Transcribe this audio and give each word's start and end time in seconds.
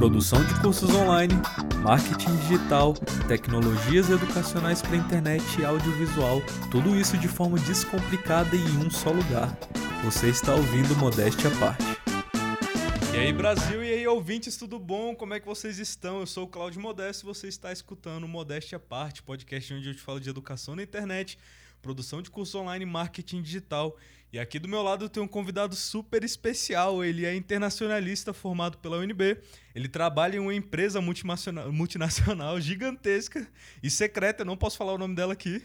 Produção 0.00 0.42
de 0.42 0.58
cursos 0.62 0.88
online, 0.94 1.34
marketing 1.82 2.34
digital, 2.36 2.94
tecnologias 3.28 4.08
educacionais 4.08 4.80
para 4.80 4.96
internet 4.96 5.44
e 5.60 5.64
audiovisual, 5.66 6.40
tudo 6.70 6.96
isso 6.96 7.18
de 7.18 7.28
forma 7.28 7.58
descomplicada 7.58 8.56
e 8.56 8.60
em 8.60 8.78
um 8.78 8.90
só 8.90 9.10
lugar. 9.10 9.54
Você 10.02 10.30
está 10.30 10.54
ouvindo 10.54 10.96
Modéstia 10.96 11.50
à 11.50 11.58
Parte. 11.58 11.84
E 13.12 13.18
aí, 13.18 13.30
Brasil, 13.30 13.84
e 13.84 13.92
aí, 13.92 14.06
ouvintes, 14.06 14.56
tudo 14.56 14.78
bom? 14.78 15.14
Como 15.14 15.34
é 15.34 15.38
que 15.38 15.46
vocês 15.46 15.78
estão? 15.78 16.20
Eu 16.20 16.26
sou 16.26 16.44
o 16.44 16.48
Claudio 16.48 16.80
Modesto 16.80 17.26
e 17.26 17.28
você 17.28 17.48
está 17.48 17.70
escutando 17.70 18.26
Modéstia 18.26 18.76
à 18.76 18.80
Parte, 18.80 19.22
podcast 19.22 19.74
onde 19.74 19.90
eu 19.90 19.94
te 19.94 20.00
falo 20.00 20.18
de 20.18 20.30
educação 20.30 20.74
na 20.74 20.82
internet, 20.82 21.38
produção 21.80 22.22
de 22.22 22.30
curso 22.30 22.58
online, 22.58 22.84
marketing 22.84 23.42
digital. 23.42 23.96
E 24.32 24.38
aqui 24.38 24.60
do 24.60 24.68
meu 24.68 24.80
lado 24.82 25.04
eu 25.04 25.08
tenho 25.08 25.26
um 25.26 25.28
convidado 25.28 25.74
super 25.74 26.22
especial. 26.22 27.04
Ele 27.04 27.26
é 27.26 27.34
internacionalista 27.34 28.32
formado 28.32 28.78
pela 28.78 28.98
UNB. 28.98 29.38
Ele 29.74 29.88
trabalha 29.88 30.36
em 30.36 30.38
uma 30.38 30.54
empresa 30.54 31.00
multinacional, 31.00 31.70
multinacional 31.72 32.60
gigantesca 32.60 33.46
e 33.82 33.90
secreta. 33.90 34.42
Eu 34.42 34.46
não 34.46 34.56
posso 34.56 34.76
falar 34.76 34.92
o 34.92 34.98
nome 34.98 35.16
dela 35.16 35.32
aqui. 35.32 35.62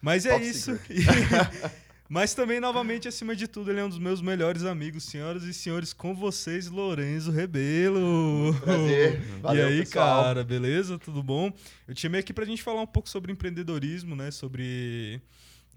Mas 0.00 0.26
é 0.26 0.32
Top 0.32 0.44
isso. 0.46 0.78
Mas 2.08 2.34
também, 2.34 2.60
novamente, 2.60 3.08
acima 3.08 3.34
de 3.34 3.48
tudo, 3.48 3.70
ele 3.70 3.80
é 3.80 3.84
um 3.84 3.88
dos 3.88 3.98
meus 3.98 4.20
melhores 4.20 4.64
amigos, 4.64 5.04
senhoras 5.04 5.42
e 5.44 5.54
senhores, 5.54 5.94
com 5.94 6.14
vocês, 6.14 6.68
Lorenzo 6.68 7.30
Rebelo. 7.30 8.54
Prazer. 8.62 9.20
Valeu, 9.40 9.68
e 9.68 9.72
aí, 9.72 9.78
pessoal. 9.80 10.24
cara, 10.24 10.44
beleza? 10.44 10.98
Tudo 10.98 11.22
bom? 11.22 11.50
Eu 11.88 11.94
te 11.94 12.02
chamei 12.02 12.20
aqui 12.20 12.32
pra 12.32 12.44
gente 12.44 12.62
falar 12.62 12.82
um 12.82 12.86
pouco 12.86 13.08
sobre 13.08 13.32
empreendedorismo, 13.32 14.14
né? 14.14 14.30
Sobre 14.30 15.22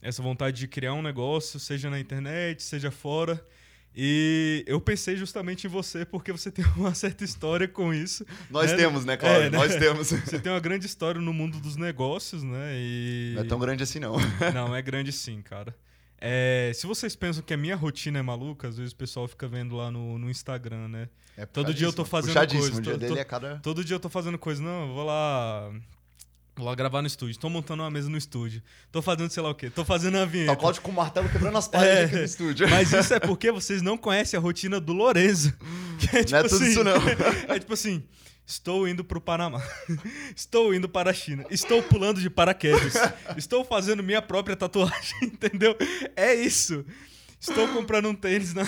essa 0.01 0.21
vontade 0.21 0.59
de 0.59 0.67
criar 0.67 0.93
um 0.93 1.01
negócio, 1.01 1.59
seja 1.59 1.89
na 1.89 1.99
internet, 1.99 2.61
seja 2.61 2.91
fora. 2.91 3.41
E 3.95 4.63
eu 4.67 4.79
pensei 4.79 5.15
justamente 5.15 5.65
em 5.65 5.69
você 5.69 6.05
porque 6.05 6.31
você 6.31 6.51
tem 6.51 6.63
uma 6.75 6.93
certa 6.93 7.23
história 7.23 7.69
com 7.69 7.93
isso. 7.93 8.25
Nós 8.49 8.71
né? 8.71 8.77
temos, 8.77 9.05
né, 9.05 9.15
Cláudio? 9.15 9.43
É, 9.43 9.49
né? 9.49 9.57
Nós 9.57 9.75
temos. 9.75 10.09
Você 10.27 10.39
tem 10.39 10.51
uma 10.51 10.59
grande 10.59 10.85
história 10.85 11.19
no 11.19 11.33
mundo 11.33 11.59
dos 11.59 11.77
negócios, 11.77 12.43
né? 12.43 12.73
E... 12.75 13.31
Não 13.33 13.41
é 13.41 13.45
tão 13.45 13.57
grande 13.57 13.81
assim, 13.81 13.99
não. 13.99 14.17
Não, 14.53 14.75
é 14.75 14.81
grande 14.81 15.11
sim, 15.11 15.41
cara. 15.41 15.73
É, 16.19 16.71
se 16.73 16.87
vocês 16.87 17.15
pensam 17.15 17.43
que 17.43 17.53
a 17.53 17.57
minha 17.57 17.75
rotina 17.75 18.17
é 18.19 18.21
maluca, 18.21 18.67
às 18.67 18.77
vezes 18.77 18.91
o 18.91 18.95
pessoal 18.95 19.27
fica 19.27 19.47
vendo 19.47 19.75
lá 19.75 19.91
no, 19.91 20.17
no 20.17 20.29
Instagram, 20.29 20.87
né? 20.87 21.09
É 21.35 21.45
todo 21.45 21.71
dia 21.73 21.85
eu 21.87 21.93
tô 21.93 22.03
fazendo 22.03 22.33
puxadíssimo. 22.33 22.61
coisa. 22.63 22.79
O 22.79 22.81
dia 22.81 22.93
to- 22.93 22.99
dele 22.99 23.13
to- 23.13 23.19
é 23.19 23.23
cada... 23.23 23.55
Todo 23.57 23.85
dia 23.85 23.95
eu 23.95 23.99
tô 23.99 24.09
fazendo 24.09 24.37
coisa. 24.39 24.61
Não, 24.61 24.87
eu 24.87 24.93
vou 24.95 25.05
lá. 25.05 25.69
Vou 26.55 26.65
lá 26.65 26.73
gravar 26.73 27.01
no 27.03 27.07
estúdio. 27.07 27.37
Tô 27.39 27.47
montando 27.51 27.83
uma 27.83 27.91
mesa 27.91 28.09
no 28.09 28.17
estúdio. 28.17 28.63
Tô 28.91 28.99
fazendo 28.99 29.29
sei 29.29 29.43
lá 29.43 29.51
o 29.51 29.53
quê. 29.53 29.69
Tô 29.69 29.85
fazendo 29.85 30.15
a 30.17 30.21
Tá 30.21 30.25
vinheta. 30.25 30.53
o 30.53 30.57
Cláudio 30.57 30.81
com 30.81 30.89
o 30.89 30.93
martelo 30.95 31.29
quebrando 31.29 31.55
as 31.55 31.67
paredes 31.69 31.95
É, 31.99 32.03
aqui 32.05 32.15
no 32.15 32.23
estúdio. 32.23 32.67
Mas 32.67 32.91
isso 32.91 33.13
é 33.13 33.19
porque 33.21 33.51
vocês 33.51 33.83
não 33.83 33.95
conhecem 33.95 34.35
a 34.39 34.41
rotina 34.41 34.79
do 34.79 34.93
Lorenzo. 34.93 35.53
Que 35.99 36.17
é 36.17 36.23
tipo 36.23 36.31
Não 36.31 36.39
é 36.39 36.43
tudo 36.43 36.55
assim, 36.55 36.71
isso, 36.71 36.83
não. 36.83 36.95
É 37.55 37.59
tipo 37.59 37.73
assim. 37.73 38.03
Estou 38.47 38.87
indo 38.87 39.03
pro 39.03 39.19
Panamá. 39.19 39.61
Estou 40.33 40.73
indo 40.73 40.87
para 40.87 41.11
a 41.11 41.13
China. 41.13 41.45
Estou 41.49 41.83
pulando 41.83 42.21
de 42.21 42.29
paraquedas. 42.29 42.93
Estou 43.35 43.65
fazendo 43.65 44.01
minha 44.01 44.21
própria 44.21 44.55
tatuagem, 44.55 45.17
entendeu? 45.27 45.75
É 46.15 46.33
isso. 46.33 46.85
Estou 47.41 47.67
comprando 47.67 48.07
um 48.07 48.15
tênis 48.15 48.53
na. 48.53 48.63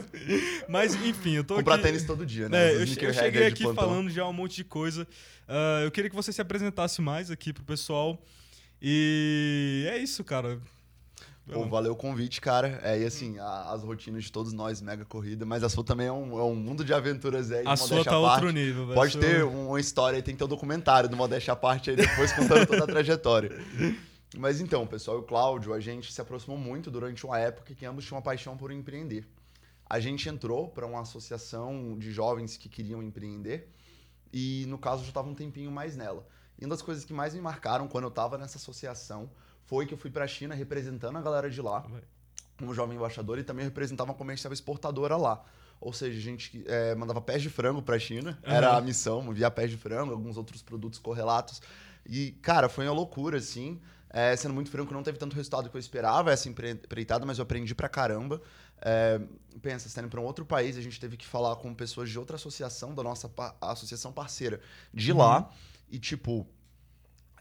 Mas, 0.68 0.94
enfim, 0.94 1.32
eu 1.36 1.44
tô 1.44 1.54
Comprar 1.54 1.76
aqui... 1.76 1.84
tênis 1.84 2.04
todo 2.04 2.26
dia, 2.26 2.46
né? 2.50 2.68
É, 2.68 2.74
eu, 2.74 2.80
eu 2.80 2.86
cheguei 2.86 3.46
aqui 3.46 3.62
plantão. 3.62 3.88
falando 3.88 4.10
já 4.10 4.26
um 4.28 4.34
monte 4.34 4.56
de 4.56 4.64
coisa. 4.64 5.08
Ah, 5.48 5.80
eu 5.82 5.90
queria 5.90 6.10
que 6.10 6.16
você 6.16 6.30
se 6.30 6.42
apresentasse 6.42 7.00
mais 7.00 7.30
aqui 7.30 7.54
pro 7.54 7.64
pessoal. 7.64 8.22
E 8.82 9.86
é 9.90 9.96
isso, 9.96 10.22
cara. 10.22 10.60
Pô, 11.52 11.64
valeu 11.68 11.92
o 11.92 11.96
convite, 11.96 12.40
cara. 12.40 12.80
É, 12.82 13.00
e 13.00 13.04
assim, 13.04 13.38
a- 13.38 13.70
as 13.72 13.82
rotinas 13.84 14.24
de 14.24 14.32
todos 14.32 14.52
nós, 14.52 14.80
mega 14.82 15.04
corrida, 15.04 15.46
mas 15.46 15.62
a 15.62 15.68
sua 15.68 15.84
também 15.84 16.08
é 16.08 16.12
um, 16.12 16.36
é 16.38 16.42
um 16.42 16.56
mundo 16.56 16.84
de 16.84 16.92
aventuras 16.92 17.52
aí. 17.52 17.62
de 17.62 17.68
a 17.68 17.76
sua 17.76 18.04
tá 18.04 18.14
à 18.14 18.18
outro 18.34 18.50
nível, 18.50 18.82
velho. 18.86 18.94
Pode 18.96 19.16
ter 19.18 19.44
uma 19.44 19.78
história 19.78 20.16
aí, 20.16 20.22
tem 20.22 20.34
que 20.34 20.38
ter 20.38 20.44
um 20.44 20.48
documentário 20.48 21.08
do 21.08 21.16
Modéstia 21.16 21.52
à 21.52 21.56
Parte 21.56 21.90
aí 21.90 21.96
depois 21.96 22.32
contando 22.32 22.66
toda 22.66 22.82
a 22.82 22.86
trajetória. 22.86 23.50
Mas 24.36 24.60
então, 24.60 24.84
pessoal, 24.88 25.18
e 25.18 25.20
o 25.20 25.22
Cláudio, 25.22 25.72
a 25.72 25.78
gente 25.78 26.12
se 26.12 26.20
aproximou 26.20 26.58
muito 26.58 26.90
durante 26.90 27.24
uma 27.24 27.38
época 27.38 27.72
que 27.74 27.86
ambos 27.86 28.04
tinham 28.04 28.16
uma 28.18 28.22
paixão 28.24 28.56
por 28.56 28.72
empreender. 28.72 29.24
A 29.88 30.00
gente 30.00 30.28
entrou 30.28 30.68
para 30.68 30.84
uma 30.84 31.00
associação 31.02 31.96
de 31.96 32.10
jovens 32.10 32.56
que 32.56 32.68
queriam 32.68 33.00
empreender 33.00 33.72
e, 34.32 34.64
no 34.66 34.78
caso, 34.78 35.02
já 35.04 35.10
estava 35.10 35.28
um 35.28 35.34
tempinho 35.34 35.70
mais 35.70 35.96
nela. 35.96 36.26
E 36.58 36.64
uma 36.64 36.70
das 36.70 36.82
coisas 36.82 37.04
que 37.04 37.12
mais 37.12 37.34
me 37.34 37.40
marcaram 37.40 37.86
quando 37.86 38.04
eu 38.04 38.08
estava 38.08 38.36
nessa 38.36 38.58
associação 38.58 39.30
foi 39.66 39.86
que 39.86 39.94
eu 39.94 39.98
fui 39.98 40.10
para 40.10 40.24
a 40.24 40.28
China 40.28 40.54
representando 40.54 41.16
a 41.18 41.22
galera 41.22 41.50
de 41.50 41.60
lá 41.60 41.84
como 42.58 42.72
jovem 42.74 42.96
embaixador 42.96 43.38
e 43.38 43.44
também 43.44 43.64
representava 43.64 44.10
uma 44.10 44.16
comercial 44.16 44.52
exportadora 44.52 45.16
lá. 45.16 45.44
Ou 45.78 45.92
seja, 45.92 46.16
a 46.16 46.22
gente 46.22 46.64
eh, 46.66 46.94
mandava 46.94 47.20
pés 47.20 47.42
de 47.42 47.50
frango 47.50 47.82
para 47.82 47.96
a 47.96 47.98
China, 47.98 48.38
era 48.42 48.70
Aham. 48.70 48.78
a 48.78 48.80
missão, 48.80 49.22
enviar 49.30 49.50
pés 49.50 49.70
de 49.70 49.76
frango, 49.76 50.10
alguns 50.12 50.38
outros 50.38 50.62
produtos 50.62 50.98
correlatos. 50.98 51.60
E, 52.06 52.32
cara, 52.40 52.68
foi 52.68 52.86
uma 52.86 52.94
loucura, 52.94 53.36
assim. 53.36 53.78
Eh, 54.08 54.34
sendo 54.36 54.54
muito 54.54 54.70
franco, 54.70 54.94
não 54.94 55.02
teve 55.02 55.18
tanto 55.18 55.36
resultado 55.36 55.68
que 55.68 55.76
eu 55.76 55.78
esperava 55.78 56.32
essa 56.32 56.48
empre- 56.48 56.70
empreitada, 56.70 57.26
mas 57.26 57.36
eu 57.38 57.42
aprendi 57.42 57.74
pra 57.74 57.90
caramba. 57.90 58.40
Eh, 58.80 59.20
pensa, 59.60 59.86
saindo 59.90 60.08
para 60.08 60.18
um 60.20 60.24
outro 60.24 60.46
país, 60.46 60.78
a 60.78 60.80
gente 60.80 60.98
teve 60.98 61.18
que 61.18 61.26
falar 61.26 61.56
com 61.56 61.74
pessoas 61.74 62.08
de 62.08 62.18
outra 62.18 62.36
associação, 62.36 62.94
da 62.94 63.02
nossa 63.02 63.30
associação 63.60 64.12
parceira 64.12 64.60
de 64.94 65.12
Uhum. 65.12 65.18
lá. 65.18 65.50
E, 65.90 65.98
tipo, 65.98 66.46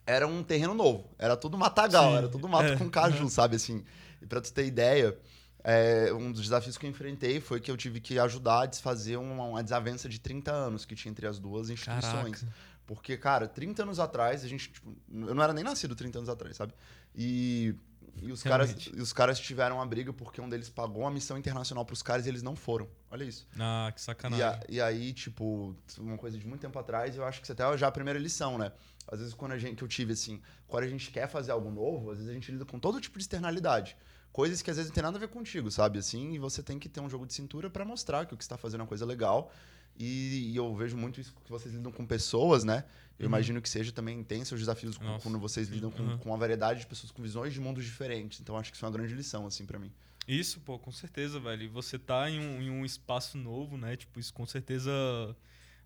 era 0.06 0.28
um 0.28 0.44
terreno 0.44 0.74
novo. 0.74 1.10
Era 1.18 1.36
tudo 1.36 1.58
matagal, 1.58 2.12
Sim, 2.12 2.18
era 2.18 2.30
tudo 2.30 2.48
mato 2.48 2.74
é, 2.74 2.78
com 2.78 2.90
caju, 2.90 3.24
uhum. 3.24 3.30
sabe? 3.30 3.56
Assim, 3.56 3.84
e 4.22 4.26
pra 4.26 4.40
tu 4.40 4.52
ter 4.54 4.66
ideia, 4.66 5.18
é, 5.64 6.14
um 6.14 6.32
dos 6.32 6.44
desafios 6.44 6.78
que 6.78 6.86
eu 6.86 6.90
enfrentei 6.90 7.42
foi 7.42 7.60
que 7.60 7.72
eu 7.72 7.78
tive 7.78 8.00
que 8.00 8.20
ajudar 8.20 8.62
a 8.62 8.66
desfazer 8.66 9.18
uma, 9.18 9.46
uma 9.46 9.64
desavença 9.64 10.08
de 10.08 10.20
30 10.20 10.52
anos 10.52 10.86
que 10.86 10.96
tinha 10.96 11.12
entre 11.12 11.26
as 11.26 11.40
duas 11.40 11.70
instituições. 11.70 12.42
Caraca. 12.42 12.58
Porque, 12.86 13.18
cara, 13.18 13.48
30 13.48 13.82
anos 13.84 14.00
atrás, 14.00 14.44
a 14.44 14.48
gente. 14.48 14.70
Tipo, 14.72 14.96
eu 15.12 15.34
não 15.34 15.42
era 15.42 15.54
nem 15.54 15.64
nascido 15.64 15.96
30 15.96 16.20
anos 16.20 16.30
atrás, 16.30 16.56
sabe? 16.56 16.74
E, 17.16 17.74
e 18.22 18.32
os, 18.32 18.44
caras, 18.44 18.76
e 18.94 19.02
os 19.02 19.12
caras 19.12 19.40
tiveram 19.40 19.78
uma 19.78 19.86
briga 19.88 20.14
porque 20.14 20.40
um 20.40 20.48
deles 20.48 20.70
pagou 20.70 21.02
uma 21.02 21.12
missão 21.12 21.36
internacional 21.38 21.84
pros 21.84 22.04
caras 22.04 22.28
e 22.28 22.30
eles 22.30 22.44
não 22.44 22.56
foram. 22.56 22.88
Olha 23.16 23.24
isso. 23.24 23.48
Ah, 23.58 23.90
que 23.96 24.00
E, 24.00 24.03
sacanagem. 24.03 24.46
a- 24.46 24.59
e 24.68 24.81
aí, 24.81 25.14
tipo, 25.14 25.74
uma 26.00 26.18
coisa 26.18 26.38
de 26.38 26.46
muito 26.46 26.59
tempo 26.59 26.78
atrás, 26.78 27.16
eu 27.16 27.24
acho 27.24 27.40
que 27.40 27.46
isso 27.46 27.53
até 27.53 27.64
é 27.64 27.78
já 27.78 27.88
a 27.88 27.92
primeira 27.92 28.20
lição, 28.20 28.58
né? 28.58 28.74
Às 29.08 29.20
vezes, 29.20 29.34
quando 29.34 29.53
a 29.53 29.58
gente, 29.58 29.76
que 29.78 29.84
eu 29.84 29.88
tive, 29.88 30.12
assim, 30.14 30.42
quando 30.68 30.84
a 30.84 30.88
gente 30.88 31.09
quer 31.12 31.30
fazer 31.30 31.52
algo 31.52 31.72
novo, 31.72 32.12
às 32.12 32.18
vezes 32.18 32.30
a 32.30 32.34
gente 32.34 32.52
lida 32.52 32.66
com 32.66 32.78
todo 32.78 33.00
tipo 33.00 33.18
de 33.18 33.24
externalidade. 33.24 33.96
Coisas 34.34 34.62
que 34.62 34.70
às 34.70 34.76
vezes 34.76 34.90
não 34.92 34.96
tem 34.96 35.03
nada 35.03 35.16
a 35.18 35.20
ver 35.20 35.30
contigo, 35.30 35.72
sabe? 35.72 35.98
Assim, 36.00 36.34
e 36.34 36.40
você 36.40 36.62
tem 36.62 36.78
que 36.78 36.90
ter 36.90 37.00
um 37.00 37.09
jogo 37.09 37.26
de 37.26 37.34
cintura 37.34 37.70
pra 37.70 37.86
mostrar 37.86 38.26
que 38.26 38.34
o 38.34 38.38
que 38.38 38.44
você 38.44 38.50
tá 38.50 38.58
fazendo 38.58 38.81
é 38.81 38.84
uma 38.84 38.88
coisa 38.90 39.06
legal. 39.06 39.50
E, 39.97 40.52
e 40.52 40.56
eu 40.58 40.76
vejo 40.76 40.97
muito 40.97 41.22
isso 41.22 41.34
que 41.46 41.50
vocês 41.50 41.74
lidam 41.74 41.90
com 41.90 42.06
pessoas, 42.06 42.66
né? 42.66 42.84
Eu 43.18 43.24
Uhum. 43.24 43.30
imagino 43.30 43.62
que 43.62 43.70
seja 43.70 43.94
também 43.94 44.22
tem 44.26 44.44
seus 44.44 44.59
desafios 44.59 45.00
Nossa, 45.00 45.24
quando 45.24 45.40
vocês 45.40 45.70
lidam 45.70 45.90
com, 45.90 46.03
uhum. 46.03 46.18
com 46.18 46.30
uma 46.32 46.38
variedade 46.38 46.82
de 46.82 46.86
pessoas 46.86 47.12
com 47.14 47.22
visões 47.22 47.53
de 47.53 47.62
mundos 47.62 47.86
diferentes. 47.86 48.42
Então, 48.42 48.58
acho 48.58 48.72
que 48.72 48.76
isso 48.76 48.86
é 48.86 48.90
uma 48.90 48.94
grande 48.97 49.14
lição, 49.14 49.47
assim, 49.47 49.66
pra 49.66 49.80
mim. 49.80 49.90
Isso, 50.28 50.59
pô, 50.62 50.80
com 50.80 50.91
certeza, 50.91 51.40
velho. 51.40 51.63
E 51.63 51.68
você 51.68 52.00
tá 52.00 52.30
em 52.30 52.40
um, 52.40 52.62
em 52.62 52.69
um 52.69 52.84
espaço 52.86 53.38
novo, 53.38 53.78
né? 53.78 53.96
Tipo, 53.96 54.19
isso 54.19 54.34
com 54.34 54.46
certeza 54.46 54.91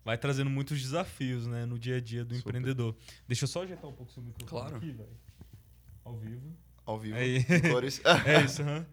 vai 0.04 0.16
trazendo 0.16 0.48
muitos 0.48 0.80
desafios, 0.80 1.46
né? 1.46 1.66
No 1.66 1.78
dia 1.78 1.96
a 1.96 2.00
dia 2.00 2.24
do 2.24 2.34
Super. 2.34 2.48
empreendedor. 2.50 2.96
Deixa 3.28 3.44
eu 3.44 3.48
só 3.48 3.62
ajeitar 3.62 3.88
um 3.88 3.92
pouco 3.92 4.10
o 4.10 4.14
seu 4.14 4.22
microfone 4.22 4.48
Claro. 4.62 4.76
aqui, 4.76 4.90
velho. 4.92 5.16
Ao 6.04 6.16
vivo. 6.16 6.56
Ao 6.86 6.98
vivo, 6.98 7.16
Aí. 7.16 7.36
em 7.48 7.70
cores. 7.70 8.00
É 8.26 8.42
isso, 8.44 8.62
aham. 8.62 8.86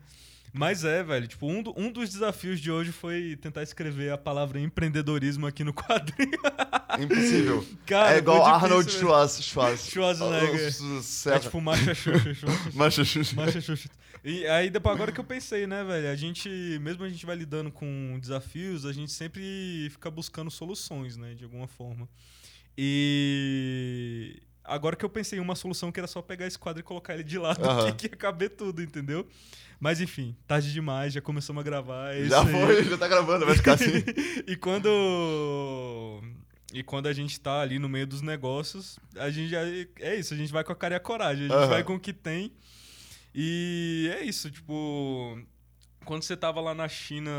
Mas 0.53 0.83
é, 0.83 1.03
velho, 1.03 1.27
tipo, 1.27 1.45
um, 1.45 1.61
do- 1.61 1.73
um 1.77 1.91
dos 1.91 2.09
desafios 2.09 2.59
de 2.59 2.71
hoje 2.71 2.91
foi 2.91 3.35
tentar 3.39 3.61
escrever 3.63 4.11
a 4.11 4.17
palavra 4.17 4.59
empreendedorismo 4.59 5.45
aqui 5.45 5.63
no 5.63 5.73
quadrinho. 5.73 6.31
Impossível. 6.99 7.65
Cara, 7.85 8.15
é 8.15 8.17
igual 8.17 8.43
Arnold. 8.45 8.89
Schwarzenegger. 8.89 10.73
O- 11.25 11.29
É 11.29 11.39
tipo 11.39 11.61
Marcha 11.61 11.93
Xuxa. 11.93 12.47
Mancha 12.73 13.03
Xuxa. 13.05 13.35
Marcha 13.35 13.61
Xuxa. 13.61 13.89
E 14.23 14.45
aí, 14.47 14.69
depois, 14.69 14.95
agora 14.95 15.11
que 15.11 15.19
eu 15.19 15.23
pensei, 15.23 15.65
né, 15.67 15.83
velho? 15.83 16.09
A 16.09 16.15
gente, 16.15 16.49
mesmo 16.81 17.03
a 17.03 17.09
gente 17.09 17.25
vai 17.25 17.35
lidando 17.35 17.71
com 17.71 18.17
desafios, 18.19 18.85
a 18.85 18.91
gente 18.91 19.11
sempre 19.11 19.87
fica 19.91 20.09
buscando 20.11 20.49
soluções, 20.51 21.15
né, 21.17 21.33
de 21.33 21.43
alguma 21.43 21.67
forma. 21.67 22.07
E 22.77 24.41
agora 24.63 24.95
que 24.95 25.03
eu 25.03 25.09
pensei 25.09 25.39
em 25.39 25.41
uma 25.41 25.55
solução 25.55 25.91
que 25.91 25.99
era 25.99 26.07
só 26.07 26.21
pegar 26.21 26.45
esse 26.45 26.59
quadro 26.59 26.79
e 26.81 26.83
colocar 26.83 27.13
ele 27.13 27.23
de 27.23 27.37
lado, 27.37 27.59
Aham. 27.65 27.91
que, 27.93 28.07
ia 28.07 28.15
caber 28.15 28.51
tudo, 28.51 28.81
entendeu? 28.81 29.27
Mas 29.79 30.01
enfim, 30.01 30.35
tarde 30.47 30.71
demais, 30.73 31.13
já 31.13 31.21
começamos 31.21 31.61
a 31.61 31.63
gravar. 31.63 32.13
É 32.15 32.25
Já 32.25 32.41
aí. 32.41 32.51
foi, 32.51 32.83
já 32.83 32.97
tá 32.97 33.07
gravando, 33.07 33.45
vai 33.45 33.55
ficar 33.55 33.73
assim. 33.73 34.03
e 34.47 34.55
quando 34.55 36.21
e 36.73 36.83
quando 36.83 37.07
a 37.07 37.13
gente 37.13 37.39
tá 37.39 37.61
ali 37.61 37.79
no 37.79 37.87
meio 37.87 38.05
dos 38.05 38.21
negócios, 38.21 38.99
a 39.15 39.29
gente 39.29 39.49
já 39.49 39.61
é 39.99 40.15
isso, 40.15 40.33
a 40.33 40.37
gente 40.37 40.51
vai 40.51 40.63
com 40.63 40.71
a 40.71 40.75
cara 40.75 40.95
e 40.95 40.97
a 40.97 40.99
coragem, 40.99 41.45
a 41.45 41.47
gente 41.47 41.57
Aham. 41.57 41.67
vai 41.67 41.83
com 41.83 41.95
o 41.95 41.99
que 41.99 42.11
tem. 42.11 42.51
E 43.39 44.09
é 44.15 44.23
isso, 44.23 44.49
tipo, 44.49 45.39
quando 46.05 46.23
você 46.23 46.35
tava 46.35 46.59
lá 46.59 46.73
na 46.73 46.89
China, 46.89 47.31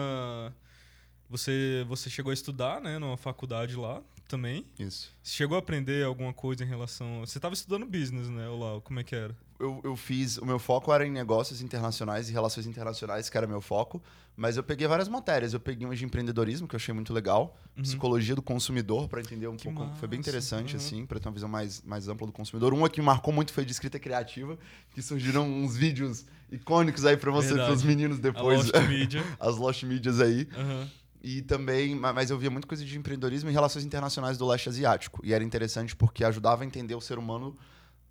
Você, 1.29 1.85
você 1.89 2.09
chegou 2.09 2.31
a 2.31 2.35
estudar, 2.35 2.81
né, 2.81 2.99
numa 2.99 3.17
faculdade 3.17 3.77
lá 3.77 4.03
também. 4.29 4.67
Isso. 4.79 5.11
Você 5.23 5.33
chegou 5.35 5.57
a 5.57 5.59
aprender 5.59 6.05
alguma 6.05 6.33
coisa 6.33 6.63
em 6.63 6.67
relação. 6.67 7.21
Você 7.21 7.39
estava 7.39 7.55
estudando 7.55 7.87
business, 7.87 8.29
né, 8.29 8.49
Olá? 8.49 8.81
Como 8.81 9.01
é 9.01 9.05
que 9.05 9.17
era? 9.17 9.35
eu, 9.59 9.81
eu 9.83 9.97
fiz. 9.97 10.39
O 10.39 10.47
meu 10.47 10.59
foco 10.59 10.93
era 10.93 11.07
em 11.07 11.11
negócios 11.11 11.61
internacionais 11.61 12.29
e 12.29 12.33
relações 12.33 12.67
internacionais, 12.67 13.29
que 13.29 13.37
era 13.37 13.47
meu 13.47 13.61
foco. 13.61 14.03
Mas 14.37 14.57
eu 14.57 14.63
peguei 14.63 14.87
várias 14.87 15.09
matérias. 15.09 15.53
Eu 15.53 15.59
peguei 15.59 15.85
uma 15.85 15.97
de 15.97 16.05
empreendedorismo, 16.05 16.69
que 16.69 16.75
eu 16.75 16.79
achei 16.79 16.95
muito 16.95 17.13
legal. 17.13 17.59
Uhum. 17.77 17.83
Psicologia 17.83 18.37
do 18.37 18.43
consumidor, 18.43 19.09
para 19.09 19.21
entender 19.21 19.49
um 19.49 19.57
Que 19.57 19.65
pouco. 19.65 19.93
Foi 19.97 20.07
bem 20.07 20.21
massa, 20.21 20.31
interessante, 20.31 20.75
uhum. 20.75 20.81
assim, 20.81 21.07
para 21.07 21.19
ter 21.19 21.29
uma 21.29 21.35
visão 21.35 21.49
mais, 21.49 21.83
mais 21.83 22.09
ampla 22.09 22.27
do 22.27 22.33
consumidor. 22.33 22.73
Uma 22.73 22.89
que 22.89 23.01
me 23.01 23.07
marcou 23.07 23.35
muito 23.35 23.53
foi 23.53 23.65
de 23.65 23.73
escrita 23.73 23.99
criativa, 23.99 24.57
que 24.95 25.03
surgiram 25.03 25.49
uns 25.49 25.77
vídeos 25.77 26.25
icônicos 26.53 27.05
aí 27.05 27.17
para 27.17 27.33
você, 27.33 27.55
para 27.55 27.73
os 27.73 27.83
meninos 27.83 28.19
A 28.19 28.23
depois. 28.23 28.71
Lost 28.71 28.89
Media. 28.89 29.25
As 29.41 29.57
Lost 29.57 29.83
Medias 29.83 30.21
aí. 30.21 30.49
Aham. 30.57 30.89
E 31.31 31.43
também, 31.43 31.95
ma- 31.95 32.13
mas 32.13 32.31
eu 32.31 32.39
via 32.39 32.51
muita 32.51 32.67
coisa 32.67 32.85
de 32.85 32.97
empreendedorismo 32.99 33.51
e 33.51 33.53
relações 33.53 33.85
internacionais 33.85 34.39
do 34.39 34.47
leste 34.47 34.69
asiático. 34.69 35.21
E 35.23 35.33
era 35.35 35.45
interessante 35.45 35.95
porque 35.95 36.25
ajudava 36.25 36.63
a 36.63 36.67
entender 36.67 36.95
o 36.95 37.01
ser 37.01 37.19
humano 37.19 37.55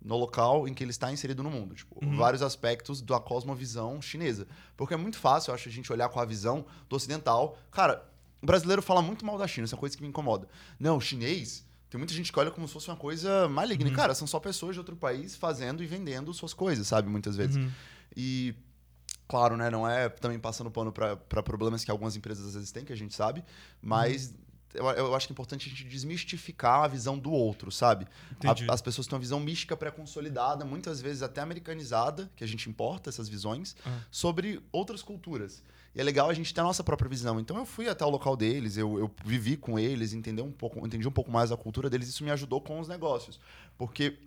no 0.00 0.16
local 0.16 0.68
em 0.68 0.72
que 0.74 0.84
ele 0.84 0.92
está 0.92 1.10
inserido 1.12 1.42
no 1.42 1.50
mundo. 1.50 1.74
Tipo, 1.74 1.98
Uhum. 2.04 2.16
vários 2.16 2.42
aspectos 2.42 3.00
da 3.02 3.18
cosmovisão 3.18 4.00
chinesa. 4.00 4.46
Porque 4.76 4.94
é 4.94 4.96
muito 4.96 5.18
fácil, 5.18 5.50
eu 5.50 5.54
acho, 5.56 5.68
a 5.68 5.72
gente 5.72 5.92
olhar 5.92 6.08
com 6.08 6.20
a 6.20 6.24
visão 6.24 6.64
do 6.88 6.94
ocidental. 6.94 7.58
Cara, 7.72 8.04
o 8.40 8.46
brasileiro 8.46 8.80
fala 8.82 9.02
muito 9.02 9.26
mal 9.26 9.36
da 9.36 9.48
China, 9.48 9.64
essa 9.64 9.74
é 9.74 9.76
uma 9.76 9.80
coisa 9.80 9.96
que 9.96 10.02
me 10.02 10.08
incomoda. 10.08 10.46
Não, 10.78 10.96
o 10.96 11.00
chinês. 11.00 11.66
Tem 11.90 11.98
muita 11.98 12.12
gente 12.14 12.30
que 12.32 12.38
olha 12.38 12.50
como 12.52 12.68
se 12.68 12.74
fosse 12.74 12.88
uma 12.88 12.96
coisa 12.96 13.48
maligna. 13.48 13.88
Uhum. 13.90 13.96
cara, 13.96 14.14
são 14.14 14.26
só 14.28 14.38
pessoas 14.38 14.74
de 14.76 14.78
outro 14.78 14.94
país 14.94 15.34
fazendo 15.34 15.82
e 15.82 15.86
vendendo 15.86 16.32
suas 16.32 16.54
coisas, 16.54 16.86
sabe? 16.86 17.08
Muitas 17.08 17.34
vezes. 17.34 17.56
Uhum. 17.56 17.70
E, 18.16 18.54
claro, 19.28 19.56
né, 19.56 19.68
não 19.70 19.86
é 19.88 20.08
também 20.08 20.38
passando 20.38 20.70
pano 20.70 20.90
para 20.90 21.42
problemas 21.42 21.84
que 21.84 21.90
algumas 21.90 22.16
empresas 22.16 22.46
às 22.46 22.54
vezes 22.54 22.72
têm, 22.72 22.84
que 22.84 22.92
a 22.92 22.96
gente 22.96 23.14
sabe, 23.14 23.44
mas 23.82 24.34
eu, 24.74 24.84
eu 24.86 25.14
acho 25.14 25.26
que 25.26 25.32
é 25.32 25.34
importante 25.34 25.66
a 25.66 25.70
gente 25.70 25.84
desmistificar 25.84 26.84
a 26.84 26.88
visão 26.88 27.18
do 27.18 27.30
outro, 27.30 27.70
sabe? 27.70 28.06
A- 28.06 28.50
Entendi. 28.52 28.70
as 28.70 28.80
pessoas 28.82 29.06
têm 29.06 29.14
uma 29.16 29.20
visão 29.20 29.38
mística 29.40 29.76
pré-consolidada, 29.76 30.64
muitas 30.64 31.00
vezes 31.00 31.22
até 31.22 31.40
americanizada, 31.40 32.30
que 32.36 32.42
a 32.44 32.46
gente 32.46 32.68
importa 32.68 33.08
essas 33.10 33.28
visões, 33.28 33.76
Ah. 33.84 34.00
sobre 34.10 34.60
outras 34.72 35.02
culturas. 35.02 35.62
E 35.94 36.00
é 36.00 36.04
legal 36.04 36.28
a 36.28 36.34
gente 36.34 36.52
ter 36.52 36.60
a 36.60 36.64
nossa 36.64 36.84
própria 36.84 37.08
visão. 37.08 37.40
Então 37.40 37.56
eu 37.56 37.64
fui 37.66 37.88
até 37.88 38.04
o 38.04 38.10
local 38.10 38.36
deles, 38.36 38.76
eu, 38.76 38.98
eu 38.98 39.10
vivi 39.24 39.56
com 39.56 39.78
eles, 39.78 40.12
entender 40.12 40.42
um 40.42 40.52
pouco, 40.52 40.86
entendi 40.86 41.08
um 41.08 41.10
pouco 41.12 41.30
mais 41.30 41.50
a 41.50 41.56
cultura 41.56 41.88
deles, 41.90 42.08
isso 42.08 42.22
me 42.22 42.30
ajudou 42.30 42.60
com 42.60 42.78
os 42.78 42.86
negócios. 42.88 43.40
Porque 43.76 44.18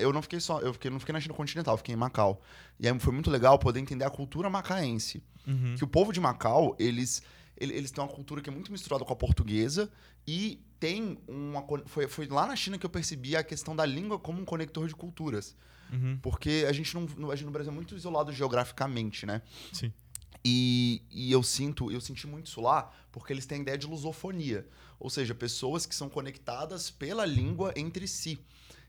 eu 0.00 0.12
não 0.12 0.22
fiquei 0.22 0.40
só, 0.40 0.60
eu 0.60 0.72
fiquei, 0.72 0.90
não 0.90 0.98
fiquei 1.00 1.12
na 1.12 1.20
China 1.20 1.34
continental, 1.34 1.74
eu 1.74 1.78
fiquei 1.78 1.94
em 1.94 1.98
Macau. 1.98 2.40
E 2.80 2.88
aí 2.88 2.98
foi 3.00 3.12
muito 3.12 3.30
legal 3.30 3.58
poder 3.58 3.80
entender 3.80 4.04
a 4.04 4.10
cultura 4.10 4.48
macaense. 4.50 5.22
Uhum. 5.46 5.74
Que 5.76 5.84
o 5.84 5.86
povo 5.86 6.12
de 6.12 6.20
Macau, 6.20 6.74
eles, 6.78 7.22
ele- 7.56 7.74
eles 7.74 7.90
têm 7.90 8.02
uma 8.02 8.10
cultura 8.12 8.40
que 8.40 8.50
é 8.50 8.52
muito 8.52 8.70
misturada 8.72 9.04
com 9.04 9.12
a 9.12 9.16
portuguesa 9.16 9.90
e 10.26 10.60
tem 10.80 11.18
uma. 11.28 11.64
Foi, 11.86 12.06
foi 12.08 12.26
lá 12.26 12.46
na 12.46 12.56
China 12.56 12.78
que 12.78 12.84
eu 12.84 12.90
percebi 12.90 13.36
a 13.36 13.42
questão 13.44 13.74
da 13.76 13.86
língua 13.86 14.18
como 14.18 14.40
um 14.40 14.44
conector 14.44 14.88
de 14.88 14.94
culturas. 14.94 15.56
Uhum. 15.92 16.18
Porque 16.20 16.66
a 16.68 16.72
gente, 16.72 16.92
não, 16.94 17.02
no- 17.16 17.30
a 17.30 17.36
gente 17.36 17.46
no 17.46 17.52
Brasil 17.52 17.70
é 17.70 17.74
muito 17.74 17.94
isolado 17.94 18.32
geograficamente, 18.32 19.24
né? 19.24 19.40
Sim. 19.72 19.92
E, 20.44 21.02
e 21.10 21.32
eu 21.32 21.42
sinto, 21.42 21.90
eu 21.90 22.00
senti 22.00 22.26
muito 22.26 22.46
isso 22.46 22.60
lá, 22.60 22.92
porque 23.10 23.32
eles 23.32 23.46
têm 23.46 23.58
a 23.58 23.62
ideia 23.62 23.78
de 23.78 23.86
lusofonia. 23.86 24.66
Ou 24.98 25.10
seja, 25.10 25.34
pessoas 25.34 25.86
que 25.86 25.94
são 25.94 26.08
conectadas 26.08 26.90
pela 26.90 27.24
língua 27.26 27.72
entre 27.76 28.06
si. 28.08 28.38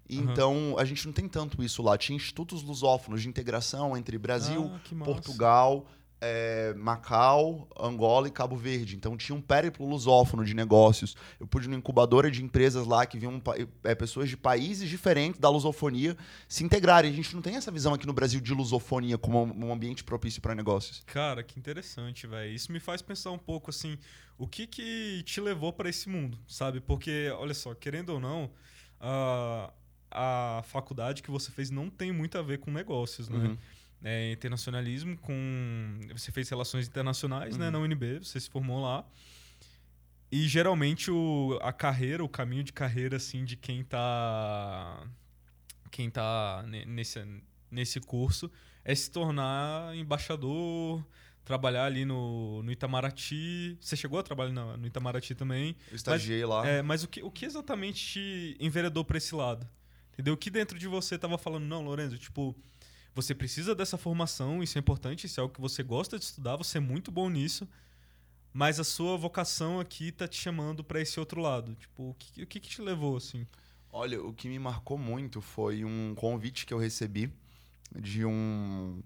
E 0.10 0.20
Aham. 0.20 0.32
Então, 0.32 0.76
a 0.78 0.86
gente 0.86 1.06
não 1.06 1.14
tem 1.14 1.28
tanto 1.28 1.64
isso 1.64 1.82
lá. 1.84 1.98
Tinha 1.98 2.16
institutos 2.16 2.64
lusófonos 2.64 3.22
de 3.22 3.28
integração 3.28 3.96
entre 3.98 4.18
Brasil, 4.18 4.72
Ah. 4.74 5.04
Portugal, 5.04 5.86
é, 6.20 6.74
Macau, 6.76 7.68
Angola 7.80 8.28
e 8.28 8.32
Cabo 8.32 8.56
Verde. 8.56 8.96
Então 8.96 9.16
tinha 9.16 9.36
um 9.36 9.42
périplo 9.42 9.88
lusófono 9.88 10.44
de 10.44 10.54
negócios. 10.54 11.16
Eu 11.40 11.46
pude 11.46 11.68
ir 11.68 11.70
numa 11.70 11.78
incubadora 11.78 12.32
de 12.32 12.44
empresas 12.44 12.88
lá 12.88 13.06
que 13.06 13.20
viam 13.20 13.40
é, 13.84 13.94
pessoas 13.94 14.28
de 14.30 14.36
países 14.36 14.90
diferentes 14.90 15.40
da 15.40 15.48
lusofonia 15.50 16.18
se 16.48 16.64
integrarem. 16.64 17.12
A 17.12 17.16
gente 17.16 17.36
não 17.36 17.42
tem 17.42 17.56
essa 17.56 17.70
visão 17.72 17.94
aqui 17.94 18.08
no 18.08 18.14
Brasil 18.14 18.40
de 18.42 18.54
lusofonia 18.54 19.18
como 19.18 19.44
um 19.44 19.72
ambiente 19.72 20.04
propício 20.04 20.42
para 20.42 20.56
negócios. 20.56 21.04
Cara, 21.06 21.44
que 21.44 21.60
interessante, 21.60 22.26
velho. 22.26 22.52
Isso 22.52 22.72
me 22.72 22.80
faz 22.80 23.02
pensar 23.02 23.32
um 23.32 23.38
pouco 23.38 23.70
assim, 23.70 23.96
o 24.40 24.48
que 24.48 24.66
que 24.66 25.22
te 25.24 25.40
levou 25.40 25.72
para 25.72 25.88
esse 25.88 26.10
mundo, 26.10 26.38
sabe? 26.48 26.80
Porque, 26.80 27.32
olha 27.38 27.54
só, 27.54 27.76
querendo 27.76 28.10
ou 28.10 28.20
não, 28.20 28.50
a, 29.00 29.72
a 30.12 30.62
faculdade 30.66 31.22
que 31.22 31.30
você 31.32 31.52
fez 31.52 31.70
não 31.70 31.90
tem 31.90 32.12
muito 32.12 32.38
a 32.38 32.42
ver 32.42 32.60
com 32.60 32.72
negócios, 32.72 33.28
né? 33.30 33.38
Uhum. 33.38 33.58
É, 34.04 34.32
internacionalismo 34.32 35.18
com... 35.18 36.00
Você 36.16 36.32
fez 36.32 36.48
relações 36.50 36.88
internacionais, 36.88 37.58
né? 37.58 37.66
Uhum. 37.66 37.72
Na 37.72 37.80
UNB, 37.80 38.20
você 38.20 38.40
se 38.40 38.50
formou 38.50 38.82
lá. 38.82 39.04
E 40.32 40.48
geralmente 40.48 41.10
o, 41.10 41.58
a 41.62 41.72
carreira, 41.74 42.24
o 42.24 42.30
caminho 42.30 42.64
de 42.64 42.74
carreira, 42.74 43.18
assim, 43.18 43.44
de 43.46 43.56
quem 43.56 43.84
tá... 43.84 45.04
Quem 45.90 46.10
tá 46.10 46.64
ne- 46.68 46.86
nesse, 46.86 47.26
nesse 47.72 48.00
curso 48.00 48.52
é 48.84 48.94
se 48.94 49.10
tornar 49.10 49.96
embaixador, 49.96 51.04
trabalhar 51.44 51.86
ali 51.86 52.04
no, 52.06 52.62
no 52.62 52.72
Itamaraty. 52.72 53.78
Você 53.82 53.96
chegou 53.96 54.20
a 54.20 54.24
trabalhar 54.24 54.52
na- 54.52 54.78
no 54.78 54.86
Itamaraty 54.86 55.34
também. 55.34 55.76
Eu 55.90 55.96
estagiei 55.96 56.46
lá. 56.46 56.68
É, 56.68 56.82
mas 56.82 57.04
o 57.04 57.08
que, 57.08 57.24
o 57.24 57.32
que 57.32 57.46
exatamente 57.46 58.06
te 58.06 58.58
enveredou 58.60 59.04
para 59.06 59.18
esse 59.18 59.34
lado? 59.34 59.68
Entendeu? 60.18 60.34
O 60.34 60.38
que 60.38 60.50
dentro 60.50 60.80
de 60.80 60.88
você 60.88 61.16
tava 61.16 61.38
falando, 61.38 61.66
não, 61.66 61.84
Lorenzo, 61.84 62.18
tipo, 62.18 62.56
você 63.14 63.36
precisa 63.36 63.76
dessa 63.76 63.98
formação, 63.98 64.64
isso 64.64 64.76
é 64.76 64.80
importante, 64.80 65.28
isso 65.28 65.40
é 65.40 65.42
algo 65.42 65.54
que 65.54 65.62
você 65.62 65.84
gosta 65.84 66.18
de 66.18 66.26
estudar, 66.26 66.56
você 66.56 66.80
é 66.80 66.82
muito 66.82 67.12
bom 67.12 67.30
nisso, 67.30 67.68
mas 68.52 68.80
a 68.80 68.84
sua 68.84 69.16
vocação 69.16 69.80
aqui 69.80 70.12
tá 70.12 70.28
te 70.28 70.42
chamando 70.42 70.84
para 70.84 71.00
esse 71.00 71.20
outro 71.20 71.40
lado. 71.40 71.76
Tipo, 71.76 72.10
o 72.10 72.16
que, 72.16 72.42
o 72.42 72.48
que, 72.48 72.60
que 72.60 72.70
te 72.70 72.82
levou, 72.82 73.16
assim? 73.16 73.46
Olha, 73.92 74.20
o 74.20 74.34
que 74.34 74.50
me 74.50 74.58
marcou 74.58 74.98
muito 74.98 75.40
foi 75.40 75.86
um 75.86 76.16
convite 76.16 76.66
que 76.66 76.74
eu 76.74 76.80
recebi 76.80 77.32
de 77.96 78.26
um 78.26 79.02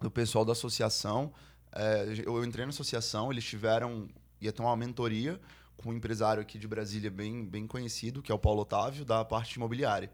do 0.00 0.10
pessoal 0.10 0.44
da 0.44 0.52
associação. 0.52 1.32
É, 1.72 2.22
eu 2.24 2.44
entrei 2.44 2.64
na 2.64 2.70
associação, 2.70 3.32
eles 3.32 3.44
tiveram 3.44 4.08
ia 4.40 4.52
ter 4.52 4.62
uma 4.62 4.76
mentoria 4.76 5.40
com 5.76 5.90
um 5.90 5.92
empresário 5.92 6.40
aqui 6.40 6.58
de 6.58 6.68
Brasília 6.68 7.10
bem, 7.10 7.44
bem 7.44 7.66
conhecido, 7.66 8.22
que 8.22 8.30
é 8.30 8.34
o 8.34 8.38
Paulo 8.38 8.62
Otávio, 8.62 9.04
da 9.04 9.24
parte 9.24 9.54
imobiliária. 9.54 10.10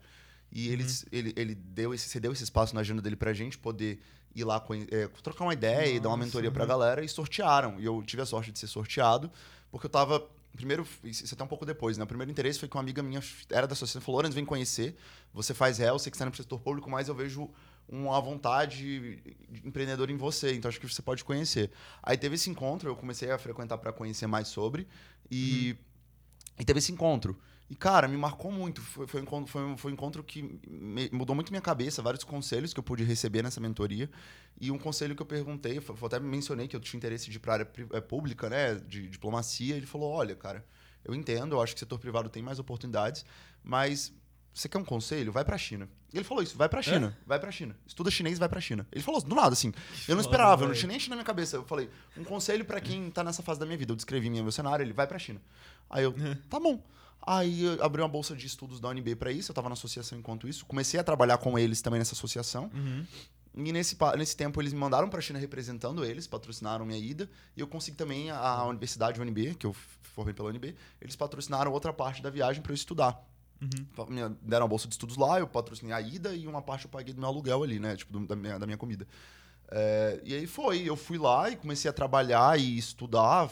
E 0.53 0.69
eles, 0.69 1.07
ele, 1.13 1.33
ele 1.37 1.55
deu 1.55 1.95
esse, 1.95 2.09
cedeu 2.09 2.33
esse 2.33 2.43
espaço 2.43 2.75
na 2.75 2.81
agenda 2.81 3.01
dele 3.01 3.17
pra 3.17 3.33
gente 3.33 3.57
poder 3.57 4.01
ir 4.35 4.45
lá 4.45 4.65
é, 4.91 5.09
trocar 5.23 5.45
uma 5.45 5.53
ideia 5.53 5.87
e 5.89 6.01
dar 6.01 6.09
uma 6.09 6.17
Nossa, 6.17 6.27
mentoria 6.27 6.51
pra 6.51 6.63
uhum. 6.63 6.69
galera 6.69 7.05
e 7.05 7.09
sortearam. 7.09 7.79
E 7.81 7.85
eu 7.85 8.03
tive 8.03 8.23
a 8.23 8.27
sorte 8.27 8.51
de 8.51 8.59
ser 8.59 8.67
sorteado, 8.67 9.31
porque 9.71 9.87
eu 9.87 9.91
tava. 9.91 10.27
Primeiro, 10.57 10.85
isso 11.05 11.33
até 11.33 11.45
um 11.45 11.47
pouco 11.47 11.65
depois, 11.65 11.97
né? 11.97 12.03
O 12.03 12.07
primeiro 12.09 12.31
interesse 12.31 12.59
foi 12.59 12.69
que 12.69 12.77
uma 12.77 12.83
amiga 12.83 13.01
minha 13.05 13.23
era 13.51 13.69
da 13.69 13.73
associação 13.73 14.03
falou: 14.03 14.17
Lourenço, 14.17 14.35
vem 14.35 14.45
conhecer. 14.45 14.97
Você 15.33 15.55
faz 15.55 15.79
réu, 15.79 15.97
você 15.97 16.11
que 16.11 16.17
está 16.17 16.27
no 16.27 16.35
setor 16.35 16.59
público, 16.61 16.91
mas 16.91 17.07
eu 17.07 17.15
vejo 17.15 17.49
uma 17.89 18.21
vontade 18.21 18.79
de 18.79 19.37
empreendedor 19.65 20.11
em 20.11 20.17
você, 20.17 20.55
então 20.55 20.69
acho 20.69 20.81
que 20.81 20.89
você 20.89 21.03
pode 21.03 21.25
conhecer. 21.25 21.71
Aí 22.03 22.17
teve 22.17 22.37
esse 22.37 22.49
encontro, 22.49 22.89
eu 22.89 22.97
comecei 22.97 23.31
a 23.31 23.39
frequentar 23.39 23.79
para 23.79 23.93
conhecer 23.93 24.27
mais 24.27 24.49
sobre, 24.49 24.87
e, 25.31 25.77
e 26.59 26.65
teve 26.65 26.79
esse 26.79 26.93
encontro. 26.93 27.37
E, 27.71 27.77
cara, 27.77 28.09
me 28.09 28.17
marcou 28.17 28.51
muito. 28.51 28.81
Foi, 28.83 29.07
foi, 29.07 29.21
um 29.21 29.23
encontro, 29.23 29.51
foi, 29.53 29.63
um, 29.63 29.77
foi 29.77 29.91
um 29.93 29.95
encontro 29.95 30.25
que 30.25 30.59
me- 30.69 31.09
mudou 31.13 31.37
muito 31.37 31.51
minha 31.53 31.61
cabeça, 31.63 32.03
vários 32.03 32.25
conselhos 32.25 32.75
que 32.75 32.81
eu 32.81 32.83
pude 32.83 33.05
receber 33.05 33.43
nessa 33.45 33.61
mentoria. 33.61 34.11
E 34.61 34.73
um 34.73 34.79
conselho 34.79 35.15
que 35.15 35.23
eu 35.23 35.27
perguntei, 35.27 35.81
foi 35.81 35.97
até 36.07 36.19
mencionei 36.19 36.67
que 36.67 36.75
eu 36.75 36.81
tinha 36.81 36.99
interesse 36.99 37.31
de 37.31 37.37
ir 37.37 37.39
para 37.39 37.53
a 37.53 37.55
área 37.59 37.71
eh, 37.93 38.01
pública, 38.01 38.51
né, 38.51 38.75
de 38.75 39.07
diplomacia. 39.09 39.77
Ele 39.77 39.87
falou: 39.87 40.11
olha, 40.13 40.35
cara, 40.35 40.67
eu 41.05 41.15
entendo, 41.15 41.55
eu 41.55 41.63
acho 41.63 41.75
que 41.75 41.79
o 41.79 41.81
setor 41.81 42.01
privado 42.01 42.29
tem 42.29 42.43
mais 42.43 42.59
oportunidades, 42.59 43.25
mas 43.63 44.13
você 44.53 44.69
quer 44.69 44.79
um 44.79 44.85
conselho? 44.85 45.31
Vai 45.31 45.45
para 45.45 45.55
a 45.55 45.59
China. 45.59 45.89
Ele 46.13 46.25
falou 46.25 46.43
isso, 46.43 46.57
vai 46.59 46.69
para 46.69 46.81
a 46.81 46.83
China, 46.83 47.17
vai 47.25 47.39
para 47.39 47.51
a 47.51 47.53
China. 47.53 47.77
Estuda 47.87 48.11
chinês, 48.11 48.37
vai 48.37 48.49
para 48.49 48.59
a 48.59 48.61
China. 48.61 48.85
Ele 48.91 49.01
falou 49.05 49.23
do 49.23 49.33
nada, 49.37 49.53
assim. 49.53 49.73
Eu 50.09 50.17
não 50.17 50.23
esperava, 50.23 50.65
eu 50.65 50.67
não 50.67 50.75
tinha 50.75 50.89
nem 50.89 50.99
China 50.99 51.11
na 51.15 51.19
minha 51.19 51.25
cabeça. 51.25 51.55
Eu 51.57 51.65
falei, 51.65 51.89
um 52.17 52.25
conselho 52.25 52.65
para 52.65 52.81
quem 52.81 53.09
tá 53.13 53.23
nessa 53.23 53.45
fase 53.45 53.61
da 53.61 53.65
minha 53.67 53.79
vida. 53.79 53.93
Eu 53.93 53.97
descrevi 53.97 54.29
minha- 54.29 54.43
meu 54.43 54.51
cenário, 54.51 54.83
ele 54.83 54.93
vai 54.93 55.07
para 55.07 55.15
a 55.15 55.21
China. 55.21 55.41
Aí 55.89 56.03
eu, 56.03 56.13
tá 56.51 56.59
bom. 56.59 56.83
Aí 57.23 57.63
eu 57.65 57.85
abri 57.85 58.01
uma 58.01 58.09
bolsa 58.09 58.35
de 58.35 58.47
estudos 58.47 58.81
da 58.81 58.89
UNB 58.89 59.15
para 59.17 59.31
isso, 59.31 59.51
eu 59.51 59.55
tava 59.55 59.69
na 59.69 59.75
associação 59.75 60.19
enquanto 60.19 60.49
isso. 60.49 60.65
Comecei 60.67 60.99
a 60.99 61.05
trabalhar 61.05 61.39
com 61.39 61.59
eles 61.59 61.83
também 61.83 61.99
nessa 61.99 62.15
associação. 62.15 62.71
Uhum. 62.75 63.07
E 63.57 63.73
nesse, 63.73 63.97
nesse 64.17 64.37
tempo 64.37 64.61
eles 64.63 64.73
me 64.73 64.79
mandaram 64.79 65.09
para 65.09 65.19
a 65.19 65.23
China 65.23 65.39
representando 65.39 66.05
eles, 66.05 66.27
patrocinaram 66.27 66.87
minha 66.87 66.99
ida. 66.99 67.29
E 67.57 67.61
eu 67.61 67.67
consegui 67.67 67.97
também 67.97 68.31
a, 68.31 68.39
a 68.39 68.65
Universidade 68.67 69.21
UNB, 69.21 69.55
que 69.57 69.67
eu 69.67 69.73
formei 70.15 70.33
pela 70.33 70.49
UNB, 70.51 70.75
eles 71.01 71.15
patrocinaram 71.17 71.73
outra 71.73 71.93
parte 71.93 72.23
da 72.23 72.31
viagem 72.31 72.63
para 72.63 72.73
eu 72.73 72.77
estudar. 72.77 73.23
Uhum. 73.61 74.07
Me 74.09 74.35
deram 74.41 74.65
uma 74.65 74.69
bolsa 74.69 74.89
de 74.89 74.95
estudos 74.95 75.17
lá, 75.19 75.39
eu 75.39 75.47
patrocinei 75.47 75.93
a 75.93 76.01
ida 76.01 76.35
e 76.35 76.47
uma 76.47 76.63
parte 76.63 76.87
eu 76.87 76.91
paguei 76.91 77.13
do 77.13 77.21
meu 77.21 77.29
aluguel 77.29 77.63
ali, 77.63 77.79
né? 77.79 77.95
Tipo, 77.97 78.13
do- 78.19 78.27
da, 78.27 78.35
minha, 78.35 78.59
da 78.59 78.65
minha 78.67 78.79
comida. 78.79 79.07
É, 79.73 80.21
e 80.25 80.35
aí 80.35 80.47
foi, 80.47 80.83
eu 80.83 80.97
fui 80.97 81.17
lá 81.17 81.49
e 81.49 81.57
comecei 81.57 81.89
a 81.89 81.93
trabalhar 81.93 82.59
e 82.59 82.77
estudar, 82.77 83.49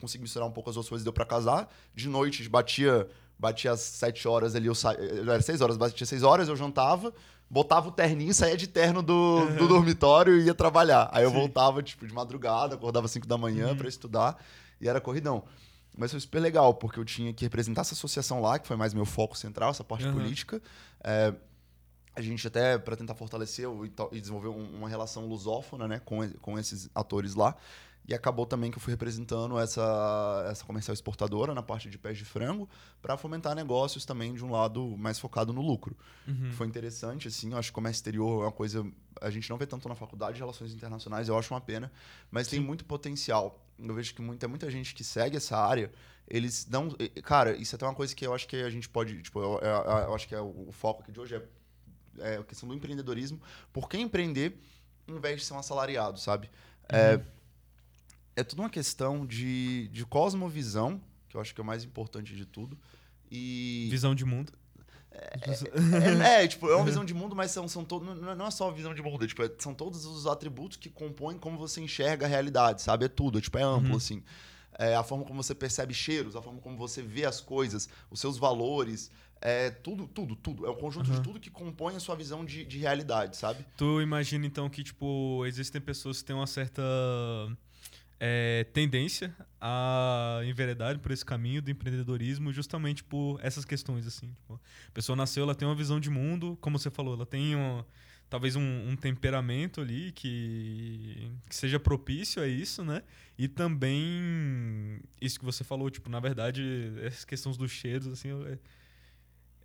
consegui 0.00 0.22
misturar 0.22 0.48
um 0.48 0.52
pouco 0.52 0.70
as 0.70 0.74
duas 0.74 0.88
coisas, 0.88 1.04
deu 1.04 1.12
pra 1.12 1.24
casar. 1.26 1.68
De 1.94 2.08
noite, 2.08 2.48
batia, 2.48 3.06
batia 3.38 3.72
às 3.72 3.80
sete 3.80 4.26
horas 4.26 4.54
ali, 4.54 4.66
eu 4.68 4.74
sa... 4.74 4.94
era 4.94 5.42
seis 5.42 5.60
horas, 5.60 5.76
batia 5.76 6.06
seis 6.06 6.22
horas, 6.22 6.48
eu 6.48 6.56
jantava, 6.56 7.12
botava 7.48 7.88
o 7.88 7.92
terninho, 7.92 8.32
saía 8.32 8.56
de 8.56 8.66
terno 8.66 9.02
do, 9.02 9.48
do 9.58 9.68
dormitório 9.68 10.40
e 10.40 10.44
ia 10.46 10.54
trabalhar. 10.54 11.10
Aí 11.12 11.24
eu 11.24 11.30
Sim. 11.30 11.36
voltava, 11.36 11.82
tipo, 11.82 12.06
de 12.06 12.14
madrugada, 12.14 12.74
acordava 12.74 13.04
às 13.04 13.10
cinco 13.12 13.26
da 13.26 13.36
manhã 13.36 13.68
Uhum. 13.70 13.76
pra 13.76 13.88
estudar 13.88 14.42
e 14.80 14.88
era 14.88 14.98
corridão. 15.00 15.44
Mas 15.94 16.12
foi 16.12 16.20
super 16.20 16.40
legal, 16.40 16.72
porque 16.72 16.98
eu 16.98 17.04
tinha 17.04 17.34
que 17.34 17.44
representar 17.44 17.82
essa 17.82 17.92
associação 17.92 18.40
lá, 18.40 18.58
que 18.58 18.66
foi 18.66 18.76
mais 18.76 18.94
meu 18.94 19.04
foco 19.04 19.36
central, 19.36 19.70
essa 19.70 19.84
parte 19.84 20.06
Aham. 20.06 20.14
política. 20.14 20.62
É, 21.04 21.34
a 22.14 22.20
gente 22.20 22.46
até, 22.46 22.76
para 22.78 22.96
tentar 22.96 23.14
fortalecer 23.14 23.66
e, 24.12 24.20
desenvolver 24.20 24.48
um- 24.48 24.76
uma 24.78 24.88
relação 24.88 25.26
lusófona 25.26 25.86
né, 25.88 26.00
com, 26.04 26.28
com 26.40 26.58
esses 26.58 26.88
atores 26.94 27.34
lá. 27.34 27.54
E 28.08 28.14
acabou 28.14 28.44
também 28.46 28.70
que 28.72 28.76
eu 28.78 28.80
fui 28.80 28.92
representando 28.92 29.56
essa, 29.58 30.46
essa 30.50 30.64
comercial 30.64 30.92
exportadora 30.92 31.54
na 31.54 31.62
parte 31.62 31.88
de 31.88 31.96
pés 31.98 32.18
de 32.18 32.24
frango, 32.24 32.68
para 33.00 33.16
fomentar 33.16 33.54
negócios 33.54 34.04
também 34.04 34.34
de 34.34 34.44
um 34.44 34.50
lado 34.50 34.96
mais 34.96 35.18
focado 35.18 35.52
no 35.52 35.60
lucro. 35.62 35.96
Uhum. 36.26 36.50
Foi 36.52 36.66
interessante, 36.66 37.28
assim, 37.28 37.52
eu 37.52 37.58
acho 37.58 37.68
que 37.70 37.74
comércio 37.74 37.98
exterior 37.98 38.42
é 38.42 38.46
uma 38.46 38.52
coisa. 38.52 38.84
A 39.20 39.30
gente 39.30 39.48
não 39.48 39.56
vê 39.56 39.66
tanto 39.66 39.88
na 39.88 39.94
faculdade 39.94 40.34
de 40.34 40.40
relações 40.40 40.72
internacionais, 40.72 41.28
eu 41.28 41.38
acho 41.38 41.54
uma 41.54 41.60
pena, 41.60 41.92
mas 42.30 42.48
tem 42.48 42.58
muito 42.58 42.84
potencial. 42.84 43.64
Eu 43.78 43.94
vejo 43.94 44.12
que 44.14 44.22
muita, 44.22 44.48
muita 44.48 44.68
gente 44.70 44.92
que 44.94 45.04
segue 45.04 45.36
essa 45.36 45.56
área, 45.58 45.92
eles 46.26 46.66
não. 46.68 46.88
Cara, 47.22 47.54
isso 47.56 47.74
é 47.74 47.76
até 47.76 47.84
uma 47.86 47.94
coisa 47.94 48.14
que 48.16 48.26
eu 48.26 48.34
acho 48.34 48.48
que 48.48 48.56
a 48.56 48.70
gente 48.70 48.88
pode. 48.88 49.22
Tipo, 49.22 49.40
eu, 49.40 49.58
eu- 49.60 49.84
eu 50.08 50.14
acho 50.14 50.26
que 50.26 50.34
é 50.34 50.40
o, 50.40 50.68
o 50.68 50.72
foco 50.72 51.02
aqui 51.02 51.12
de 51.12 51.20
hoje 51.20 51.36
é, 51.36 51.42
é 52.18 52.36
a 52.36 52.44
questão 52.44 52.68
do 52.68 52.74
empreendedorismo. 52.74 53.40
Por 53.72 53.88
que 53.88 53.96
empreender 53.98 54.58
em 55.08 55.18
vez 55.18 55.40
de 55.40 55.46
ser 55.46 55.54
um 55.54 55.58
assalariado, 55.58 56.18
sabe? 56.20 56.50
É, 56.88 57.20
é 58.36 58.44
tudo 58.44 58.62
uma 58.62 58.70
questão 58.70 59.26
de, 59.26 59.88
de 59.88 60.04
cosmovisão, 60.06 61.00
que 61.28 61.36
eu 61.36 61.40
acho 61.40 61.54
que 61.54 61.60
é 61.60 61.64
o 61.64 61.66
mais 61.66 61.84
importante 61.84 62.34
de 62.34 62.44
tudo. 62.46 62.78
E. 63.30 63.88
Visão 63.90 64.14
de 64.14 64.24
mundo. 64.24 64.52
É, 65.12 66.44
é, 66.44 66.48
tipo, 66.48 66.68
é 66.70 66.76
uma 66.76 66.84
visão 66.84 67.04
de 67.04 67.12
mundo, 67.12 67.34
mas 67.34 67.50
são, 67.50 67.66
são 67.68 67.84
to- 67.84 68.00
não, 68.00 68.14
não 68.36 68.46
é 68.46 68.50
só 68.50 68.68
a 68.68 68.72
visão 68.72 68.94
de 68.94 69.02
mundo, 69.02 69.24
é, 69.24 69.28
tipo, 69.28 69.42
é- 69.42 69.50
são 69.58 69.74
todos 69.74 70.04
os 70.06 70.26
atributos 70.26 70.76
que 70.76 70.88
compõem 70.88 71.36
como 71.36 71.58
você 71.58 71.80
enxerga 71.80 72.26
a 72.26 72.28
realidade, 72.28 72.80
sabe? 72.82 73.04
É 73.06 73.08
tudo, 73.08 73.38
é, 73.38 73.40
tipo, 73.40 73.58
é 73.58 73.62
amplo, 73.62 73.90
Uhum. 73.90 73.96
assim. 73.96 74.22
É 74.78 74.94
a 74.94 75.02
forma 75.02 75.24
como 75.24 75.42
você 75.42 75.54
percebe 75.54 75.92
cheiros, 75.92 76.36
a 76.36 76.40
forma 76.42 76.60
como 76.60 76.76
você 76.76 77.02
vê 77.02 77.26
as 77.26 77.40
coisas, 77.40 77.88
os 78.08 78.18
seus 78.20 78.38
valores, 78.38 79.10
é 79.40 79.70
tudo, 79.70 80.06
tudo, 80.06 80.36
tudo. 80.36 80.66
É 80.66 80.70
um 80.70 80.74
conjunto 80.76 81.06
de 81.10 81.16
Uhum. 81.16 81.22
tudo 81.22 81.40
que 81.40 81.50
compõe 81.50 81.96
a 81.96 82.00
sua 82.00 82.14
visão 82.14 82.44
de, 82.44 82.64
de 82.64 82.78
realidade, 82.78 83.36
sabe? 83.36 83.64
Tu 83.76 84.00
imagina 84.02 84.46
então 84.46 84.68
que, 84.68 84.82
tipo, 84.82 85.44
existem 85.46 85.80
pessoas 85.80 86.20
que 86.20 86.26
têm 86.26 86.36
uma 86.36 86.46
certa 86.46 86.82
é, 88.18 88.64
tendência 88.72 89.34
a 89.60 90.40
enveredar 90.44 90.98
por 90.98 91.10
esse 91.10 91.24
caminho 91.24 91.62
do 91.62 91.70
empreendedorismo 91.70 92.52
justamente 92.52 93.02
por 93.02 93.38
essas 93.42 93.64
questões, 93.64 94.06
assim. 94.06 94.28
Tipo, 94.32 94.54
a 94.88 94.90
pessoa 94.92 95.16
nasceu, 95.16 95.42
ela 95.44 95.54
tem 95.54 95.66
uma 95.66 95.74
visão 95.74 95.98
de 95.98 96.10
mundo, 96.10 96.56
como 96.60 96.78
você 96.78 96.90
falou, 96.90 97.14
ela 97.14 97.24
tem 97.26 97.56
um- 97.56 97.82
talvez 98.28 98.54
um, 98.56 98.90
um 98.90 98.94
temperamento 98.94 99.80
ali 99.80 100.12
que, 100.12 101.30
que 101.48 101.56
seja 101.56 101.80
propício 101.80 102.42
a 102.42 102.46
isso, 102.46 102.84
né? 102.84 103.02
E 103.38 103.48
também 103.48 105.00
isso 105.20 105.38
que 105.38 105.44
você 105.44 105.64
falou, 105.64 105.90
tipo, 105.90 106.08
na 106.10 106.20
verdade, 106.20 106.92
essas 107.02 107.24
questões 107.24 107.56
dos 107.56 107.70
cheiros, 107.72 108.06
assim, 108.06 108.28
é, 108.46 108.58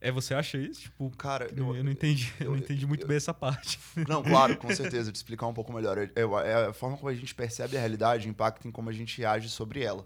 é 0.08 0.12
você 0.12 0.34
acha 0.34 0.58
isso? 0.58 0.82
Tipo, 0.82 1.10
Cara, 1.18 1.50
eu, 1.56 1.84
não 1.84 1.92
entendi, 1.92 2.32
eu, 2.40 2.48
não 2.48 2.54
eu- 2.54 2.60
entendi 2.60 2.86
muito 2.86 3.02
eu- 3.04 3.08
bem 3.08 3.18
essa 3.18 3.34
parte. 3.34 3.80
Não, 4.08 4.22
claro, 4.24 4.56
com 4.58 4.68
certeza, 4.76 5.12
te 5.12 5.16
explicar 5.16 5.48
um 5.48 5.54
pouco 5.54 5.72
melhor. 5.74 5.98
É, 5.98 6.12
é 6.16 6.66
a 6.68 6.74
forma 6.74 6.96
como 6.98 7.10
a 7.10 7.14
gente 7.14 7.34
percebe 7.36 7.76
a 7.78 7.80
realidade 7.80 8.28
impacta 8.30 8.68
em 8.68 8.72
como 8.72 8.90
a 8.90 8.94
gente 8.94 9.24
age 9.26 9.50
sobre 9.50 9.82
ela. 9.84 10.06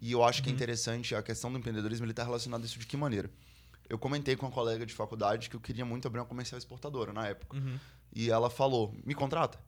E 0.00 0.12
eu 0.12 0.22
acho 0.22 0.42
que 0.42 0.48
é 0.48 0.50
Uhum. 0.50 0.56
interessante 0.56 1.14
a 1.14 1.22
questão 1.22 1.50
do 1.52 1.58
empreendedorismo, 1.58 2.04
ele 2.04 2.12
está 2.12 2.22
relacionado 2.24 2.62
a 2.62 2.64
isso 2.66 2.78
de 2.78 2.86
que 2.86 2.96
maneira? 2.96 3.30
Eu 3.88 3.98
comentei 3.98 4.36
com 4.36 4.46
uma 4.46 4.52
colega 4.52 4.84
de 4.84 4.92
faculdade 4.94 5.48
que 5.48 5.56
eu 5.56 5.60
queria 5.60 5.84
muito 5.84 6.06
abrir 6.06 6.20
uma 6.20 6.26
comercial 6.26 6.58
exportadora 6.58 7.12
na 7.12 7.26
época. 7.26 7.56
Uhum. 7.56 7.78
E 8.14 8.30
ela 8.30 8.48
falou, 8.50 8.94
me 9.04 9.14
contrata. 9.14 9.58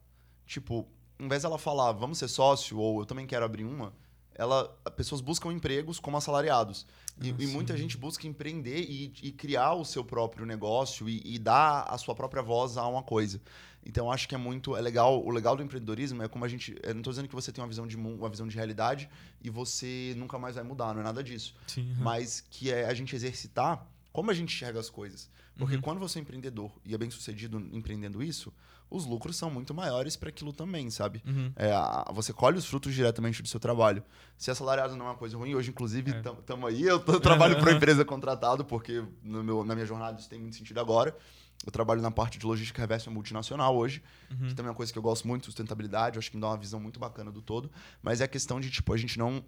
Tipo, 0.46 0.86
em 1.18 1.26
vez 1.28 1.42
dela 1.42 1.58
falar, 1.58 1.92
vamos 1.92 2.18
ser 2.18 2.28
sócio, 2.28 2.78
ou 2.78 3.00
eu 3.00 3.06
também 3.06 3.26
quero 3.26 3.44
abrir 3.44 3.64
uma, 3.64 3.92
ela, 4.40 4.68
pessoas 4.96 5.20
buscam 5.20 5.52
empregos 5.52 6.00
como 6.00 6.16
assalariados. 6.16 6.86
E, 7.20 7.30
Ah, 7.30 7.34
e 7.38 7.46
muita 7.46 7.76
gente 7.76 7.98
busca 7.98 8.26
empreender 8.26 8.80
e, 8.80 9.12
e 9.22 9.32
criar 9.32 9.74
o 9.74 9.84
seu 9.84 10.02
próprio 10.02 10.46
negócio 10.46 11.06
e, 11.10 11.20
e 11.24 11.38
dar 11.38 11.82
a 11.82 11.98
sua 11.98 12.14
própria 12.14 12.42
voz 12.42 12.78
a 12.78 12.86
uma 12.86 13.02
coisa. 13.02 13.38
Então, 13.84 14.06
eu 14.06 14.12
acho 14.12 14.26
que 14.26 14.34
é 14.34 14.38
muito 14.38 14.74
é 14.74 14.80
legal. 14.80 15.22
O 15.22 15.30
legal 15.30 15.54
do 15.56 15.62
empreendedorismo 15.62 16.22
é 16.22 16.28
como 16.28 16.44
a 16.44 16.48
gente. 16.48 16.74
Eu 16.82 16.94
não 16.94 17.00
estou 17.00 17.12
dizendo 17.12 17.28
que 17.28 17.34
você 17.34 17.52
tem 17.52 17.62
uma 17.62 17.68
visão 17.68 17.86
de 17.86 17.96
uma 17.96 18.28
visão 18.30 18.48
de 18.48 18.56
realidade 18.56 19.10
e 19.42 19.50
você 19.50 20.14
nunca 20.16 20.38
mais 20.38 20.54
vai 20.54 20.64
mudar, 20.64 20.94
não 20.94 21.00
é 21.00 21.04
nada 21.04 21.22
disso 21.22 21.54
Sim. 21.66 21.90
uhum. 21.90 21.96
mas 21.98 22.40
que 22.50 22.70
é 22.70 22.86
a 22.86 22.94
gente 22.94 23.14
exercitar 23.14 23.86
como 24.12 24.30
a 24.30 24.34
gente 24.34 24.54
enxerga 24.54 24.80
as 24.80 24.88
coisas. 24.88 25.28
Porque 25.58 25.76
Uhum. 25.76 25.82
quando 25.82 25.98
você 25.98 26.18
é 26.18 26.22
empreendedor 26.22 26.72
e 26.84 26.94
é 26.94 26.98
bem 26.98 27.10
sucedido 27.10 27.58
empreendendo 27.72 28.22
isso, 28.22 28.52
os 28.90 29.06
lucros 29.06 29.36
são 29.36 29.48
muito 29.50 29.72
maiores 29.72 30.16
para 30.16 30.28
aquilo 30.30 30.52
também, 30.52 30.90
sabe? 30.90 31.22
Uhum. 31.26 31.52
É, 31.56 31.70
você 32.12 32.32
colhe 32.32 32.58
os 32.58 32.64
frutos 32.66 32.92
diretamente 32.94 33.40
do 33.40 33.48
seu 33.48 33.60
trabalho. 33.60 34.02
Se 34.36 34.50
assalariado 34.50 34.96
não 34.96 35.06
é 35.06 35.08
uma 35.10 35.14
coisa 35.14 35.36
ruim, 35.36 35.54
hoje, 35.54 35.70
inclusive, 35.70 36.10
É. 36.12 36.18
estamos 36.18 36.68
aí. 36.68 36.82
Eu, 36.82 36.98
tô- 36.98 37.20
trabalho 37.20 37.54
para 37.56 37.70
uma 37.70 37.76
empresa 37.78 38.04
contratado, 38.04 38.64
porque 38.64 39.04
meu, 39.22 39.64
na 39.64 39.74
minha 39.74 39.86
jornada 39.86 40.18
isso 40.18 40.28
tem 40.28 40.40
muito 40.40 40.56
sentido 40.56 40.80
agora. 40.80 41.16
Eu 41.64 41.70
trabalho 41.70 42.00
na 42.00 42.10
parte 42.10 42.38
de 42.38 42.46
logística 42.46 42.80
reversa 42.80 43.10
multinacional 43.10 43.76
hoje, 43.76 44.02
Uhum. 44.30 44.48
que 44.48 44.54
também 44.54 44.68
é 44.68 44.70
uma 44.70 44.74
coisa 44.76 44.90
que 44.92 44.98
eu 44.98 45.02
gosto 45.02 45.28
muito, 45.28 45.44
sustentabilidade, 45.44 46.18
acho 46.18 46.30
que 46.30 46.36
me 46.36 46.40
dá 46.40 46.48
uma 46.48 46.56
visão 46.56 46.80
muito 46.80 46.98
bacana 46.98 47.30
do 47.30 47.42
todo. 47.42 47.70
Mas 48.02 48.20
é 48.20 48.24
a 48.24 48.28
questão 48.28 48.58
de, 48.58 48.70
tipo, 48.70 48.92
a 48.92 48.96
gente 48.96 49.18
não, 49.18 49.44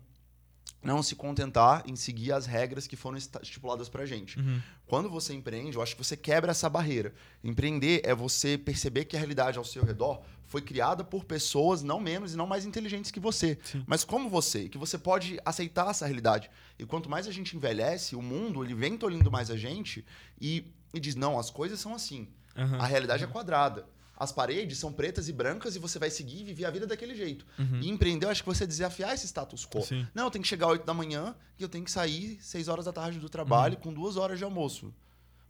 não 0.83 1.03
se 1.03 1.15
contentar 1.15 1.85
em 1.87 1.95
seguir 1.95 2.33
as 2.33 2.47
regras 2.47 2.87
que 2.87 2.97
foram 2.97 3.17
estipuladas 3.17 3.89
pra 3.89 4.05
gente. 4.05 4.39
Uhum. 4.39 4.61
Quando 4.87 5.09
você 5.09 5.33
empreende, 5.33 5.77
eu 5.77 5.83
acho 5.83 5.97
que 5.97 6.05
você 6.05 6.17
quebra 6.17 6.51
essa 6.51 6.69
barreira. 6.69 7.15
Empreender 7.43 8.03
é 8.05 8.15
você 8.15 8.59
perceber 8.59 9.05
que 9.05 9.17
a 9.17 9.19
realidade 9.19 9.59
ao 9.59 9.65
seu 9.65 9.85
redor 9.85 10.23
foi 10.47 10.61
criada 10.61 11.03
por 11.03 11.25
pessoas 11.25 11.83
não 11.83 11.99
menos 11.99 12.35
e 12.35 12.37
não 12.37 12.47
mais 12.47 12.67
inteligentes 12.67 13.11
que 13.11 13.21
você. 13.21 13.59
Sim. 13.63 13.83
Mas 13.87 14.05
como 14.05 14.29
você, 14.29 14.69
que 14.69 14.77
você 14.77 14.99
pode 14.99 15.41
aceitar 15.45 15.89
essa 15.89 16.05
realidade. 16.05 16.51
E 16.79 16.85
quanto 16.85 17.09
mais 17.09 17.27
a 17.27 17.33
gente 17.33 17.57
envelhece, 17.57 18.15
o 18.15 18.21
mundo 18.21 18.63
ele 18.63 18.75
vem 18.75 18.99
tolhindo 18.99 19.31
mais 19.31 19.51
a 19.51 19.57
gente 19.57 20.05
e, 20.41 20.71
e 20.93 21.01
diz: 21.01 21.15
não, 21.15 21.39
as 21.39 21.49
coisas 21.49 21.81
são 21.81 21.95
assim. 21.95 22.29
Aham. 22.55 22.79
A 22.79 22.87
realidade 22.87 23.25
é 23.25 23.27
quadrada. 23.27 23.87
As 24.23 24.31
paredes 24.31 24.79
são 24.79 24.93
pretas 24.93 25.29
e 25.29 25.33
brancas 25.33 25.75
e 25.75 25.79
você 25.81 25.99
vai 25.99 26.09
seguir 26.11 26.41
e 26.41 26.45
viver 26.45 26.65
a 26.65 26.71
vida 26.71 26.87
daquele 26.87 27.15
jeito. 27.15 27.45
Uhum. 27.59 27.81
E 27.83 27.89
empreender, 27.91 28.27
eu 28.27 28.31
acho 28.31 28.43
que 28.43 28.49
você 28.49 28.65
desafiar 28.67 29.13
esse 29.13 29.27
status 29.27 29.67
quo. 29.67 29.83
Sim. 29.83 30.07
Não, 30.15 30.25
eu 30.25 30.31
tenho 30.31 30.43
que 30.43 30.49
chegar 30.49 30.67
às 30.67 30.73
8 30.73 30.85
da 30.87 30.95
manhã 30.95 31.35
e 31.59 31.63
eu 31.63 31.69
tenho 31.69 31.85
que 31.85 31.91
sair 31.91 32.39
6 32.41 32.69
horas 32.69 32.85
da 32.85 32.93
tarde 32.93 33.19
do 33.19 33.29
trabalho 33.29 33.77
com 33.79 33.93
duas 33.93 34.17
horas 34.17 34.39
de 34.39 34.45
almoço. 34.45 34.95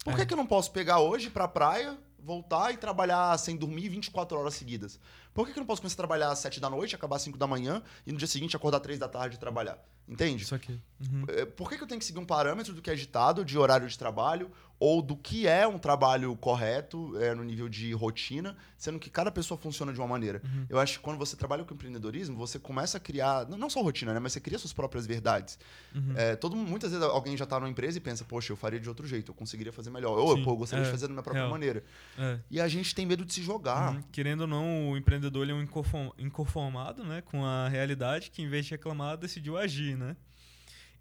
Por 0.04 0.12
que, 0.14 0.16
Uhum. 0.16 0.22
É. 0.22 0.26
que 0.26 0.32
eu 0.32 0.38
não 0.38 0.46
posso 0.46 0.70
pegar 0.72 0.98
hoje 1.00 1.28
pra 1.30 1.46
praia, 1.46 1.96
voltar 2.18 2.72
e 2.72 2.76
trabalhar 2.76 3.36
sem 3.38 3.56
dormir 3.56 3.88
24 3.88 4.38
horas 4.38 4.54
seguidas? 4.54 4.98
Por 5.34 5.46
que, 5.46 5.52
que 5.52 5.58
eu 5.58 5.62
não 5.62 5.66
posso 5.66 5.80
começar 5.82 5.94
a 5.94 5.98
trabalhar 5.98 6.30
às 6.30 6.38
7 6.38 6.58
da 6.60 6.68
noite, 6.70 6.94
acabar 6.94 7.16
às 7.16 7.22
5 7.22 7.36
da 7.38 7.46
manhã 7.46 7.82
e 8.06 8.12
no 8.12 8.18
dia 8.18 8.26
seguinte 8.28 8.56
acordar 8.56 8.80
3 8.80 8.98
da 8.98 9.08
tarde 9.08 9.36
e 9.36 9.38
trabalhar? 9.38 9.78
Entende? 10.08 10.42
Isso 10.42 10.54
aqui. 10.54 10.80
Uhum. 11.00 11.24
É, 11.28 11.44
Por 11.44 11.68
que, 11.68 11.76
que 11.76 11.82
eu 11.84 11.86
tenho 11.86 11.98
que 12.00 12.04
seguir 12.04 12.18
um 12.18 12.24
parâmetro 12.26 12.72
do 12.74 12.82
que 12.82 12.90
é 12.90 12.94
ditado 12.94 13.44
de 13.44 13.56
horário 13.56 13.88
de 13.88 13.96
trabalho 13.98 14.50
ou 14.82 15.00
do 15.00 15.16
que 15.16 15.46
é 15.46 15.64
um 15.64 15.78
trabalho 15.78 16.34
correto 16.34 17.16
é, 17.18 17.32
no 17.36 17.44
nível 17.44 17.68
de 17.68 17.92
rotina, 17.92 18.56
sendo 18.76 18.98
que 18.98 19.08
cada 19.08 19.30
pessoa 19.30 19.56
funciona 19.56 19.92
de 19.92 20.00
uma 20.00 20.08
maneira? 20.08 20.42
Uhum. 20.44 20.66
Eu 20.68 20.80
acho 20.80 20.94
que 20.94 21.04
quando 21.04 21.18
você 21.18 21.36
trabalha 21.36 21.62
com 21.62 21.72
empreendedorismo, 21.72 22.36
você 22.36 22.58
começa 22.58 22.96
a 22.96 23.00
criar, 23.00 23.48
não 23.48 23.70
só 23.70 23.80
rotina, 23.80 24.12
né, 24.12 24.18
mas 24.18 24.32
você 24.32 24.40
cria 24.40 24.58
suas 24.58 24.72
próprias 24.72 25.06
verdades. 25.06 25.56
Uhum. 25.94 26.14
É, 26.16 26.34
todo, 26.34 26.56
muitas 26.56 26.90
vezes 26.90 27.06
alguém 27.06 27.36
já 27.36 27.44
está 27.44 27.60
numa 27.60 27.68
empresa 27.68 27.96
e 27.96 28.00
pensa, 28.00 28.24
poxa, 28.24 28.52
eu 28.52 28.56
faria 28.56 28.80
de 28.80 28.88
outro 28.88 29.06
jeito, 29.06 29.30
eu 29.30 29.34
conseguiria 29.36 29.72
fazer 29.72 29.90
melhor. 29.90 30.18
Ou 30.18 30.42
pô, 30.42 30.50
eu 30.50 30.56
gostaria 30.56 30.82
é, 30.82 30.86
de 30.86 30.90
fazer 30.90 31.06
da 31.06 31.12
minha 31.12 31.22
própria 31.22 31.42
real. 31.42 31.52
maneira. 31.52 31.84
É. 32.18 32.40
E 32.50 32.60
a 32.60 32.66
gente 32.66 32.92
tem 32.92 33.06
medo 33.06 33.24
de 33.24 33.32
se 33.32 33.40
jogar. 33.40 33.94
Uhum. 33.94 34.02
Querendo 34.10 34.40
ou 34.40 34.46
não, 34.48 34.90
o 34.90 34.96
empreendedor 34.96 35.48
é 35.48 35.52
um 35.52 35.62
inconform- 35.62 36.10
inconformado 36.18 37.04
né, 37.04 37.20
com 37.22 37.44
a 37.44 37.68
realidade 37.68 38.32
que, 38.32 38.42
em 38.42 38.48
vez 38.48 38.66
de 38.66 38.72
reclamar, 38.72 39.16
decidiu 39.16 39.56
agir, 39.56 39.96
né? 39.96 40.16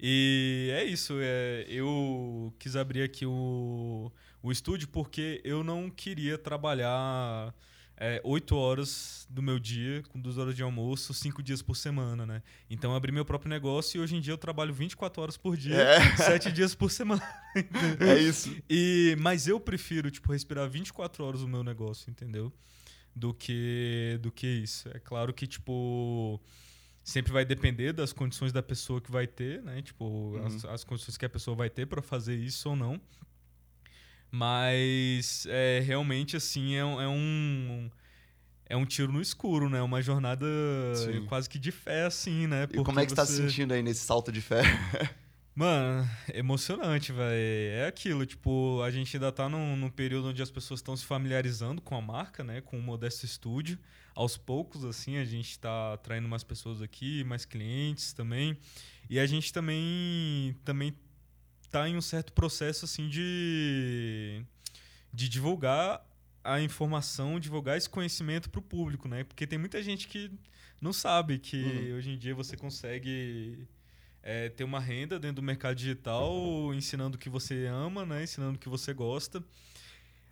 E 0.02 0.70
é 0.74 0.84
isso. 0.84 1.14
É, 1.20 1.66
eu 1.70 2.54
quis 2.58 2.76
abrir 2.76 3.04
aqui 3.04 3.26
o, 3.26 4.12
o 4.42 4.52
estúdio 4.52 4.88
porque 4.88 5.40
eu 5.44 5.64
não 5.64 5.90
queria 5.90 6.38
trabalhar 6.38 7.54
é, 7.98 8.20
oito 8.24 8.56
horas 8.56 9.28
do 9.30 9.44
meu 9.44 9.60
dia, 9.60 10.02
com 10.10 10.20
duas 10.20 10.40
horas 10.40 10.56
de 10.56 10.64
almoço, 10.64 11.14
cinco 11.14 11.44
dias 11.44 11.62
por 11.62 11.76
semana, 11.76 12.26
né? 12.26 12.42
Então 12.68 12.90
eu 12.92 12.98
abri 12.98 13.12
meu 13.12 13.24
próprio 13.24 13.48
negócio 13.48 14.00
e 14.00 14.02
hoje 14.02 14.16
em 14.16 14.20
dia 14.22 14.34
eu 14.34 14.40
trabalho 14.40 14.74
24 14.74 15.22
horas 15.22 15.38
por 15.38 15.56
dia, 15.56 15.76
É. 15.76 16.00
sete 16.18 16.52
dias 16.52 16.74
por 16.74 16.90
semana. 16.90 17.22
É 18.00 18.18
isso. 18.18 18.56
E, 18.70 19.16
mas 19.20 19.48
eu 19.48 19.60
prefiro, 19.60 20.10
tipo, 20.10 20.32
respirar 20.32 20.68
24 20.68 21.24
horas 21.24 21.42
o 21.42 21.48
meu 21.48 21.64
negócio, 21.64 22.10
entendeu? 22.10 22.52
Do 23.16 23.34
que, 23.34 24.18
do 24.22 24.32
que 24.32 24.48
isso. 24.48 24.90
É 24.90 25.00
claro 25.00 25.32
que, 25.34 25.46
tipo, 25.46 26.42
sempre 27.04 27.32
vai 27.32 27.44
depender 27.46 27.94
das 27.94 28.14
condições 28.14 28.52
da 28.52 28.62
pessoa 28.64 29.02
que 29.02 29.12
vai 29.12 29.28
ter, 29.28 29.62
né? 29.64 29.82
Tipo, 29.82 30.40
as, 30.46 30.66
as 30.66 30.84
condições 30.84 31.18
que 31.18 31.26
a 31.26 31.30
pessoa 31.30 31.56
vai 31.56 31.70
ter 31.70 31.86
para 31.86 32.02
fazer 32.02 32.36
isso 32.36 32.70
ou 32.70 32.76
não. 32.76 33.00
Mas, 34.32 35.46
é, 35.50 35.82
realmente, 35.86 36.38
assim, 36.38 36.76
é, 36.76 36.86
um- 36.86 37.02
é 37.02 37.08
um... 37.08 37.92
É 38.70 38.78
um 38.78 38.86
tiro 38.86 39.12
no 39.12 39.22
escuro, 39.22 39.70
né? 39.70 39.82
Uma 39.82 40.02
jornada 40.02 40.46
Sim. 40.96 41.26
quase 41.26 41.50
que 41.50 41.60
de 41.60 41.74
fé, 41.74 42.06
assim, 42.06 42.48
né? 42.48 42.64
E 42.72 42.82
como 42.82 43.02
é 43.02 43.04
que 43.04 43.10
você 43.10 43.14
está 43.22 43.26
se 43.26 43.36
sentindo 43.36 43.74
aí 43.74 43.84
nesse 43.84 44.00
salto 44.06 44.32
de 44.32 44.40
fé? 44.40 44.62
Mano, 45.54 46.10
emocionante, 46.34 47.12
velho. 47.12 47.76
É 47.76 47.86
aquilo, 47.88 48.26
tipo, 48.26 48.82
a 48.82 48.90
gente 48.90 49.18
ainda 49.18 49.30
tá 49.30 49.50
num, 49.50 49.76
num 49.76 49.90
período 49.90 50.30
onde 50.30 50.42
as 50.42 50.50
pessoas 50.50 50.80
estão 50.80 50.96
se 50.96 51.04
familiarizando 51.04 51.82
com 51.82 51.98
a 51.98 52.02
marca, 52.02 52.46
né? 52.46 52.62
Com 52.62 52.80
o 52.80 52.82
Modesto 52.82 53.28
Studio. 53.28 53.78
Aos 54.14 54.38
poucos, 54.38 54.84
assim, 54.84 55.18
a 55.18 55.26
gente 55.26 55.58
tá 55.58 55.94
atraindo 55.94 56.28
mais 56.28 56.44
pessoas 56.44 56.82
aqui, 56.82 57.24
mais 57.24 57.46
clientes 57.46 58.14
também. 58.14 58.58
E 59.10 59.20
a 59.20 59.26
gente 59.26 59.52
também, 59.54 60.56
também 60.66 60.94
tá 61.70 61.88
em 61.88 61.96
um 61.96 62.02
certo 62.02 62.34
processo, 62.34 62.86
assim, 62.86 63.08
de, 63.08 64.44
de 65.14 65.30
divulgar 65.30 66.06
a 66.44 66.60
informação, 66.60 67.40
divulgar 67.40 67.78
esse 67.78 67.90
conhecimento 67.90 68.50
para 68.50 68.60
o 68.60 68.64
público, 68.64 69.08
né? 69.08 69.24
Porque 69.24 69.48
tem 69.48 69.58
muita 69.58 69.82
gente 69.82 70.08
que 70.08 70.32
não 70.82 70.92
sabe 70.92 71.38
que 71.38 71.64
uhum. 71.64 71.98
hoje 71.98 72.10
em 72.12 72.18
dia 72.18 72.34
você 72.34 72.58
consegue 72.58 73.68
é, 74.24 74.50
ter 74.50 74.64
uma 74.64 74.80
renda 74.80 75.20
dentro 75.20 75.38
do 75.38 75.44
mercado 75.44 75.76
digital, 75.76 76.74
ensinando 76.74 77.16
o 77.16 77.20
que 77.20 77.30
você 77.30 77.66
ama, 77.68 78.06
né? 78.06 78.24
ensinando 78.24 78.56
o 78.56 78.60
que 78.60 78.70
você 78.70 78.94
gosta. 78.94 79.44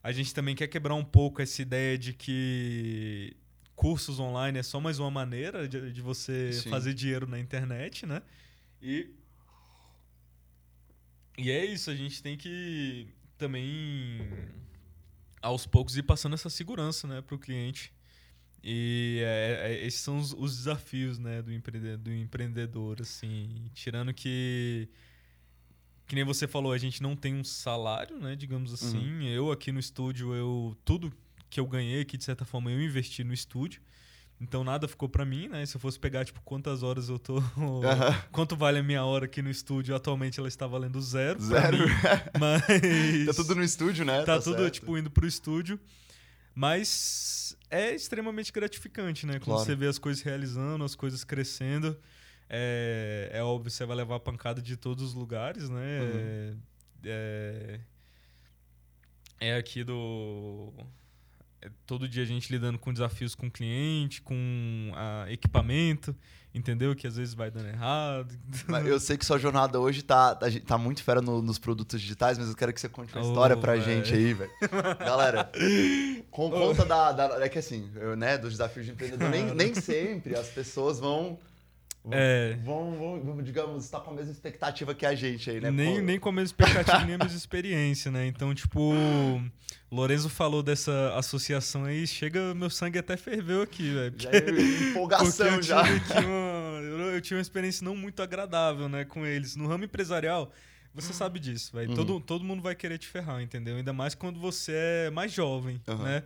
A 0.02 0.12
gente 0.12 0.34
também 0.34 0.56
quer 0.56 0.68
quebrar 0.68 0.96
um 0.96 1.04
pouco 1.04 1.42
essa 1.42 1.62
ideia 1.62 1.98
de 1.98 2.14
que 2.14 3.36
cursos 3.80 4.20
online 4.20 4.60
é 4.60 4.64
só 4.64 4.78
mais 4.82 5.00
uma 5.00 5.10
maneira 5.10 5.66
de, 5.66 5.94
de 5.94 6.02
você 6.02 6.52
Sim. 6.52 6.70
fazer 6.70 6.94
dinheiro 6.94 7.26
na 7.26 7.40
internet, 7.40 8.06
né? 8.06 8.22
E, 8.82 9.10
e 11.38 11.50
é 11.50 11.64
isso, 11.64 11.90
a 11.90 11.96
gente 11.96 12.22
tem 12.22 12.36
que 12.36 13.08
também 13.38 14.20
aos 15.42 15.66
poucos 15.66 15.96
ir 15.96 16.04
passando 16.04 16.34
essa 16.34 16.50
segurança 16.50 17.08
né, 17.08 17.22
para 17.22 17.34
o 17.34 17.40
cliente. 17.40 17.94
E 18.62 19.22
é, 19.24 19.72
é, 19.72 19.86
esses 19.86 20.02
são 20.02 20.18
os, 20.18 20.34
os, 20.34 20.58
desafios 20.58 21.18
né, 21.18 21.42
do, 21.42 21.54
empreendedor, 21.54 21.98
do 22.00 22.14
empreendedor, 22.14 23.02
assim. 23.02 23.72
Tirando 23.74 24.14
que, 24.14 24.90
que 26.06 26.16
nem 26.16 26.26
você 26.26 26.50
falou, 26.50 26.74
a 26.74 26.78
gente 26.78 27.02
não 27.02 27.16
tem 27.16 27.34
um 27.34 27.46
salário, 27.46 28.20
né, 28.20 28.36
digamos 28.36 28.74
assim. 28.74 29.08
Uhum. 29.08 29.24
Eu 29.24 29.54
aqui 29.54 29.72
no 29.72 29.80
estúdio, 29.80 30.36
eu 30.36 30.78
tudo 30.84 31.14
que 31.50 31.60
eu 31.60 31.66
ganhei 31.68 32.02
aqui, 32.02 32.18
de 32.18 32.24
certa 32.24 32.46
forma, 32.46 32.72
eu 32.72 32.82
investi 32.82 33.24
no 33.24 33.34
estúdio. 33.34 33.82
Então 34.42 34.64
nada 34.64 34.88
ficou 34.88 35.10
para 35.10 35.26
mim, 35.26 35.50
né? 35.50 35.66
Se 35.66 35.76
eu 35.76 35.82
fosse 35.82 36.00
pegar, 36.00 36.24
tipo, 36.24 36.42
quantas 36.42 36.82
horas 36.82 37.10
eu 37.10 37.20
tô. 37.20 37.40
Uhum. 37.58 37.82
Quanto 38.32 38.56
vale 38.56 38.80
a 38.80 38.84
minha 38.84 39.04
hora 39.04 39.26
aqui 39.26 39.42
no 39.42 39.50
estúdio? 39.50 39.94
Atualmente 39.94 40.40
ela 40.40 40.48
está 40.48 40.66
valendo 40.66 41.02
zero. 41.02 41.42
Zero. 41.42 41.78
Mim, 41.78 41.86
mas. 42.40 43.26
tá 43.26 43.34
tudo 43.34 43.56
no 43.56 43.64
estúdio, 43.64 44.06
né? 44.06 44.20
Tá, 44.20 44.38
tá 44.38 44.42
tudo, 44.42 44.60
certo. 44.60 44.74
tipo, 44.76 44.98
indo 44.98 45.12
pro 45.12 45.28
estúdio. 45.28 45.80
Mas 46.56 47.58
é 47.70 47.94
extremamente 47.94 48.52
gratificante, 48.52 49.26
né? 49.26 49.34
Quando 49.34 49.46
claro. 49.46 49.66
você 49.66 49.76
vê 49.76 49.88
as 49.88 50.00
coisas 50.00 50.24
realizando, 50.24 50.84
as 50.84 50.96
coisas 50.96 51.24
crescendo. 51.24 51.98
É, 52.50 53.30
é 53.34 53.44
óbvio, 53.44 53.70
você 53.70 53.86
vai 53.86 53.98
levar 53.98 54.16
a 54.16 54.20
pancada 54.20 54.62
de 54.62 54.78
todos 54.78 55.04
os 55.04 55.14
lugares, 55.14 55.70
né? 55.70 56.00
Uhum. 56.02 56.60
É, 57.06 57.80
é, 59.40 59.52
é 59.52 59.56
aqui 59.56 59.84
do 59.84 60.74
todo 61.86 62.08
dia 62.08 62.24
a 62.24 62.26
gente 62.26 62.52
lidando 62.52 62.78
com 62.78 62.94
desafios 62.94 63.36
com 63.36 63.50
cliente, 63.50 64.22
com 64.22 64.92
a, 64.96 65.26
equipamento, 65.30 66.16
entendeu? 66.54 66.96
Que 66.96 67.08
às 67.08 67.16
vezes 67.16 67.34
vai 67.34 67.52
dando 67.52 67.68
errado. 67.68 68.34
eu 68.86 69.00
sei 69.00 69.18
que 69.18 69.26
sua 69.26 69.38
jornada 69.38 69.80
hoje 69.80 70.02
tá, 70.02 70.36
tá, 70.36 70.48
tá 70.66 70.78
muito 70.78 71.04
fera 71.04 71.22
no, 71.22 71.42
nos 71.42 71.60
produtos 71.60 72.00
digitais, 72.00 72.38
mas 72.38 72.50
eu 72.50 72.56
quero 72.56 72.74
que 72.74 72.80
você 72.80 72.90
conte 72.90 73.14
uma 73.14 73.24
oh, 73.24 73.28
história 73.28 73.58
pra 73.58 73.74
véio. 73.74 73.84
gente 73.84 74.14
aí, 74.14 74.34
velho. 74.34 74.52
Galera, 75.00 75.52
com 76.32 76.50
conta 76.50 76.86
da, 76.86 77.12
da, 77.12 77.46
É 77.46 77.50
que 77.50 77.60
assim, 77.60 77.90
eu, 77.96 78.16
né, 78.16 78.38
dos 78.38 78.52
desafios 78.52 78.86
de 78.86 78.92
empreendedor, 78.92 79.30
nem, 79.30 79.46
nem 79.56 79.76
sempre 79.76 80.36
as 80.36 80.48
pessoas 80.48 81.00
Vão, 81.00 81.40
é. 82.12 82.58
vão, 82.64 82.92
vão, 82.94 83.22
vão, 83.22 83.44
digamos, 83.44 83.86
estar 83.86 84.00
com 84.00 84.12
a 84.12 84.14
mesma 84.14 84.32
expectativa 84.32 84.94
que 84.94 85.06
a 85.06 85.16
gente 85.16 85.50
aí, 85.50 85.60
né? 85.60 85.72
Nem, 85.72 86.02
nem 86.02 86.20
com 86.20 86.30
a 86.30 86.32
mesma 86.32 86.48
expectativa, 86.48 87.06
nem 87.06 87.16
a 87.16 87.18
mesma 87.18 87.38
experiência, 87.38 88.12
né? 88.12 88.26
Então, 88.28 88.54
tipo, 88.54 88.94
Lorenzo 89.92 90.30
falou 90.30 90.62
dessa 90.62 91.14
associação 91.16 91.86
aí, 91.86 92.06
chega, 92.06 92.54
meu 92.54 92.70
sangue 92.70 93.00
até 93.00 93.18
ferveu 93.18 93.62
aqui, 93.62 93.94
velho. 93.94 94.16
Já 94.18 94.30
é 94.32 94.90
empolgação 94.90 95.48
eu 95.48 95.62
já. 95.62 95.82
uma, 95.82 96.82
eu, 96.82 97.00
eu 97.14 97.22
tive 97.22 97.36
uma 97.36 97.42
experiência 97.42 97.84
não 97.84 97.96
muito 97.96 98.22
agradável, 98.22 98.88
né, 98.88 99.06
com 99.06 99.26
eles. 99.26 99.56
No 99.56 99.68
ramo 99.68 99.86
empresarial, 99.86 100.52
você 100.94 101.14
sabe 101.14 101.40
disso, 101.40 101.72
velho. 101.74 101.90
Uhum. 101.90 101.96
Todo, 101.96 102.20
todo 102.20 102.44
mundo 102.44 102.62
vai 102.62 102.76
querer 102.76 102.98
te 102.98 103.08
ferrar, 103.08 103.42
entendeu? 103.42 103.78
Ainda 103.78 103.94
mais 103.94 104.14
quando 104.16 104.40
você 104.40 104.74
é 104.76 105.10
mais 105.10 105.32
jovem, 105.32 105.82
uhum. 105.88 106.04
né? 106.04 106.24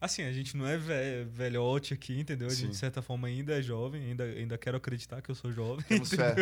Assim, 0.00 0.22
a 0.22 0.32
gente 0.32 0.56
não 0.56 0.66
é 0.66 0.78
velhote 1.24 1.92
aqui, 1.92 2.18
entendeu? 2.18 2.48
A 2.48 2.54
gente, 2.54 2.70
de 2.70 2.76
certa 2.76 3.02
forma, 3.02 3.28
ainda 3.28 3.58
é 3.58 3.60
jovem, 3.60 4.02
ainda, 4.02 4.24
ainda 4.24 4.56
quero 4.56 4.78
acreditar 4.78 5.20
que 5.20 5.30
eu 5.30 5.34
sou 5.34 5.52
jovem. 5.52 5.84
Temos 5.86 6.08
fé. 6.08 6.34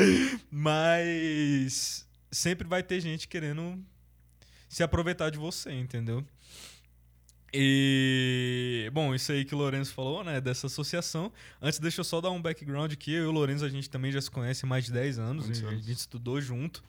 Mas 0.50 2.08
sempre 2.30 2.66
vai 2.66 2.82
ter 2.82 3.00
gente 3.00 3.28
querendo 3.28 3.78
se 4.66 4.82
aproveitar 4.82 5.28
de 5.28 5.36
você, 5.36 5.70
entendeu? 5.70 6.24
E, 7.52 8.90
bom, 8.94 9.14
isso 9.14 9.30
aí 9.30 9.44
que 9.44 9.54
o 9.54 9.58
Lourenço 9.58 9.92
falou, 9.92 10.24
né, 10.24 10.40
dessa 10.40 10.66
associação. 10.66 11.30
Antes, 11.60 11.78
deixa 11.78 12.00
eu 12.00 12.04
só 12.04 12.18
dar 12.18 12.30
um 12.30 12.40
background 12.40 12.90
aqui. 12.90 13.12
Eu 13.12 13.24
e 13.24 13.26
o 13.26 13.30
Lourenço, 13.30 13.62
a 13.62 13.68
gente 13.68 13.90
também 13.90 14.10
já 14.10 14.22
se 14.22 14.30
conhece 14.30 14.64
há 14.64 14.68
mais 14.68 14.86
de 14.86 14.92
10 14.92 15.18
anos. 15.18 15.50
A 15.50 15.52
gente 15.52 15.92
estudou 15.92 16.40
junto. 16.40 16.82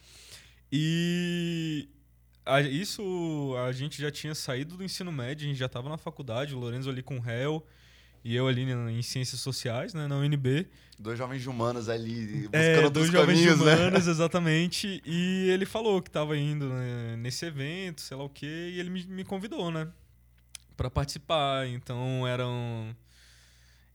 E 0.72 1.90
a, 2.46 2.62
isso 2.62 3.56
a 3.68 3.72
gente 3.72 4.02
já 4.02 4.12
tinha 4.12 4.36
saído 4.36 4.78
do 4.78 4.84
ensino 4.84 5.12
médio, 5.12 5.46
a 5.46 5.50
gente 5.50 5.58
já 5.58 5.66
estava 5.68 5.90
na 5.90 5.98
faculdade, 5.98 6.54
o 6.54 6.60
Lorenzo 6.60 6.90
ali 6.90 7.02
com 7.02 7.18
o 7.18 7.22
réu 7.22 7.66
e 8.24 8.36
eu 8.36 8.48
ali 8.48 8.62
em 8.64 9.02
ciências 9.02 9.42
sociais, 9.42 9.94
né, 9.94 10.08
na 10.08 10.16
UNB. 10.16 10.68
Dois 10.98 11.18
jovens 11.18 11.42
de 11.42 11.50
humanas 11.50 11.90
ali 11.90 12.48
buscando 12.48 12.56
é, 12.56 12.90
dois 12.90 13.12
jovens 13.12 13.36
caminhos, 13.40 13.60
de 13.60 13.66
né? 13.66 13.76
humanas, 13.76 14.06
né? 14.06 14.12
exatamente. 14.12 15.02
E 15.06 15.50
ele 15.50 15.66
falou 15.66 16.02
que 16.02 16.10
estava 16.10 16.38
indo 16.38 16.70
né, 16.70 17.18
nesse 17.18 17.46
evento, 17.46 18.02
sei 18.02 18.16
lá 18.16 18.24
o 18.24 18.30
quê, 18.30 18.72
e 18.74 18.80
ele 18.80 18.90
me, 18.90 19.04
me 19.08 19.24
convidou, 19.26 19.70
né, 19.70 19.88
para 20.78 20.90
participar. 20.90 21.68
Então 21.68 22.26
eram 22.26 22.96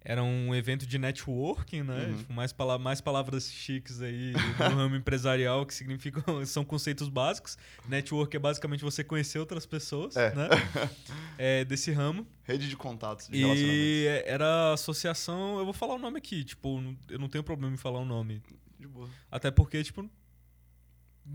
era 0.05 0.23
um 0.23 0.55
evento 0.55 0.87
de 0.87 0.99
networking, 0.99 1.83
né? 1.83 2.07
Uhum. 2.07 2.17
Tipo, 2.19 2.33
mais, 2.33 2.53
pala 2.53 2.79
mais 2.79 3.01
palavras 3.01 3.51
chiques 3.51 4.01
aí 4.01 4.33
no 4.33 4.39
ramo 4.77 4.97
empresarial 4.97 5.67
que 5.67 5.75
significam 5.75 6.23
são 6.47 6.65
conceitos 6.65 7.09
básicos. 7.09 7.59
Network 7.89 8.35
é 8.37 8.39
basicamente 8.39 8.85
você 8.85 9.03
conhecer 9.03 9.39
outras 9.39 9.67
pessoas, 9.67 10.17
é. 10.17 10.35
né? 10.35 10.49
É, 11.41 11.65
desse 11.65 11.93
ramo. 11.93 12.27
Rede 12.43 12.69
de 12.69 12.77
contatos, 12.77 13.29
de 13.29 13.39
E 13.39 14.07
era 14.27 14.73
associação, 14.73 15.59
eu 15.59 15.65
vou 15.65 15.73
falar 15.73 15.95
o 15.95 15.99
nome 15.99 16.19
aqui, 16.19 16.43
tipo, 16.43 16.83
eu 17.09 17.19
não 17.19 17.29
tenho 17.29 17.45
problema 17.45 17.75
em 17.75 17.77
falar 17.77 18.01
o 18.01 18.05
nome. 18.05 18.43
De 18.79 18.89
boa. 18.89 19.09
Até 19.31 19.51
porque, 19.51 19.83
tipo, 19.85 20.09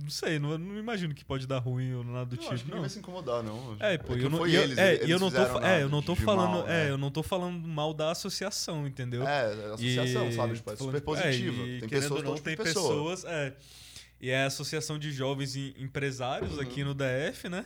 não 0.02 0.10
sei, 0.10 0.40
não, 0.40 0.58
não 0.58 0.78
imagino 0.78 1.14
que 1.14 1.24
pode 1.24 1.46
dar 1.46 1.60
ruim 1.60 1.94
ou 1.94 2.04
nada 2.04 2.26
do 2.26 2.36
não, 2.36 2.42
tipo. 2.42 2.54
Acho 2.54 2.66
que 2.66 2.72
não 2.72 2.82
vai 2.82 2.90
se 2.90 3.00
incomodar, 3.00 3.44
não. 3.44 3.78
É, 3.80 3.98
pô, 3.98 4.14
eu 4.14 4.30
não, 4.30 4.40
foi 4.40 4.56
eu, 4.56 4.64
eles, 4.64 4.78
é, 4.78 4.96
eles 4.96 5.10
eu 5.10 5.20
não 5.20 5.32
tô, 5.32 5.60
é, 5.62 5.84
eu 5.84 5.90
não 5.90 6.02
tô 6.02 6.16
falando, 6.16 6.52
mal, 6.52 6.66
né? 6.66 6.88
é, 6.88 6.90
eu 6.90 6.98
não 6.98 7.12
tô 7.12 7.24
falando 7.24 7.68
mal 7.68 7.94
da 7.94 8.12
associação, 8.12 8.88
entendeu? 8.88 9.28
É, 9.28 9.46
a 9.46 9.74
associação, 9.74 10.30
e, 10.30 10.34
sabe, 10.34 10.56
tipo, 10.56 10.72
é 10.72 10.76
super 10.76 11.02
positiva. 11.02 11.64
É, 11.64 11.80
tem 11.80 11.90
pessoas 11.90 12.24
não, 12.24 12.36
tem 12.36 12.58
pessoas, 12.58 13.24
é. 13.26 13.54
E 14.22 14.30
é 14.30 14.44
a 14.44 14.46
Associação 14.46 14.98
de 14.98 15.12
Jovens 15.12 15.56
Empresários 15.56 16.54
uhum. 16.54 16.62
aqui 16.62 16.82
no 16.82 16.94
DF, 16.94 17.50
né? 17.50 17.66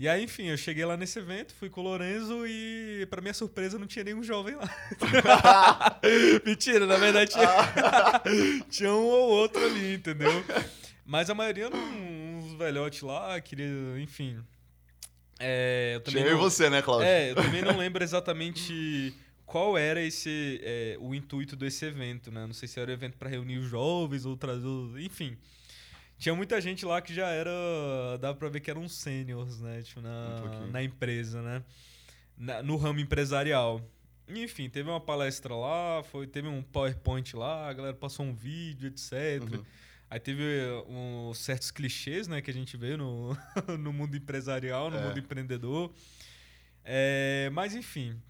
E 0.00 0.08
aí, 0.08 0.24
enfim, 0.24 0.44
eu 0.44 0.56
cheguei 0.56 0.82
lá 0.82 0.96
nesse 0.96 1.18
evento, 1.18 1.54
fui 1.54 1.68
com 1.68 1.82
o 1.82 1.84
Lorenzo 1.84 2.46
e, 2.46 3.06
pra 3.10 3.20
minha 3.20 3.34
surpresa, 3.34 3.78
não 3.78 3.86
tinha 3.86 4.02
nenhum 4.02 4.22
jovem 4.22 4.56
lá. 4.56 4.76
Mentira, 6.44 6.86
na 6.86 6.96
verdade 6.96 7.32
tinha, 7.32 8.64
tinha 8.70 8.90
um 8.94 9.04
ou 9.04 9.28
outro 9.30 9.62
ali, 9.62 9.94
entendeu? 9.94 10.42
Mas 11.04 11.28
a 11.30 11.34
maioria, 11.34 11.68
uns 11.68 12.52
velhotes 12.54 13.02
lá, 13.02 13.40
queria, 13.40 13.66
enfim. 13.98 14.42
É, 15.38 15.92
eu 15.94 16.00
também 16.00 16.22
Tinha 16.22 16.34
não, 16.34 16.38
e 16.38 16.42
você, 16.42 16.68
né, 16.68 16.82
Cláudio? 16.82 17.06
É, 17.06 17.30
eu 17.30 17.34
também 17.34 17.62
não 17.62 17.76
lembro 17.78 18.04
exatamente 18.04 19.14
qual 19.46 19.76
era 19.76 20.00
esse 20.00 20.60
é, 20.62 20.96
o 21.00 21.14
intuito 21.14 21.56
desse 21.56 21.84
evento, 21.86 22.30
né? 22.30 22.46
Não 22.46 22.52
sei 22.52 22.68
se 22.68 22.78
era 22.78 22.90
um 22.90 22.94
evento 22.94 23.16
para 23.16 23.28
reunir 23.28 23.58
os 23.58 23.68
jovens 23.68 24.26
ou 24.26 24.36
trazer, 24.36 24.68
enfim. 24.98 25.36
Tinha 26.18 26.34
muita 26.34 26.60
gente 26.60 26.84
lá 26.84 27.00
que 27.00 27.14
já 27.14 27.28
era, 27.28 27.50
dava 28.20 28.36
para 28.36 28.50
ver 28.50 28.60
que 28.60 28.70
eram 28.70 28.86
sêniors, 28.86 29.58
né, 29.60 29.80
tipo 29.80 30.02
na, 30.02 30.42
um 30.62 30.70
na 30.70 30.82
empresa, 30.82 31.40
né? 31.40 31.62
Na, 32.36 32.62
no 32.62 32.76
ramo 32.76 33.00
empresarial. 33.00 33.80
Enfim, 34.28 34.68
teve 34.68 34.88
uma 34.88 35.00
palestra 35.00 35.54
lá, 35.54 36.02
foi, 36.04 36.26
teve 36.26 36.46
um 36.46 36.62
PowerPoint 36.62 37.34
lá, 37.34 37.68
a 37.68 37.72
galera 37.72 37.96
passou 37.96 38.26
um 38.26 38.34
vídeo, 38.34 38.88
etc. 38.88 39.42
Uhum. 39.42 39.64
Aí 40.10 40.18
teve 40.18 40.42
um, 40.88 41.32
certos 41.32 41.70
clichês, 41.70 42.26
né, 42.26 42.42
que 42.42 42.50
a 42.50 42.54
gente 42.54 42.76
vê 42.76 42.96
no, 42.96 43.36
no 43.78 43.92
mundo 43.92 44.16
empresarial, 44.16 44.90
no 44.90 44.98
é. 44.98 45.06
mundo 45.06 45.20
empreendedor. 45.20 45.92
É, 46.84 47.48
mas, 47.52 47.76
enfim. 47.76 48.20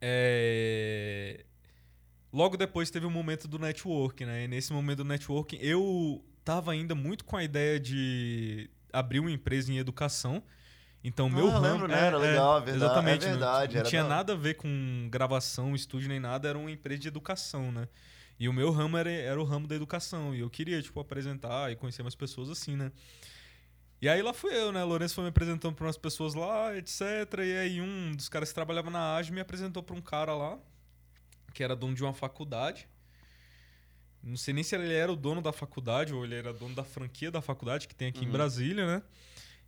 É, 0.00 1.44
logo 2.32 2.56
depois 2.56 2.92
teve 2.92 3.06
o 3.06 3.08
um 3.08 3.12
momento 3.12 3.48
do 3.48 3.58
networking, 3.58 4.24
né? 4.24 4.44
E 4.44 4.48
nesse 4.48 4.72
momento 4.72 4.98
do 4.98 5.04
networking, 5.04 5.58
eu 5.60 6.24
tava 6.44 6.70
ainda 6.70 6.94
muito 6.94 7.24
com 7.24 7.36
a 7.36 7.42
ideia 7.42 7.80
de 7.80 8.70
abrir 8.92 9.18
uma 9.18 9.32
empresa 9.32 9.72
em 9.72 9.78
educação. 9.78 10.44
Então, 11.02 11.28
meu 11.28 11.48
ah, 11.48 11.54
ramo. 11.54 11.66
Lembro, 11.66 11.88
né? 11.88 12.06
Era 12.06 12.16
é, 12.16 12.20
legal, 12.20 12.58
é 12.58 12.60
verdade. 12.60 12.84
Exatamente. 12.84 13.26
É 13.26 13.30
verdade, 13.30 13.74
não, 13.74 13.82
não 13.82 13.90
tinha 13.90 14.04
nada 14.04 14.32
a 14.34 14.36
ver 14.36 14.54
com 14.54 15.08
gravação, 15.10 15.74
estúdio 15.74 16.08
nem 16.08 16.20
nada, 16.20 16.48
era 16.48 16.56
uma 16.56 16.70
empresa 16.70 17.00
de 17.00 17.08
educação, 17.08 17.72
né? 17.72 17.88
E 18.38 18.48
o 18.48 18.52
meu 18.52 18.70
ramo 18.70 18.96
era, 18.96 19.10
era 19.10 19.40
o 19.40 19.44
ramo 19.44 19.66
da 19.66 19.74
educação. 19.74 20.34
E 20.34 20.40
eu 20.40 20.50
queria, 20.50 20.80
tipo, 20.82 20.98
apresentar 21.00 21.70
e 21.70 21.76
conhecer 21.76 22.02
mais 22.02 22.14
pessoas 22.14 22.50
assim, 22.50 22.76
né? 22.76 22.90
E 24.00 24.08
aí 24.08 24.20
lá 24.20 24.34
fui 24.34 24.54
eu, 24.54 24.70
né? 24.70 24.82
Lourenço 24.84 25.14
foi 25.14 25.24
me 25.24 25.30
apresentando 25.30 25.74
para 25.74 25.86
umas 25.86 25.96
pessoas 25.96 26.34
lá, 26.34 26.76
etc. 26.76 27.00
E 27.38 27.56
aí 27.56 27.80
um 27.80 28.14
dos 28.14 28.28
caras 28.28 28.50
que 28.50 28.54
trabalhava 28.54 28.90
na 28.90 29.16
AGE 29.16 29.32
me 29.32 29.40
apresentou 29.40 29.82
para 29.82 29.94
um 29.96 30.00
cara 30.00 30.34
lá, 30.34 30.58
que 31.54 31.62
era 31.62 31.74
dono 31.74 31.94
de 31.94 32.02
uma 32.02 32.12
faculdade. 32.12 32.86
Não 34.22 34.36
sei 34.36 34.52
nem 34.52 34.64
se 34.64 34.74
ele 34.74 34.92
era 34.92 35.12
o 35.12 35.16
dono 35.16 35.40
da 35.40 35.52
faculdade 35.52 36.12
ou 36.12 36.24
ele 36.24 36.34
era 36.34 36.52
dono 36.52 36.74
da 36.74 36.84
franquia 36.84 37.30
da 37.30 37.40
faculdade 37.40 37.86
que 37.86 37.94
tem 37.94 38.08
aqui 38.08 38.20
uhum. 38.20 38.28
em 38.28 38.30
Brasília, 38.30 38.86
né? 38.86 39.02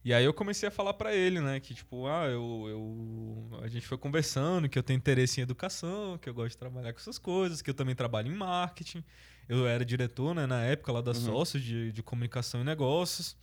E 0.06 0.14
aí 0.14 0.24
eu 0.24 0.32
comecei 0.32 0.68
a 0.68 0.70
falar 0.70 0.94
para 0.94 1.12
ele, 1.12 1.40
né, 1.40 1.58
que 1.58 1.74
tipo, 1.74 2.06
ah, 2.06 2.26
eu, 2.28 2.66
eu 2.68 3.60
a 3.60 3.66
gente 3.66 3.84
foi 3.84 3.98
conversando 3.98 4.68
que 4.68 4.78
eu 4.78 4.82
tenho 4.84 4.96
interesse 4.96 5.40
em 5.40 5.42
educação, 5.42 6.16
que 6.18 6.28
eu 6.28 6.32
gosto 6.32 6.50
de 6.50 6.58
trabalhar 6.58 6.92
com 6.92 7.00
essas 7.00 7.18
coisas, 7.18 7.60
que 7.60 7.68
eu 7.68 7.74
também 7.74 7.92
trabalho 7.92 8.30
em 8.32 8.36
marketing. 8.36 9.02
Eu 9.48 9.66
era 9.66 9.84
diretor, 9.84 10.32
né, 10.32 10.46
na 10.46 10.62
época 10.62 10.92
lá 10.92 11.00
da 11.00 11.10
uhum. 11.10 11.16
sócio 11.16 11.58
de, 11.58 11.90
de 11.90 12.04
comunicação 12.04 12.60
e 12.60 12.64
negócios. 12.64 13.36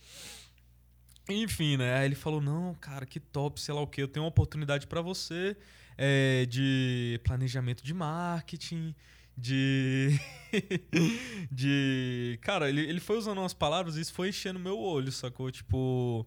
Enfim, 1.28 1.76
né? 1.76 1.98
Aí 1.98 2.06
ele 2.06 2.14
falou: 2.14 2.40
Não, 2.40 2.74
cara, 2.76 3.04
que 3.04 3.20
top, 3.20 3.60
sei 3.60 3.74
lá 3.74 3.82
o 3.82 3.86
que, 3.86 4.00
eu 4.00 4.08
tenho 4.08 4.24
uma 4.24 4.30
oportunidade 4.30 4.86
para 4.86 5.02
você 5.02 5.54
é, 5.98 6.46
de 6.46 7.20
planejamento 7.24 7.84
de 7.84 7.92
marketing, 7.92 8.94
de. 9.36 10.18
de. 11.50 12.38
Cara, 12.42 12.68
ele, 12.68 12.82
ele 12.82 13.00
foi 13.00 13.16
usando 13.16 13.38
umas 13.38 13.54
palavras 13.54 13.96
e 13.96 14.00
isso 14.00 14.12
foi 14.12 14.28
enchendo 14.28 14.58
meu 14.58 14.78
olho, 14.78 15.10
sacou? 15.12 15.50
Tipo. 15.50 16.26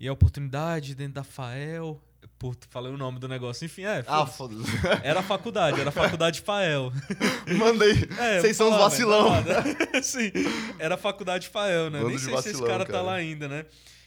E 0.00 0.06
a 0.06 0.12
oportunidade 0.12 0.94
dentro 0.94 1.14
da 1.14 1.24
FAEL. 1.24 2.00
Por, 2.38 2.56
falei 2.70 2.92
o 2.92 2.96
nome 2.96 3.18
do 3.18 3.26
negócio. 3.26 3.64
Enfim, 3.64 3.82
é. 3.82 4.04
Ah, 4.06 4.24
foda-se. 4.24 4.70
Era 5.02 5.20
a 5.20 5.22
faculdade, 5.22 5.80
era 5.80 5.88
a 5.88 5.92
faculdade 5.92 6.40
FAEL. 6.40 6.92
Mandei. 7.58 8.08
É, 8.16 8.40
Vocês 8.40 8.56
são 8.56 8.70
os 8.70 8.76
vacilão. 8.76 9.32
Sim, 10.02 10.30
era 10.78 10.94
a 10.94 10.98
faculdade 10.98 11.48
FAEL, 11.48 11.90
né? 11.90 11.98
Bando 11.98 12.10
Nem 12.10 12.18
sei 12.18 12.32
vacilão, 12.32 12.42
se 12.42 12.48
esse 12.50 12.60
cara, 12.60 12.84
cara 12.86 12.98
tá 12.98 13.02
lá 13.02 13.14
ainda, 13.14 13.48
né? 13.48 13.66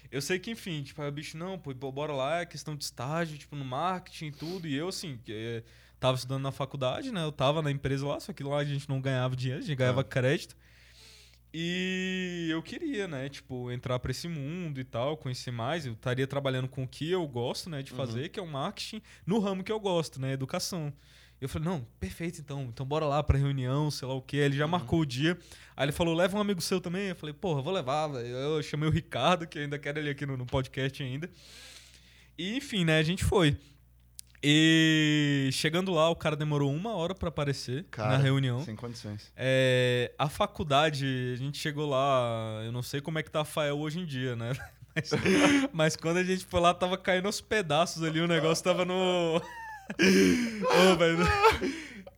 Eu 0.10 0.22
sei 0.22 0.40
que, 0.40 0.52
enfim, 0.52 0.84
tipo, 0.84 1.02
aí 1.02 1.08
o 1.08 1.12
bicho, 1.12 1.38
não, 1.38 1.58
pô, 1.58 1.74
bora 1.74 2.12
lá, 2.12 2.42
é 2.42 2.46
questão 2.46 2.76
de 2.76 2.84
estágio, 2.84 3.38
tipo, 3.38 3.56
no 3.56 3.64
marketing 3.64 4.26
e 4.28 4.32
tudo. 4.32 4.68
E 4.68 4.76
eu, 4.76 4.90
assim, 4.90 5.18
é, 5.30 5.64
tava 6.02 6.18
estudando 6.18 6.42
na 6.42 6.52
faculdade, 6.52 7.12
né? 7.12 7.24
Eu 7.24 7.32
tava 7.32 7.62
na 7.62 7.70
empresa 7.70 8.08
lá, 8.08 8.20
só 8.20 8.34
que 8.34 8.44
lá 8.44 8.58
a 8.58 8.64
gente 8.66 8.90
não 8.90 9.00
ganhava 9.00 9.36
dinheiro, 9.36 9.64
a 9.64 9.66
gente 9.66 9.78
ganhava 9.78 10.02
é. 10.02 10.04
crédito. 10.04 10.58
E 11.54 12.48
eu 12.50 12.64
queria, 12.64 13.08
né, 13.08 13.30
tipo, 13.30 13.70
entrar 13.72 14.00
para 14.00 14.10
esse 14.10 14.28
mundo 14.28 14.80
e 14.80 14.84
tal, 14.84 15.16
conhecer 15.16 15.52
mais. 15.52 15.86
Eu 15.86 15.94
estaria 15.94 16.26
trabalhando 16.26 16.68
com 16.68 16.84
o 16.84 16.88
que 16.88 17.12
eu 17.12 17.26
gosto, 17.28 17.70
né, 17.70 17.84
de 17.84 17.92
uhum. 17.92 17.98
fazer, 17.98 18.24
uhum. 18.24 18.30
que 18.30 18.40
é 18.40 18.42
o 18.42 18.48
marketing, 18.48 19.02
no 19.28 19.38
ramo 19.38 19.64
que 19.64 19.72
eu 19.72 19.80
gosto, 19.80 20.20
né, 20.20 20.34
educação. 20.34 20.92
Eu 21.40 21.48
falei, 21.48 21.68
não, 21.68 21.86
perfeito 22.00 22.40
então, 22.40 22.64
então 22.64 22.86
bora 22.86 23.06
lá 23.06 23.22
pra 23.22 23.38
reunião, 23.38 23.92
sei 23.92 24.08
lá 24.08 24.16
o 24.16 24.22
quê. 24.22 24.38
Ele 24.38 24.56
já 24.56 24.66
uhum. 24.66 24.72
marcou 24.72 25.02
o 25.02 25.06
dia. 25.06 25.38
Aí 25.78 25.86
ele 25.86 25.92
falou, 25.92 26.16
leva 26.16 26.36
um 26.36 26.42
amigo 26.42 26.62
seu 26.62 26.82
também. 26.82 27.10
Eu 27.10 27.16
falei, 27.16 27.34
porra, 27.34 27.62
vou 27.62 27.74
levar, 27.74 28.08
velho. 28.08 28.28
Eu 28.28 28.64
chamei 28.64 28.90
o 28.90 28.92
Ricardo, 28.92 29.46
que 29.46 29.60
ainda 29.60 29.78
quero 29.78 30.00
ele 30.00 30.10
aqui 30.10 30.26
no, 30.26 30.36
no 30.36 30.48
podcast 30.48 31.02
ainda. 31.04 31.30
E 32.38 32.58
enfim, 32.58 32.86
né, 32.86 32.98
a 32.98 33.04
gente 33.04 33.24
foi. 33.24 33.58
E 34.44 35.50
chegando 35.52 35.92
lá, 35.92 36.10
o 36.10 36.16
cara 36.16 36.36
demorou 36.36 36.74
uma 36.74 36.96
hora 36.96 37.14
para 37.14 37.30
aparecer 37.30 37.86
cara, 37.92 38.12
na 38.12 38.18
reunião. 38.18 38.64
Sem 38.64 38.76
condições. 38.76 39.32
É, 39.36 40.12
a 40.18 40.28
faculdade, 40.28 41.34
a 41.34 41.38
gente 41.38 41.60
chegou 41.60 41.88
lá, 41.88 42.62
eu 42.66 42.72
não 42.72 42.82
sei 42.82 43.02
como 43.02 43.20
é 43.20 43.24
que 43.24 43.30
tá 43.30 43.42
a 43.42 43.46
Fael 43.46 43.78
hoje 43.78 44.00
em 44.00 44.06
dia, 44.06 44.36
né? 44.36 44.54
Mas, 44.94 45.10
mas 45.72 45.96
quando 45.96 46.18
a 46.18 46.24
gente 46.24 46.46
foi 46.46 46.60
lá, 46.60 46.74
tava 46.74 46.98
caindo 46.98 47.26
aos 47.26 47.40
pedaços 47.40 48.04
ali, 48.04 48.20
o 48.20 48.28
negócio 48.28 48.62
tava 48.62 48.84
no. 48.84 49.38
Ô, 49.96 50.96
velho. 50.98 51.18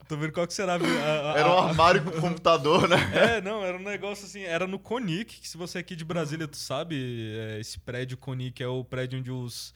Tô 0.07 0.17
vendo 0.17 0.31
qual 0.31 0.45
que 0.45 0.53
será. 0.53 0.73
A, 0.73 1.33
a, 1.33 1.39
era 1.39 1.49
um 1.49 1.57
armário 1.59 2.03
com 2.03 2.11
computador, 2.19 2.87
né? 2.89 2.97
É, 3.13 3.41
não, 3.41 3.63
era 3.63 3.77
um 3.77 3.83
negócio 3.83 4.25
assim. 4.25 4.41
Era 4.41 4.67
no 4.67 4.77
Conic, 4.77 5.39
que 5.39 5.47
se 5.47 5.57
você 5.57 5.77
é 5.77 5.81
aqui 5.81 5.95
de 5.95 6.03
Brasília, 6.03 6.47
tu 6.47 6.57
sabe, 6.57 7.31
é, 7.35 7.59
esse 7.59 7.79
prédio 7.79 8.17
Conic 8.17 8.61
é 8.61 8.67
o 8.67 8.83
prédio 8.83 9.19
onde 9.19 9.31
os. 9.31 9.73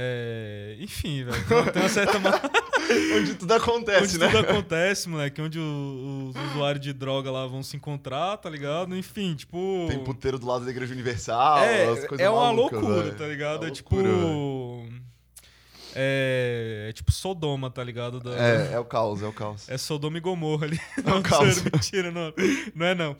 É, 0.00 0.76
enfim, 0.78 1.24
velho. 1.24 1.44
Tem 1.72 1.82
uma 1.82 1.88
certa. 1.88 2.18
onde 3.18 3.34
tudo 3.34 3.52
acontece, 3.52 4.14
onde 4.14 4.18
né? 4.18 4.26
Onde 4.26 4.36
tudo 4.36 4.48
acontece, 4.48 5.08
moleque. 5.08 5.42
Onde 5.42 5.58
os 5.58 6.36
usuários 6.52 6.84
de 6.84 6.92
droga 6.92 7.32
lá 7.32 7.44
vão 7.48 7.64
se 7.64 7.76
encontrar, 7.76 8.36
tá 8.36 8.48
ligado? 8.48 8.96
Enfim, 8.96 9.34
tipo. 9.34 9.86
Tem 9.88 9.98
puteiro 10.04 10.38
do 10.38 10.46
lado 10.46 10.64
da 10.64 10.70
Igreja 10.70 10.94
Universal, 10.94 11.58
é, 11.64 11.88
as 11.88 12.06
coisas 12.06 12.24
É 12.24 12.30
uma 12.30 12.44
malucas, 12.44 12.80
loucura, 12.80 13.02
véio. 13.06 13.16
tá 13.16 13.26
ligado? 13.26 13.64
É, 13.64 13.68
é 13.68 13.70
tipo. 13.72 13.96
É, 15.96 16.86
é, 16.90 16.92
tipo 16.92 17.10
Sodoma, 17.10 17.68
tá 17.68 17.82
ligado? 17.82 18.20
Da... 18.20 18.36
É, 18.36 18.74
é 18.74 18.78
o 18.78 18.84
caos, 18.84 19.20
é 19.20 19.26
o 19.26 19.32
caos. 19.32 19.68
É 19.68 19.76
Sodoma 19.76 20.16
e 20.16 20.20
Gomorra 20.20 20.66
ali. 20.66 20.80
É 21.04 21.12
o 21.12 21.22
caos. 21.22 21.60
mentira, 21.64 22.12
não. 22.12 22.32
Não 22.72 22.86
é 22.86 22.94
não. 22.94 23.16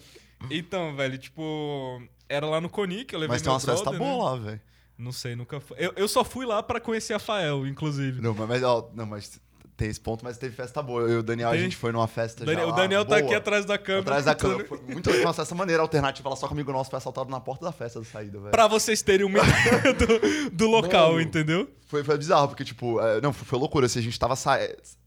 Então, 0.48 0.94
velho, 0.94 1.18
tipo, 1.18 2.00
era 2.28 2.46
lá 2.46 2.60
no 2.60 2.68
Conic, 2.68 3.12
eu 3.12 3.18
levei 3.18 3.34
Mas 3.34 3.42
tem 3.42 3.50
umas 3.50 3.64
festas 3.64 3.92
né? 3.92 3.98
boas 3.98 4.24
lá, 4.24 4.36
velho. 4.36 4.60
Não 4.98 5.12
sei, 5.12 5.36
nunca 5.36 5.60
fui. 5.60 5.76
Eu, 5.78 5.92
eu 5.96 6.08
só 6.08 6.24
fui 6.24 6.44
lá 6.44 6.60
pra 6.62 6.80
conhecer 6.80 7.14
a 7.14 7.20
Fael, 7.20 7.66
inclusive. 7.66 8.20
Não, 8.20 8.34
mas, 8.34 8.62
ó, 8.64 8.90
não, 8.94 9.06
mas 9.06 9.40
tem 9.78 9.88
esse 9.88 10.00
ponto, 10.00 10.24
mas 10.24 10.36
teve 10.36 10.52
festa 10.56 10.82
boa. 10.82 11.02
Eu 11.02 11.08
e 11.08 11.16
o 11.18 11.22
Daniel, 11.22 11.50
tem? 11.50 11.60
a 11.60 11.62
gente 11.62 11.76
foi 11.76 11.92
numa 11.92 12.08
festa 12.08 12.44
Daniel, 12.44 12.66
já 12.66 12.72
O 12.72 12.76
Daniel 12.76 13.04
tá 13.04 13.16
aqui 13.16 13.32
atrás 13.32 13.64
da 13.64 13.78
câmera. 13.78 14.00
Atrás 14.00 14.24
da 14.24 14.34
câmera. 14.34 14.66
Foi 14.66 14.80
muito 14.80 15.08
legal. 15.08 15.26
Nossa, 15.26 15.42
essa 15.42 15.54
maneira 15.54 15.80
alternativa. 15.80 16.28
Ela 16.28 16.34
só 16.34 16.48
comigo 16.48 16.72
nosso 16.72 16.90
foi 16.90 16.96
assaltado 16.96 17.30
na 17.30 17.38
porta 17.38 17.64
da 17.64 17.70
festa 17.70 18.00
da 18.00 18.04
saída, 18.04 18.40
velho. 18.40 18.50
Pra 18.50 18.66
vocês 18.66 19.02
terem 19.02 19.24
uma 19.24 19.38
ideia 19.38 19.94
do, 19.94 20.50
do 20.50 20.66
local, 20.66 21.12
Mano, 21.12 21.22
entendeu? 21.22 21.70
Foi, 21.86 22.02
foi 22.02 22.18
bizarro, 22.18 22.48
porque, 22.48 22.64
tipo, 22.64 23.00
é, 23.00 23.20
não, 23.20 23.32
foi, 23.32 23.46
foi 23.46 23.58
loucura. 23.58 23.86
Assim, 23.86 24.00
a 24.00 24.02
gente 24.02 24.18
tava 24.18 24.34
sa... 24.34 24.58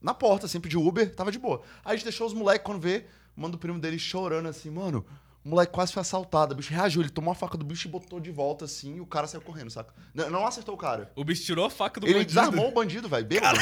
na 0.01 0.13
porta, 0.13 0.47
sempre 0.47 0.69
de 0.69 0.77
Uber, 0.77 1.13
tava 1.13 1.33
de 1.33 1.37
boa. 1.37 1.61
Aí 1.83 1.91
a 1.91 1.95
gente 1.97 2.05
deixou 2.05 2.25
os 2.25 2.33
moleques, 2.33 2.63
quando 2.63 2.79
vê, 2.79 3.03
manda 3.35 3.57
o 3.57 3.59
primo 3.59 3.77
dele 3.77 3.99
chorando 3.99 4.47
assim, 4.47 4.69
mano, 4.69 5.05
o 5.43 5.49
moleque 5.49 5.73
quase 5.73 5.91
foi 5.91 6.01
assaltado. 6.01 6.53
O 6.53 6.57
bicho 6.57 6.71
reagiu, 6.71 7.01
ele 7.01 7.09
tomou 7.09 7.31
a 7.31 7.35
faca 7.35 7.57
do 7.57 7.65
bicho 7.65 7.87
e 7.87 7.91
botou 7.91 8.19
de 8.19 8.31
volta 8.31 8.65
assim, 8.65 8.97
e 8.97 9.01
o 9.01 9.05
cara 9.05 9.25
saiu 9.27 9.41
correndo, 9.41 9.71
saca? 9.71 9.93
Não, 10.13 10.29
não 10.29 10.45
acertou 10.45 10.75
o 10.75 10.77
cara. 10.77 11.11
O 11.15 11.23
bicho 11.23 11.43
tirou 11.43 11.65
a 11.65 11.69
faca 11.69 11.99
do 11.99 12.05
ele 12.05 12.13
bandido. 12.19 12.39
Ele 12.39 12.41
desarmou 12.41 12.69
o 12.69 12.71
bandido, 12.71 13.09
velho. 13.09 13.25
Bêbado. 13.25 13.59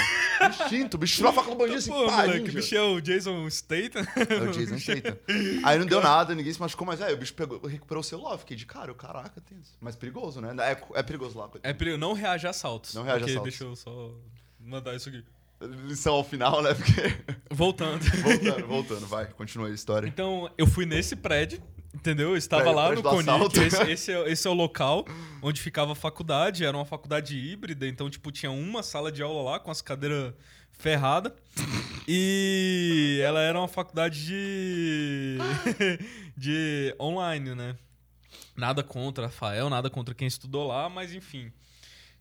Instinto. 0.49 0.95
O 0.95 0.97
bicho 0.97 1.15
tirou 1.15 1.31
a 1.31 1.33
faca 1.33 1.49
do 1.49 1.55
bandido 1.55 1.77
assim, 1.77 1.91
Pô, 1.91 2.05
pá, 2.07 2.17
moleque, 2.23 2.49
o 2.49 2.53
bicho 2.53 2.75
é 2.75 2.81
o 2.81 2.99
Jason 2.99 3.49
Statham. 3.49 4.05
É 4.15 4.49
o 4.49 4.51
Jason 4.51 4.77
Statham. 4.79 5.17
Aí 5.63 5.79
não 5.79 5.85
deu 5.85 6.01
nada, 6.01 6.35
ninguém 6.35 6.51
se 6.51 6.59
machucou, 6.59 6.85
mas 6.85 6.99
é, 6.99 7.13
o 7.13 7.17
bicho 7.17 7.33
pegou, 7.33 7.59
recuperou 7.65 8.01
o 8.01 8.03
celular. 8.03 8.33
Eu 8.33 8.39
fiquei 8.39 8.57
de 8.57 8.65
cara, 8.65 8.93
caraca, 8.93 9.39
tem 9.41 9.57
isso. 9.59 9.77
Mas 9.79 9.95
perigoso, 9.95 10.41
né? 10.41 10.53
É, 10.59 10.99
é 10.99 11.03
perigoso 11.03 11.37
lá. 11.37 11.49
É 11.63 11.73
perigoso. 11.73 11.99
Não 11.99 12.13
reage 12.13 12.45
a 12.45 12.49
assaltos. 12.49 12.93
Não 12.93 13.03
reage 13.03 13.23
a 13.23 13.27
assaltos. 13.27 13.43
Deixa 13.43 13.63
eu 13.63 13.75
só 13.75 14.11
mandar 14.59 14.95
isso 14.95 15.07
aqui. 15.09 15.23
Lição 15.61 16.15
ao 16.15 16.23
final, 16.23 16.61
né? 16.61 16.73
Porque... 16.73 17.01
Voltando. 17.51 18.03
voltando, 18.21 18.67
voltando, 18.67 19.07
vai, 19.07 19.25
continua 19.27 19.67
a 19.67 19.71
história. 19.71 20.07
Então, 20.07 20.49
eu 20.57 20.65
fui 20.65 20.85
nesse 20.85 21.15
prédio, 21.15 21.61
Entendeu? 21.93 22.29
Eu 22.29 22.37
estava 22.37 22.69
lá 22.69 22.93
no 22.93 23.01
Conic, 23.01 23.59
esse, 23.59 23.81
esse, 23.91 24.11
é, 24.11 24.31
esse 24.31 24.47
é 24.47 24.49
o 24.49 24.53
local 24.53 25.05
onde 25.41 25.59
ficava 25.59 25.93
a 25.93 25.95
faculdade, 25.95 26.63
era 26.63 26.77
uma 26.77 26.85
faculdade 26.85 27.35
híbrida, 27.35 27.87
então, 27.87 28.09
tipo, 28.09 28.31
tinha 28.31 28.51
uma 28.51 28.83
sala 28.83 29.11
de 29.11 29.23
aula 29.23 29.41
lá 29.51 29.59
com 29.59 29.71
as 29.71 29.81
cadeiras 29.81 30.33
ferradas. 30.71 31.33
E 32.07 33.19
ela 33.23 33.41
era 33.41 33.57
uma 33.57 33.67
faculdade 33.67 34.25
de. 34.25 35.37
de 36.37 36.95
online, 36.99 37.55
né? 37.55 37.75
Nada 38.55 38.83
contra 38.83 39.25
Rafael, 39.25 39.69
nada 39.69 39.89
contra 39.89 40.13
quem 40.13 40.27
estudou 40.27 40.67
lá, 40.67 40.89
mas 40.89 41.13
enfim. 41.13 41.51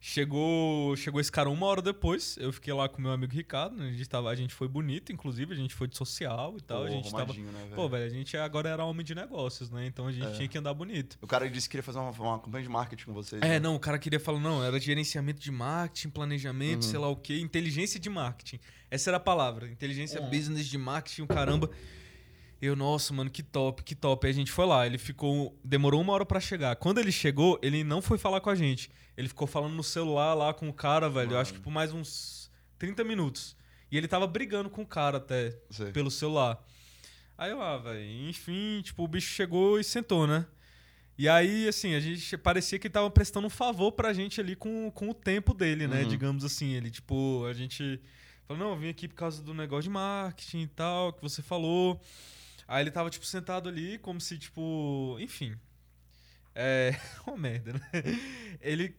Chegou, 0.00 0.94
chegou 0.96 1.20
esse 1.20 1.30
cara 1.30 1.50
uma 1.50 1.66
hora 1.66 1.82
depois. 1.82 2.36
Eu 2.38 2.52
fiquei 2.52 2.72
lá 2.72 2.88
com 2.88 3.02
meu 3.02 3.10
amigo 3.10 3.32
Ricardo. 3.32 3.76
Né? 3.76 3.88
A 3.88 3.92
gente, 3.92 4.08
tava, 4.08 4.30
a 4.30 4.34
gente 4.34 4.54
foi 4.54 4.68
bonito, 4.68 5.12
inclusive, 5.12 5.52
a 5.52 5.56
gente 5.56 5.74
foi 5.74 5.88
de 5.88 5.96
social 5.96 6.54
e 6.56 6.60
tal. 6.60 6.82
Pô, 6.82 6.86
a 6.86 6.90
gente 6.90 7.10
tava. 7.10 7.32
Né, 7.32 7.72
Pô, 7.74 7.88
velho, 7.88 8.04
a 8.04 8.08
gente 8.08 8.36
agora 8.36 8.68
era 8.68 8.84
homem 8.84 9.04
de 9.04 9.14
negócios, 9.14 9.70
né? 9.70 9.86
Então 9.86 10.06
a 10.06 10.12
gente 10.12 10.26
é. 10.26 10.30
tinha 10.32 10.48
que 10.48 10.56
andar 10.56 10.72
bonito. 10.72 11.18
O 11.20 11.26
cara 11.26 11.50
disse 11.50 11.68
que 11.68 11.72
queria 11.72 11.82
fazer 11.82 11.98
uma, 11.98 12.10
uma 12.10 12.38
campanha 12.38 12.62
de 12.62 12.68
marketing 12.68 13.06
com 13.06 13.12
vocês. 13.12 13.42
É, 13.42 13.48
né? 13.48 13.58
não, 13.58 13.74
o 13.74 13.80
cara 13.80 13.98
queria 13.98 14.20
falar, 14.20 14.38
não, 14.38 14.62
era 14.62 14.78
gerenciamento 14.78 15.40
de 15.40 15.50
marketing, 15.50 16.10
planejamento, 16.10 16.84
uhum. 16.84 16.90
sei 16.90 16.98
lá 16.98 17.08
o 17.08 17.16
quê, 17.16 17.40
inteligência 17.40 17.98
de 17.98 18.08
marketing. 18.08 18.60
Essa 18.88 19.10
era 19.10 19.16
a 19.16 19.20
palavra. 19.20 19.68
Inteligência 19.68 20.20
uhum. 20.20 20.30
business 20.30 20.66
de 20.66 20.78
marketing, 20.78 21.22
o 21.22 21.26
caramba. 21.26 21.68
Eu, 22.60 22.74
nossa, 22.74 23.14
mano, 23.14 23.30
que 23.30 23.42
top, 23.42 23.82
que 23.84 23.94
top. 23.94 24.26
Aí 24.26 24.32
a 24.32 24.34
gente 24.34 24.50
foi 24.50 24.66
lá, 24.66 24.84
ele 24.84 24.98
ficou. 24.98 25.56
Demorou 25.64 26.00
uma 26.00 26.12
hora 26.12 26.26
para 26.26 26.40
chegar. 26.40 26.74
Quando 26.76 26.98
ele 26.98 27.12
chegou, 27.12 27.58
ele 27.62 27.84
não 27.84 28.02
foi 28.02 28.18
falar 28.18 28.40
com 28.40 28.50
a 28.50 28.54
gente. 28.54 28.90
Ele 29.16 29.28
ficou 29.28 29.46
falando 29.46 29.74
no 29.74 29.82
celular 29.84 30.34
lá 30.34 30.52
com 30.52 30.68
o 30.68 30.72
cara, 30.72 31.08
velho. 31.08 31.26
Mano. 31.26 31.36
Eu 31.36 31.40
acho 31.40 31.54
que 31.54 31.60
por 31.60 31.70
mais 31.70 31.92
uns 31.92 32.50
30 32.78 33.04
minutos. 33.04 33.56
E 33.90 33.96
ele 33.96 34.08
tava 34.08 34.26
brigando 34.26 34.68
com 34.68 34.82
o 34.82 34.86
cara 34.86 35.18
até, 35.18 35.56
Sei. 35.70 35.92
pelo 35.92 36.10
celular. 36.10 36.62
Aí 37.36 37.50
eu, 37.50 37.62
ah, 37.62 37.78
velho, 37.78 38.28
enfim, 38.28 38.80
tipo, 38.82 39.04
o 39.04 39.08
bicho 39.08 39.28
chegou 39.28 39.78
e 39.78 39.84
sentou, 39.84 40.26
né? 40.26 40.44
E 41.16 41.28
aí, 41.28 41.66
assim, 41.66 41.94
a 41.94 42.00
gente 42.00 42.36
parecia 42.36 42.78
que 42.78 42.86
ele 42.86 42.92
tava 42.92 43.10
prestando 43.10 43.46
um 43.46 43.50
favor 43.50 43.92
pra 43.92 44.12
gente 44.12 44.40
ali 44.40 44.54
com, 44.54 44.90
com 44.92 45.08
o 45.08 45.14
tempo 45.14 45.54
dele, 45.54 45.88
né? 45.88 46.02
Uhum. 46.02 46.08
Digamos 46.08 46.44
assim. 46.44 46.74
Ele, 46.74 46.90
tipo, 46.90 47.44
a 47.44 47.52
gente 47.52 48.00
falou, 48.46 48.62
não, 48.62 48.70
eu 48.70 48.78
vim 48.78 48.88
aqui 48.88 49.08
por 49.08 49.14
causa 49.14 49.42
do 49.42 49.54
negócio 49.54 49.84
de 49.84 49.90
marketing 49.90 50.62
e 50.62 50.66
tal, 50.68 51.12
que 51.12 51.22
você 51.22 51.42
falou. 51.42 52.00
Aí 52.68 52.82
ele 52.82 52.90
tava, 52.90 53.08
tipo, 53.08 53.24
sentado 53.24 53.68
ali, 53.68 53.98
como 53.98 54.20
se, 54.20 54.38
tipo. 54.38 55.16
Enfim. 55.18 55.56
É. 56.54 56.92
Uma 57.26 57.36
merda, 57.36 57.72
né? 57.72 57.80
Ele. 58.60 58.94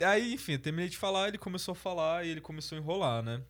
Aí, 0.00 0.34
enfim, 0.34 0.52
eu 0.52 0.58
terminei 0.58 0.88
de 0.88 0.98
falar, 0.98 1.28
ele 1.28 1.38
começou 1.38 1.72
a 1.72 1.76
falar 1.76 2.26
e 2.26 2.28
ele 2.28 2.40
começou 2.40 2.76
a 2.76 2.80
enrolar, 2.80 3.22
né? 3.22 3.42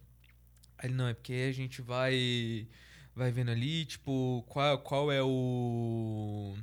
Aí 0.78 0.88
ele, 0.88 0.94
não, 0.94 1.08
é 1.08 1.14
porque 1.14 1.32
a 1.32 1.52
gente 1.52 1.82
vai 1.82 2.68
vai 3.16 3.30
vendo 3.32 3.50
ali, 3.50 3.84
tipo, 3.84 4.44
qual, 4.48 4.78
qual 4.78 5.10
é 5.10 5.22
o 5.22 6.56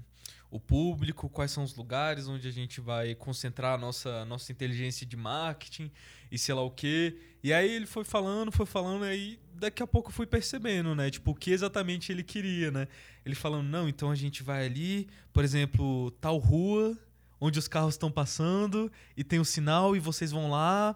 o 0.51 0.59
público, 0.59 1.29
quais 1.29 1.49
são 1.49 1.63
os 1.63 1.73
lugares 1.75 2.27
onde 2.27 2.45
a 2.45 2.51
gente 2.51 2.81
vai 2.81 3.15
concentrar 3.15 3.75
a 3.75 3.77
nossa, 3.77 4.25
nossa 4.25 4.51
inteligência 4.51 5.07
de 5.07 5.15
marketing 5.15 5.89
e 6.29 6.37
sei 6.37 6.53
lá 6.53 6.61
o 6.61 6.69
quê. 6.69 7.17
E 7.41 7.53
aí 7.53 7.73
ele 7.73 7.85
foi 7.85 8.03
falando, 8.03 8.51
foi 8.51 8.65
falando, 8.65 9.05
e 9.05 9.09
aí 9.09 9.39
daqui 9.53 9.81
a 9.81 9.87
pouco 9.87 10.09
eu 10.09 10.13
fui 10.13 10.27
percebendo, 10.27 10.93
né? 10.93 11.09
Tipo, 11.09 11.31
o 11.31 11.35
que 11.35 11.51
exatamente 11.51 12.11
ele 12.11 12.21
queria, 12.21 12.69
né? 12.69 12.89
Ele 13.25 13.33
falando, 13.33 13.67
não, 13.67 13.87
então 13.87 14.11
a 14.11 14.15
gente 14.15 14.43
vai 14.43 14.65
ali, 14.65 15.07
por 15.31 15.45
exemplo, 15.45 16.11
tal 16.19 16.37
rua, 16.37 16.97
onde 17.39 17.57
os 17.57 17.69
carros 17.69 17.93
estão 17.93 18.11
passando, 18.11 18.91
e 19.15 19.23
tem 19.23 19.39
o 19.39 19.43
um 19.43 19.45
sinal, 19.45 19.95
e 19.95 19.99
vocês 19.99 20.31
vão 20.31 20.51
lá 20.51 20.95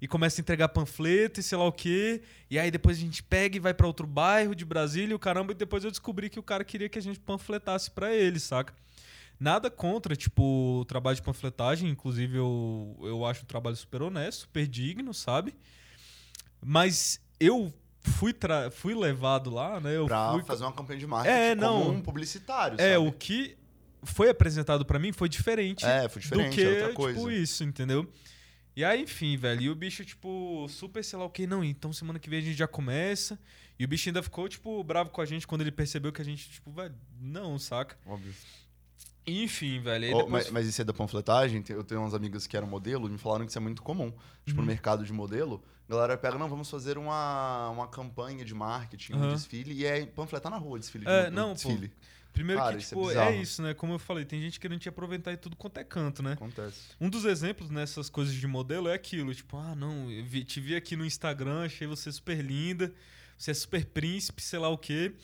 e 0.00 0.06
começa 0.08 0.40
a 0.40 0.42
entregar 0.42 0.68
panfleto 0.68 1.40
e 1.40 1.42
sei 1.42 1.56
lá 1.56 1.64
o 1.64 1.72
quê. 1.72 2.22
E 2.50 2.58
aí 2.58 2.70
depois 2.70 2.96
a 2.96 3.00
gente 3.00 3.22
pega 3.22 3.56
e 3.56 3.60
vai 3.60 3.74
para 3.74 3.86
outro 3.86 4.06
bairro 4.06 4.54
de 4.54 4.64
Brasília, 4.64 5.12
e 5.12 5.14
o 5.14 5.18
caramba, 5.18 5.52
e 5.52 5.54
depois 5.54 5.84
eu 5.84 5.90
descobri 5.90 6.28
que 6.28 6.38
o 6.38 6.42
cara 6.42 6.64
queria 6.64 6.88
que 6.88 6.98
a 6.98 7.02
gente 7.02 7.18
panfletasse 7.20 7.90
para 7.90 8.14
ele, 8.14 8.38
saca? 8.38 8.74
Nada 9.38 9.70
contra, 9.70 10.16
tipo, 10.16 10.80
o 10.80 10.84
trabalho 10.86 11.16
de 11.16 11.22
panfletagem, 11.22 11.90
inclusive 11.90 12.38
eu, 12.38 12.96
eu 13.02 13.24
acho 13.26 13.42
um 13.42 13.46
trabalho 13.46 13.76
super 13.76 14.00
honesto, 14.02 14.40
super 14.40 14.66
digno, 14.66 15.12
sabe? 15.12 15.54
Mas 16.64 17.20
eu 17.38 17.72
fui, 18.00 18.34
fui 18.72 18.94
levado 18.94 19.50
lá, 19.50 19.78
né? 19.78 19.96
Eu 19.96 20.06
pra 20.06 20.32
fui... 20.32 20.42
fazer 20.42 20.64
uma 20.64 20.72
campanha 20.72 20.98
de 20.98 21.06
marketing 21.06 21.36
é, 21.36 21.54
não, 21.54 21.82
como 21.82 21.98
um 21.98 22.00
publicitário, 22.00 22.80
É, 22.80 22.94
sabe? 22.94 23.06
o 23.06 23.12
que 23.12 23.56
foi 24.02 24.30
apresentado 24.30 24.84
para 24.86 24.98
mim 24.98 25.12
foi 25.12 25.28
diferente, 25.28 25.84
é, 25.84 26.08
foi 26.08 26.22
diferente 26.22 26.50
do 26.50 26.54
que, 26.54 26.62
é 26.62 26.70
outra 26.70 26.92
coisa. 26.94 27.18
tipo, 27.18 27.30
isso, 27.30 27.62
entendeu? 27.64 28.10
E 28.76 28.84
aí, 28.84 29.02
enfim, 29.02 29.38
velho, 29.38 29.62
e 29.62 29.70
o 29.70 29.74
bicho, 29.74 30.04
tipo, 30.04 30.66
super, 30.68 31.02
sei 31.02 31.18
lá 31.18 31.24
o 31.24 31.30
que, 31.30 31.46
não, 31.46 31.64
então 31.64 31.94
semana 31.94 32.18
que 32.18 32.28
vem 32.28 32.40
a 32.40 32.42
gente 32.42 32.58
já 32.58 32.68
começa. 32.68 33.38
E 33.78 33.84
o 33.86 33.88
bicho 33.88 34.06
ainda 34.10 34.22
ficou, 34.22 34.46
tipo, 34.48 34.84
bravo 34.84 35.08
com 35.08 35.22
a 35.22 35.24
gente 35.24 35.46
quando 35.46 35.62
ele 35.62 35.72
percebeu 35.72 36.12
que 36.12 36.20
a 36.20 36.24
gente, 36.24 36.50
tipo, 36.50 36.70
velho, 36.70 36.94
não, 37.18 37.58
saca? 37.58 37.96
Óbvio. 38.06 38.34
Enfim, 39.26 39.80
velho. 39.80 40.14
Oh, 40.14 40.18
depois... 40.18 40.30
mas, 40.30 40.50
mas, 40.50 40.66
isso 40.66 40.82
é 40.82 40.84
da 40.84 40.92
panfletagem? 40.92 41.64
Eu 41.70 41.82
tenho 41.82 42.02
uns 42.02 42.12
amigos 42.14 42.46
que 42.46 42.56
eram 42.56 42.66
modelo 42.66 43.08
e 43.08 43.10
me 43.10 43.18
falaram 43.18 43.44
que 43.44 43.50
isso 43.50 43.58
é 43.58 43.60
muito 43.62 43.82
comum. 43.82 44.12
Tipo, 44.44 44.60
Uhum. 44.60 44.66
no 44.66 44.66
mercado 44.66 45.04
de 45.04 45.12
modelo, 45.12 45.64
a 45.88 45.92
galera 45.92 46.16
pega, 46.16 46.38
não, 46.38 46.48
vamos 46.48 46.70
fazer 46.70 46.98
uma, 46.98 47.70
uma 47.70 47.88
campanha 47.88 48.44
de 48.44 48.54
marketing, 48.54 49.14
um 49.14 49.22
Aham. 49.22 49.34
desfile, 49.34 49.72
e 49.72 49.86
é 49.86 50.04
panfletar 50.06 50.50
na 50.50 50.58
rua, 50.58 50.78
desfile. 50.78 51.06
É, 51.08 51.24
de, 51.24 51.30
não, 51.30 51.54
pô. 51.54 51.70
Primeiro 52.36 52.60
Cara, 52.60 52.76
que, 52.76 52.82
isso 52.82 52.94
é 52.94 52.98
tipo, 52.98 53.10
é, 53.18 53.36
isso, 53.36 53.62
né? 53.62 53.72
Como 53.72 53.94
eu 53.94 53.98
falei, 53.98 54.22
tem 54.26 54.38
gente 54.42 54.60
querendo 54.60 54.78
te 54.78 54.90
aproveitar 54.90 55.32
e 55.32 55.38
tudo 55.38 55.56
quanto 55.56 55.78
é 55.78 55.84
canto, 55.84 56.22
né? 56.22 56.32
Acontece. 56.34 56.80
Um 57.00 57.08
dos 57.08 57.24
exemplos 57.24 57.70
nessas 57.70 58.10
coisas 58.10 58.34
de 58.34 58.46
modelo 58.46 58.88
é 58.88 58.94
aquilo, 58.94 59.34
tipo, 59.34 59.56
ah, 59.56 59.74
não, 59.74 60.10
eu 60.10 60.22
vi- 60.22 60.44
te 60.44 60.60
vi 60.60 60.76
aqui 60.76 60.96
no 60.96 61.06
Instagram, 61.06 61.64
achei 61.64 61.86
você 61.86 62.12
super 62.12 62.38
linda, 62.44 62.92
você 63.38 63.52
é 63.52 63.54
super 63.54 63.86
príncipe, 63.86 64.42
sei 64.42 64.58
lá 64.58 64.68
o 64.68 64.76
quê. 64.76 65.14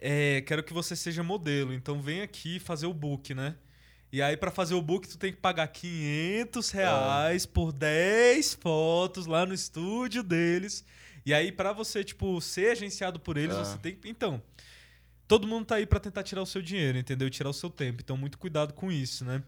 É, 0.00 0.40
quero 0.46 0.62
que 0.62 0.72
você 0.72 0.96
seja 0.96 1.22
modelo, 1.22 1.74
então 1.74 2.00
vem 2.00 2.22
aqui 2.22 2.58
fazer 2.58 2.86
o 2.86 2.94
book, 2.94 3.34
né? 3.34 3.54
E 4.10 4.22
aí, 4.22 4.34
pra 4.34 4.50
fazer 4.50 4.72
o 4.74 4.80
book, 4.80 5.06
tu 5.06 5.18
tem 5.18 5.30
que 5.30 5.38
pagar 5.38 5.68
500 5.68 6.70
reais 6.70 7.44
por 7.44 7.72
10 7.72 8.54
fotos 8.54 9.26
lá 9.26 9.44
no 9.44 9.52
estúdio 9.52 10.22
deles. 10.22 10.82
E 11.26 11.34
aí, 11.34 11.52
pra 11.52 11.74
você, 11.74 12.02
tipo, 12.02 12.40
ser 12.40 12.70
agenciado 12.72 13.20
por 13.20 13.36
eles, 13.36 13.54
É. 13.54 13.64
você 13.64 13.76
tem 13.76 13.94
que. 13.94 14.08
Então, 14.08 14.40
todo 15.28 15.46
mundo 15.46 15.66
tá 15.66 15.76
aí 15.76 15.86
pra 15.86 16.00
tentar 16.00 16.22
tirar 16.24 16.42
o 16.42 16.46
seu 16.46 16.62
dinheiro, 16.62 16.98
entendeu? 16.98 17.28
Tirar 17.30 17.50
o 17.50 17.52
seu 17.52 17.68
tempo. 17.70 18.00
Então, 18.02 18.16
muito 18.16 18.38
cuidado 18.38 18.72
com 18.72 18.90
isso, 18.90 19.24
né? 19.24 19.42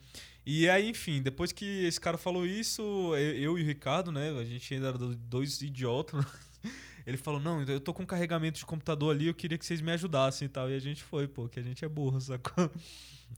E 0.47 0.69
aí, 0.69 0.89
enfim, 0.91 1.23
depois 1.23 1.53
que 1.53 1.85
esse 1.85 2.01
cara 2.01 2.17
falou 2.19 2.47
isso, 2.47 2.83
eu, 3.17 3.35
eu 3.35 3.59
e 3.59 3.63
o 3.63 3.67
Ricardo, 3.67 4.13
né? 4.13 4.31
A 4.39 4.45
gente 4.45 4.73
ainda 4.75 4.89
era 4.89 4.99
do- 4.99 5.17
dois 5.17 5.61
idiotas. 5.63 6.25
Ele 7.07 7.17
falou: 7.17 7.41
Não, 7.41 7.63
eu 7.63 7.81
tô 7.81 7.95
com 7.95 8.05
carregamento 8.07 8.59
de 8.59 8.67
computador 8.67 9.15
ali, 9.15 9.27
eu 9.27 9.35
queria 9.35 9.57
que 9.57 9.65
vocês 9.65 9.81
me 9.81 9.91
ajudassem 9.93 10.47
e 10.47 10.49
tal. 10.49 10.71
E 10.71 10.75
a 10.75 10.79
gente 10.79 11.03
foi, 11.03 11.27
pô, 11.27 11.49
que 11.49 11.59
a 11.59 11.63
gente 11.63 11.85
é 11.85 11.89
burro, 11.89 12.21
sacou? 12.21 12.71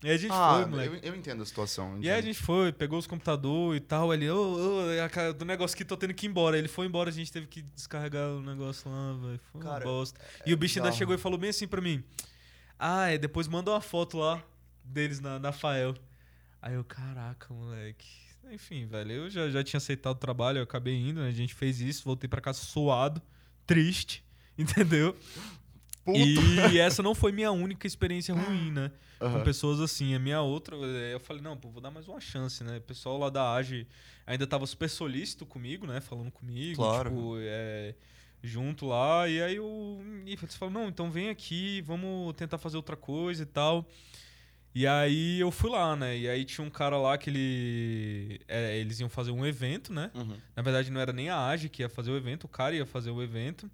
E 0.02 0.10
a 0.10 0.16
gente 0.16 0.32
ah, 0.32 0.54
foi, 0.56 0.70
moleque. 0.70 1.06
eu, 1.06 1.12
eu 1.12 1.16
entendo 1.16 1.42
a 1.42 1.46
situação. 1.46 1.98
E 2.00 2.10
aí 2.10 2.18
a 2.18 2.22
gente 2.22 2.40
foi, 2.40 2.72
pegou 2.72 2.98
os 2.98 3.06
computadores 3.06 3.76
e 3.80 3.84
tal. 3.84 4.12
Ele, 4.12 4.28
ô, 4.30 4.90
é 4.90 5.06
cara 5.08 5.32
do 5.34 5.44
negócio 5.44 5.76
que 5.76 5.84
tô 5.84 5.96
tendo 5.96 6.14
que 6.14 6.26
ir 6.26 6.30
embora. 6.30 6.56
Ele 6.58 6.66
foi 6.68 6.86
embora, 6.86 7.10
a 7.10 7.12
gente 7.12 7.30
teve 7.30 7.46
que 7.46 7.62
descarregar 7.62 8.30
o 8.30 8.40
negócio 8.40 8.90
lá, 8.90 9.12
velho. 9.12 9.40
Foi 9.52 9.60
uma 9.60 9.70
Cara, 9.70 9.84
bosta. 9.84 10.18
E 10.46 10.52
o 10.54 10.56
bicho 10.56 10.78
ainda 10.78 10.88
bizarro. 10.88 10.98
chegou 10.98 11.14
e 11.14 11.18
falou 11.18 11.38
bem 11.38 11.50
assim 11.50 11.68
pra 11.68 11.80
mim: 11.80 12.02
Ah, 12.84 13.10
é, 13.10 13.16
depois 13.16 13.46
manda 13.46 13.70
uma 13.70 13.80
foto 13.80 14.18
lá 14.18 14.42
deles 14.82 15.20
na, 15.20 15.38
na 15.38 15.52
Fael. 15.52 15.94
Aí 16.60 16.74
eu, 16.74 16.82
caraca, 16.82 17.54
moleque. 17.54 18.08
Enfim, 18.50 18.86
velho, 18.86 19.12
eu 19.12 19.30
já, 19.30 19.48
já 19.48 19.62
tinha 19.62 19.78
aceitado 19.78 20.16
o 20.16 20.18
trabalho, 20.18 20.58
eu 20.58 20.64
acabei 20.64 20.96
indo, 20.96 21.20
né? 21.20 21.28
A 21.28 21.32
gente 21.32 21.54
fez 21.54 21.80
isso, 21.80 22.02
voltei 22.04 22.28
pra 22.28 22.40
casa 22.40 22.58
suado, 22.58 23.22
triste, 23.64 24.24
entendeu? 24.58 25.16
E 26.08 26.76
essa 26.76 27.04
não 27.04 27.14
foi 27.14 27.30
minha 27.30 27.52
única 27.52 27.86
experiência 27.86 28.34
ruim, 28.34 28.72
né? 28.72 28.90
com 29.20 29.26
Aham. 29.26 29.44
pessoas 29.44 29.78
assim. 29.80 30.16
A 30.16 30.18
minha 30.18 30.40
outra, 30.40 30.74
eh, 30.76 31.14
eu 31.14 31.20
falei, 31.20 31.40
não, 31.40 31.56
pô, 31.56 31.70
vou 31.70 31.80
dar 31.80 31.92
mais 31.92 32.08
uma 32.08 32.20
chance, 32.20 32.64
né? 32.64 32.78
O 32.78 32.80
pessoal 32.80 33.16
lá 33.16 33.30
da 33.30 33.54
AGE 33.54 33.86
ainda 34.26 34.44
tava 34.44 34.66
super 34.66 34.90
solícito 34.90 35.46
comigo, 35.46 35.86
né? 35.86 36.00
Falando 36.00 36.32
comigo, 36.32 36.74
Claro. 36.74 37.10
tipo, 37.10 37.36
é, 37.38 37.94
junto 38.42 38.86
lá. 38.86 39.28
E 39.28 39.40
aí 39.42 39.56
eu, 39.56 40.02
e 40.26 40.32
eles 40.32 40.54
falaram, 40.56 40.82
não, 40.82 40.88
então 40.88 41.10
vem 41.10 41.28
aqui, 41.30 41.80
vamos 41.82 42.34
tentar 42.34 42.58
fazer 42.58 42.76
outra 42.76 42.96
coisa 42.96 43.42
e 43.42 43.46
tal. 43.46 43.88
E 44.74 44.86
aí 44.86 45.38
eu 45.38 45.50
fui 45.50 45.70
lá, 45.70 45.94
né? 45.94 46.16
E 46.16 46.28
aí 46.28 46.44
tinha 46.44 46.66
um 46.66 46.70
cara 46.70 46.96
lá 46.96 47.18
que 47.18 47.28
ele. 47.28 48.40
é, 48.48 48.78
eles 48.78 49.00
iam 49.00 49.08
fazer 49.08 49.30
um 49.30 49.44
evento, 49.44 49.92
né? 49.92 50.10
Uhum. 50.14 50.36
Na 50.56 50.62
verdade, 50.62 50.90
não 50.90 51.00
era 51.00 51.12
nem 51.12 51.28
a 51.28 51.46
AGE 51.48 51.68
que 51.68 51.82
ia 51.82 51.90
fazer 51.90 52.10
o 52.10 52.16
evento, 52.16 52.44
o 52.44 52.48
cara 52.48 52.74
ia 52.74 52.86
fazer 52.86 53.10
o 53.10 53.22
evento 53.22 53.70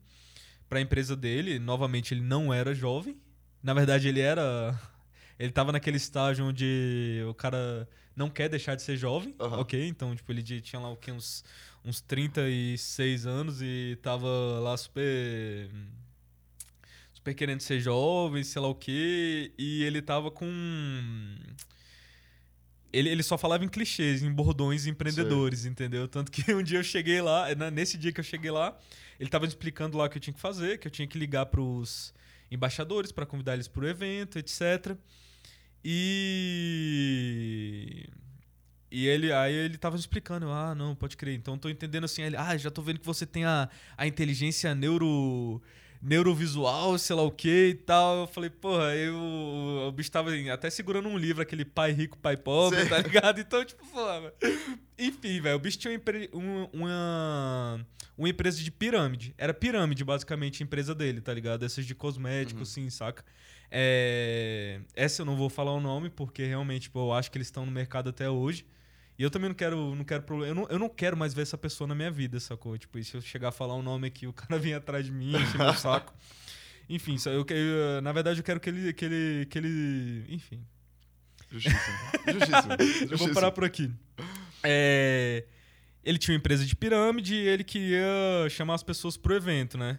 pra 0.68 0.80
empresa 0.80 1.14
dele. 1.14 1.60
Novamente, 1.60 2.12
ele 2.12 2.20
não 2.20 2.52
era 2.52 2.74
jovem. 2.74 3.16
Na 3.62 3.72
verdade, 3.74 4.08
ele 4.08 4.20
era. 4.20 4.78
Ele 5.38 5.52
tava 5.52 5.70
naquele 5.70 5.98
estágio 5.98 6.44
onde 6.46 7.22
o 7.28 7.32
cara 7.32 7.88
não 8.16 8.28
quer 8.28 8.48
deixar 8.48 8.74
de 8.74 8.82
ser 8.82 8.96
jovem, 8.96 9.36
Aham. 9.38 9.60
ok? 9.60 9.86
Então, 9.86 10.12
tipo, 10.16 10.32
ele 10.32 10.42
tinha 10.42 10.80
lá 10.80 10.90
o 10.90 10.96
quê? 10.96 11.12
Uns, 11.12 11.44
uns 11.84 12.00
36 12.00 13.26
anos 13.26 13.62
e 13.62 13.98
tava 14.02 14.26
lá 14.60 14.76
super. 14.76 15.70
Super 17.12 17.34
querendo 17.34 17.60
ser 17.60 17.80
jovem, 17.80 18.44
sei 18.44 18.62
lá 18.62 18.68
o 18.68 18.74
quê. 18.74 19.52
E 19.58 19.82
ele 19.82 20.02
tava 20.02 20.30
com. 20.30 20.46
Ele, 22.92 23.10
ele 23.10 23.22
só 23.22 23.36
falava 23.36 23.64
em 23.64 23.68
clichês, 23.68 24.22
em 24.22 24.32
bordões 24.32 24.86
empreendedores, 24.86 25.66
entendeu? 25.66 26.08
Tanto 26.08 26.32
que 26.32 26.52
um 26.54 26.62
dia 26.62 26.78
eu 26.78 26.84
cheguei 26.84 27.20
lá, 27.20 27.46
nesse 27.70 27.98
dia 27.98 28.12
que 28.12 28.20
eu 28.20 28.24
cheguei 28.24 28.50
lá, 28.50 28.78
ele 29.20 29.28
tava 29.28 29.44
explicando 29.44 29.98
lá 29.98 30.06
o 30.06 30.08
que 30.08 30.16
eu 30.16 30.22
tinha 30.22 30.32
que 30.32 30.40
fazer, 30.40 30.78
que 30.78 30.86
eu 30.86 30.90
tinha 30.90 31.06
que 31.06 31.18
ligar 31.18 31.46
pros 31.46 32.14
embaixadores 32.50 33.12
para 33.12 33.26
convidar 33.26 33.54
eles 33.54 33.68
pro 33.68 33.86
evento, 33.86 34.38
etc. 34.38 34.96
E 35.84 36.48
e 38.90 39.06
ele 39.06 39.32
aí 39.32 39.52
ele 39.54 39.76
tava 39.78 39.94
me 39.94 40.00
explicando, 40.00 40.46
eu, 40.46 40.52
ah, 40.52 40.74
não, 40.74 40.94
pode 40.94 41.16
crer. 41.16 41.34
Então 41.34 41.54
eu 41.54 41.58
tô 41.60 41.68
entendendo 41.68 42.04
assim, 42.04 42.22
ele, 42.22 42.36
ah, 42.36 42.56
já 42.56 42.70
tô 42.70 42.80
vendo 42.82 42.98
que 43.00 43.06
você 43.06 43.26
tem 43.26 43.44
a, 43.44 43.68
a 43.96 44.06
inteligência 44.06 44.74
neuro 44.74 45.60
neurovisual, 46.00 46.96
sei 46.96 47.16
lá 47.16 47.22
o 47.22 47.30
que 47.30 47.68
e 47.70 47.74
tal. 47.74 48.20
Eu 48.22 48.26
falei, 48.28 48.50
porra, 48.50 48.94
eu 48.94 49.16
o 49.88 49.92
bicho 49.92 50.10
tava 50.10 50.30
assim, 50.30 50.48
até 50.50 50.70
segurando 50.70 51.08
um 51.08 51.18
livro, 51.18 51.42
aquele 51.42 51.64
pai 51.64 51.92
rico, 51.92 52.16
pai 52.18 52.36
pobre, 52.36 52.78
Sei. 52.80 52.88
tá 52.88 52.98
ligado? 53.00 53.40
Então, 53.40 53.64
tipo, 53.64 53.84
porra. 53.86 54.32
Enfim, 54.98 55.40
velho, 55.40 55.56
o 55.56 55.58
bicho 55.58 55.78
tinha 55.78 55.92
uma, 56.32 56.40
um- 56.40 56.68
uma, 56.72 57.86
uma 58.16 58.28
empresa 58.28 58.62
de 58.62 58.70
pirâmide. 58.70 59.34
Era 59.36 59.52
pirâmide, 59.52 60.04
basicamente, 60.04 60.62
a 60.62 60.64
empresa 60.64 60.94
dele, 60.94 61.20
tá 61.20 61.32
ligado? 61.34 61.64
Essas 61.64 61.84
de 61.84 61.94
cosméticos, 61.94 62.70
assim, 62.70 62.88
saca? 62.90 63.24
É, 63.70 64.80
Essa 64.94 65.22
eu 65.22 65.26
não 65.26 65.36
vou 65.36 65.50
falar 65.50 65.72
o 65.72 65.80
nome, 65.80 66.08
porque 66.10 66.44
realmente, 66.44 66.82
tipo, 66.82 66.98
eu 67.00 67.12
acho 67.12 67.30
que 67.30 67.36
eles 67.38 67.48
estão 67.48 67.66
no 67.66 67.72
mercado 67.72 68.08
até 68.10 68.28
hoje. 68.30 68.64
E 69.18 69.22
eu 69.22 69.30
também 69.30 69.48
não 69.48 69.54
quero, 69.56 69.94
não 69.96 70.04
quero 70.04 70.22
problema. 70.22 70.50
Eu 70.52 70.54
não, 70.54 70.66
eu 70.70 70.78
não 70.78 70.88
quero 70.88 71.16
mais 71.16 71.34
ver 71.34 71.42
essa 71.42 71.58
pessoa 71.58 71.88
na 71.88 71.94
minha 71.94 72.10
vida, 72.10 72.38
sacou? 72.38 72.78
Tipo, 72.78 72.98
e 72.98 73.04
se 73.04 73.16
eu 73.16 73.20
chegar 73.20 73.48
a 73.48 73.52
falar 73.52 73.74
um 73.74 73.82
nome 73.82 74.06
aqui, 74.06 74.26
o 74.26 74.32
cara 74.32 74.56
vir 74.60 74.74
atrás 74.74 75.04
de 75.04 75.10
mim, 75.10 75.34
encher 75.36 75.58
meu 75.58 75.74
saco. 75.74 76.14
Enfim, 76.88 77.16
eu, 77.26 77.44
eu- 77.48 78.00
na 78.02 78.12
verdade 78.12 78.38
eu 78.40 78.44
quero 78.44 78.60
que 78.60 78.70
ele, 78.70 78.92
que 78.92 79.04
ele, 79.04 79.46
que 79.46 79.58
ele, 79.58 80.24
enfim, 80.28 80.64
Justíssimo. 81.50 81.96
Justíssimo. 82.32 83.10
eu 83.10 83.18
vou 83.18 83.32
parar 83.32 83.50
por 83.50 83.64
aqui. 83.64 83.90
É, 84.62 85.44
ele 86.04 86.18
tinha 86.18 86.34
uma 86.34 86.38
empresa 86.38 86.64
de 86.64 86.76
pirâmide 86.76 87.34
e 87.34 87.48
ele 87.48 87.64
queria 87.64 88.06
chamar 88.50 88.74
as 88.74 88.82
pessoas 88.82 89.16
pro 89.16 89.34
evento, 89.34 89.76
né? 89.76 89.98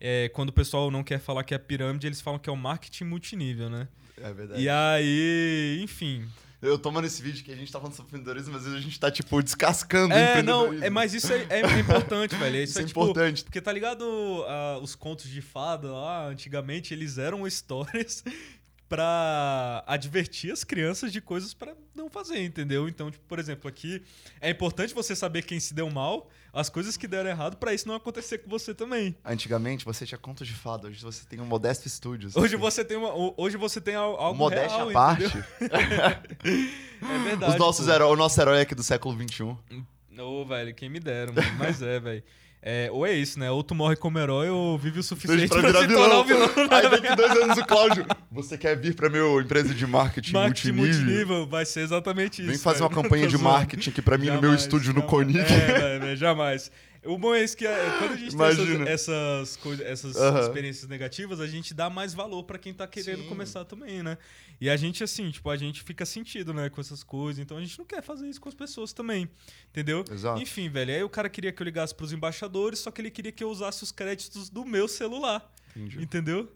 É, 0.00 0.28
quando 0.30 0.50
o 0.50 0.52
pessoal 0.52 0.90
não 0.90 1.02
quer 1.02 1.18
falar 1.18 1.42
que 1.44 1.54
é 1.54 1.58
pirâmide, 1.58 2.06
eles 2.06 2.20
falam 2.20 2.38
que 2.38 2.48
é 2.48 2.52
o 2.52 2.56
marketing 2.56 3.04
multinível, 3.04 3.68
né? 3.70 3.88
É 4.16 4.32
verdade. 4.32 4.62
E 4.62 4.68
aí, 4.68 5.78
enfim. 5.82 6.26
Eu 6.66 6.78
tomo 6.78 7.00
nesse 7.00 7.22
vídeo 7.22 7.44
que 7.44 7.52
a 7.52 7.56
gente 7.56 7.70
tá 7.70 7.78
falando 7.78 7.94
sobre 7.94 8.08
empreendedorismo, 8.08 8.52
mas 8.52 8.66
a 8.66 8.80
gente 8.80 8.98
tá, 8.98 9.10
tipo, 9.10 9.42
descascando 9.42 10.12
É, 10.12 10.42
não, 10.42 10.72
é, 10.82 10.90
mas 10.90 11.14
isso 11.14 11.32
é, 11.32 11.46
é 11.48 11.60
importante, 11.78 12.34
velho. 12.34 12.56
Isso, 12.56 12.72
Isso 12.72 12.78
é, 12.80 12.82
é 12.82 12.86
tipo, 12.86 13.02
importante. 13.02 13.44
Porque 13.44 13.60
tá 13.60 13.72
ligado 13.72 14.04
ah, 14.46 14.78
os 14.82 14.94
contos 14.94 15.28
de 15.30 15.40
fada 15.40 15.90
lá, 15.92 16.26
antigamente 16.26 16.92
eles 16.92 17.18
eram 17.18 17.46
histórias 17.46 18.24
pra 18.88 19.82
advertir 19.86 20.52
as 20.52 20.62
crianças 20.62 21.12
de 21.12 21.20
coisas 21.20 21.52
pra 21.52 21.74
não 21.94 22.08
fazer, 22.08 22.44
entendeu? 22.44 22.88
Então, 22.88 23.10
tipo, 23.10 23.24
por 23.26 23.38
exemplo, 23.38 23.68
aqui 23.68 24.02
é 24.40 24.50
importante 24.50 24.94
você 24.94 25.16
saber 25.16 25.42
quem 25.42 25.58
se 25.58 25.74
deu 25.74 25.90
mal, 25.90 26.28
as 26.52 26.68
coisas 26.68 26.96
que 26.96 27.08
deram 27.08 27.28
errado, 27.28 27.56
para 27.56 27.74
isso 27.74 27.86
não 27.88 27.94
acontecer 27.94 28.38
com 28.38 28.48
você 28.48 28.74
também. 28.74 29.16
Antigamente 29.24 29.84
você 29.84 30.06
tinha 30.06 30.18
conto 30.18 30.44
de 30.44 30.52
fada, 30.52 30.88
hoje 30.88 31.02
você 31.02 31.24
tem 31.26 31.40
um 31.40 31.46
Modesto 31.46 31.88
Studios. 31.88 32.36
Hoje 32.36 32.56
você 32.56 32.84
tem 32.84 32.96
uma, 32.96 33.12
hoje 33.36 33.56
você 33.56 33.80
tem 33.80 33.94
algo 33.94 34.34
Modéstia 34.34 34.76
real, 34.76 34.90
à 34.90 34.92
parte. 34.92 35.24
é 35.60 37.18
verdade. 37.24 37.52
Os 37.52 37.58
nossos 37.58 37.86
pô. 37.86 37.92
heróis, 37.92 38.12
o 38.12 38.16
nosso 38.16 38.40
herói 38.40 38.60
aqui 38.60 38.74
do 38.74 38.82
século 38.82 39.16
XXI. 39.16 39.56
Ô, 40.18 40.44
velho, 40.46 40.74
quem 40.74 40.88
me 40.88 41.00
dera, 41.00 41.32
mano. 41.32 41.54
Mas 41.58 41.82
é, 41.82 42.00
velho. 42.00 42.22
É, 42.68 42.88
ou 42.90 43.06
é 43.06 43.12
isso, 43.12 43.38
né? 43.38 43.48
Ou 43.48 43.62
tu 43.62 43.76
morre 43.76 43.94
como 43.94 44.18
herói 44.18 44.50
ou 44.50 44.76
vive 44.76 44.98
o 44.98 45.02
suficiente 45.02 45.46
Pra 45.48 45.60
pra, 45.60 45.82
se 45.82 45.86
tornar 45.86 46.18
um 46.18 46.24
vilão. 46.24 46.46
né, 46.48 46.68
Aí 46.68 46.90
daqui 46.90 47.14
dois 47.14 47.30
anos 47.30 47.58
o 47.58 47.64
Cláudio. 47.64 48.04
Você 48.32 48.58
quer 48.58 48.76
vir 48.76 48.92
pra 48.92 49.08
minha 49.08 49.22
empresa 49.40 49.72
de 49.72 49.86
marketing, 49.86 50.32
Marketing 50.32 50.72
multinível? 50.72 51.04
multinível 51.06 51.46
vai 51.46 51.64
ser 51.64 51.82
exatamente 51.82 52.42
isso. 52.42 52.50
Vem 52.50 52.58
fazer 52.58 52.82
uma 52.82 52.90
campanha 52.90 53.28
de 53.28 53.38
marketing 53.38 53.90
aqui 53.90 54.02
pra 54.02 54.18
mim 54.18 54.26
no 54.26 54.32
meu 54.32 54.42
Jamais, 54.42 54.62
estúdio 54.62 54.88
no 54.92 55.00
jamais. 55.00 55.10
Conic. 55.10 55.38
É, 55.38 55.98
velho, 56.00 56.16
jamais. 56.16 56.72
O 57.06 57.18
bom 57.18 57.34
é 57.34 57.42
isso 57.42 57.56
que 57.56 57.66
é, 57.66 57.98
quando 57.98 58.12
a 58.12 58.16
gente 58.16 58.32
Imagina. 58.32 58.84
tem 58.84 58.92
essas, 58.92 59.08
essas, 59.08 59.56
coisas, 59.56 59.86
essas 59.86 60.16
experiências 60.44 60.88
negativas, 60.88 61.40
a 61.40 61.46
gente 61.46 61.72
dá 61.72 61.88
mais 61.88 62.14
valor 62.14 62.44
pra 62.44 62.58
quem 62.58 62.72
tá 62.74 62.86
querendo 62.86 63.22
Sim. 63.22 63.28
começar 63.28 63.64
também, 63.64 64.02
né? 64.02 64.18
E 64.60 64.70
a 64.70 64.76
gente, 64.76 65.04
assim, 65.04 65.30
tipo, 65.30 65.48
a 65.50 65.56
gente 65.56 65.82
fica 65.82 66.04
sentido, 66.06 66.52
né, 66.52 66.68
com 66.70 66.80
essas 66.80 67.02
coisas. 67.02 67.38
Então 67.42 67.56
a 67.56 67.60
gente 67.60 67.78
não 67.78 67.84
quer 67.84 68.02
fazer 68.02 68.28
isso 68.28 68.40
com 68.40 68.48
as 68.48 68.54
pessoas 68.54 68.92
também, 68.92 69.28
entendeu? 69.70 70.04
Exato. 70.10 70.40
Enfim, 70.40 70.68
velho, 70.68 70.94
aí 70.94 71.02
o 71.02 71.08
cara 71.08 71.28
queria 71.28 71.52
que 71.52 71.62
eu 71.62 71.64
ligasse 71.64 71.94
pros 71.94 72.12
embaixadores, 72.12 72.78
só 72.78 72.90
que 72.90 73.00
ele 73.00 73.10
queria 73.10 73.32
que 73.32 73.44
eu 73.44 73.50
usasse 73.50 73.82
os 73.82 73.92
créditos 73.92 74.48
do 74.48 74.64
meu 74.64 74.88
celular. 74.88 75.52
Entendi. 75.76 76.02
Entendeu? 76.02 76.50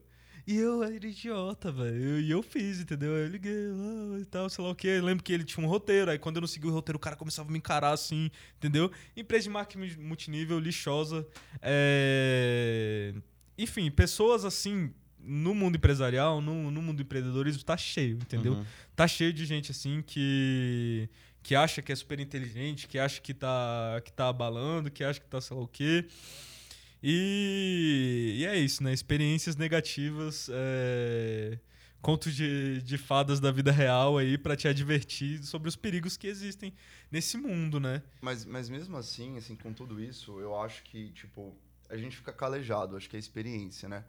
E 0.47 0.57
eu 0.57 0.83
era 0.83 1.07
idiota, 1.07 1.71
velho. 1.71 2.21
E 2.21 2.31
eu 2.31 2.43
fiz, 2.43 2.81
entendeu? 2.81 3.15
Aí 3.15 3.23
Eu 3.23 3.29
liguei 3.29 3.69
lá 3.69 4.19
e 4.21 4.25
tal, 4.25 4.49
sei 4.49 4.65
lá 4.65 4.71
o 4.71 4.75
quê. 4.75 4.89
Eu 4.89 5.05
lembro 5.05 5.23
que 5.23 5.33
ele 5.33 5.45
tinha 5.45 5.65
um 5.65 5.69
roteiro. 5.69 6.11
Aí 6.11 6.19
quando 6.19 6.37
eu 6.37 6.41
não 6.41 6.49
segui 6.49 6.67
o 6.67 6.71
roteiro, 6.71 6.97
o 6.97 7.01
cara 7.01 7.17
começava 7.17 7.49
a 7.49 7.53
me 7.53 7.59
encarar 7.59 7.93
assim, 7.93 8.31
entendeu? 8.57 8.91
Empresa 9.17 9.45
de 9.45 9.51
marketing 9.51 10.01
multinível, 10.01 10.59
lixosa. 10.59 11.27
É... 11.63 13.15
Enfim, 13.57 13.91
pessoas 13.91 14.45
assim, 14.45 14.93
no 15.23 15.55
mundo 15.55 15.77
empresarial, 15.77 16.41
no, 16.41 16.71
no 16.71 16.83
mundo 16.83 16.97
do 16.97 17.03
empreendedorismo, 17.03 17.63
tá 17.63 17.77
cheio, 17.77 18.17
entendeu? 18.17 18.55
Uhum. 18.55 18.65
Tá 18.97 19.07
cheio 19.07 19.33
de 19.33 19.45
gente 19.45 19.71
assim 19.71 20.03
que. 20.07 21.09
Que 21.43 21.55
acha 21.55 21.81
que 21.81 21.91
é 21.91 21.97
super 21.97 22.21
inteligente, 22.21 22.87
que 22.87 22.99
acha 22.99 23.19
que 23.19 23.33
tá, 23.33 24.03
que 24.05 24.13
tá 24.13 24.29
abalando, 24.29 24.91
que 24.91 25.03
acha 25.03 25.19
que 25.19 25.27
tá 25.27 25.41
sei 25.41 25.57
lá 25.57 25.63
o 25.63 25.67
quê. 25.67 26.07
E, 27.03 28.37
e 28.39 28.47
é 28.47 28.57
isso, 28.59 28.83
né? 28.83 28.93
Experiências 28.93 29.57
negativas, 29.57 30.51
é, 30.53 31.59
contos 32.03 32.35
de, 32.35 32.83
de 32.83 32.99
fadas 32.99 33.41
da 33.41 33.51
vida 33.51 33.73
real 33.73 34.19
aí 34.19 34.37
pra 34.37 34.57
te 34.57 34.69
advertir 34.69 35.43
sobre 35.43 35.69
os 35.69 35.77
perigos 35.77 36.17
que 36.17 36.27
existem 36.27 36.75
nesse 37.11 37.37
mundo, 37.37 37.81
né? 37.81 38.03
Mas, 38.21 38.45
mas 38.45 38.69
mesmo 38.69 38.97
assim, 38.97 39.37
assim, 39.39 39.57
com 39.57 39.73
tudo 39.73 40.03
isso, 40.03 40.39
eu 40.41 40.59
acho 40.61 40.83
que, 40.85 41.11
tipo, 41.11 41.57
a 41.89 41.97
gente 41.97 42.17
fica 42.17 42.33
calejado, 42.33 42.97
acho 42.97 43.09
que 43.09 43.17
é 43.17 43.19
experiência, 43.19 43.89
né? 43.89 44.05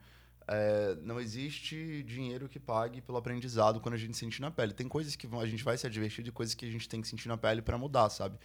É, 0.47 0.97
não 1.03 1.19
existe 1.19 2.03
dinheiro 2.03 2.49
que 2.49 2.59
pague 2.59 2.99
pelo 2.99 3.17
aprendizado 3.17 3.79
quando 3.79 3.95
a 3.95 3.97
gente 3.97 4.17
sente 4.17 4.41
na 4.41 4.51
pele. 4.51 4.73
Tem 4.73 4.87
coisas 4.87 5.15
que 5.15 5.27
a 5.27 5.45
gente 5.45 5.63
vai 5.63 5.77
se 5.77 5.87
advertir 5.87 6.23
de 6.23 6.31
coisas 6.31 6.53
que 6.53 6.65
a 6.65 6.69
gente 6.69 6.89
tem 6.89 7.01
que 7.01 7.07
sentir 7.07 7.27
na 7.27 7.37
pele 7.37 7.61
pra 7.61 7.77
mudar, 7.77 8.09
sabe? 8.09 8.37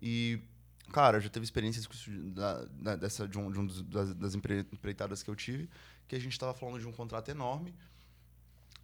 E, 0.00 0.40
cara, 0.90 1.20
já 1.20 1.28
teve 1.28 1.44
experiências 1.44 1.86
com 1.86 1.94
isso 1.94 2.10
da, 2.32 2.64
da- 2.72 2.96
dessa, 2.96 3.26
de 3.26 3.38
um, 3.38 3.50
de 3.50 3.58
um 3.58 3.66
dos- 3.66 3.82
das, 3.82 4.14
das 4.14 4.34
empre- 4.34 4.66
empreitadas 4.72 5.22
que 5.22 5.30
eu 5.30 5.36
tive, 5.36 5.68
que 6.08 6.14
a 6.16 6.18
gente 6.20 6.38
tava 6.38 6.52
falando 6.54 6.78
de 6.78 6.86
um 6.86 6.92
contrato 6.92 7.30
enorme. 7.30 7.74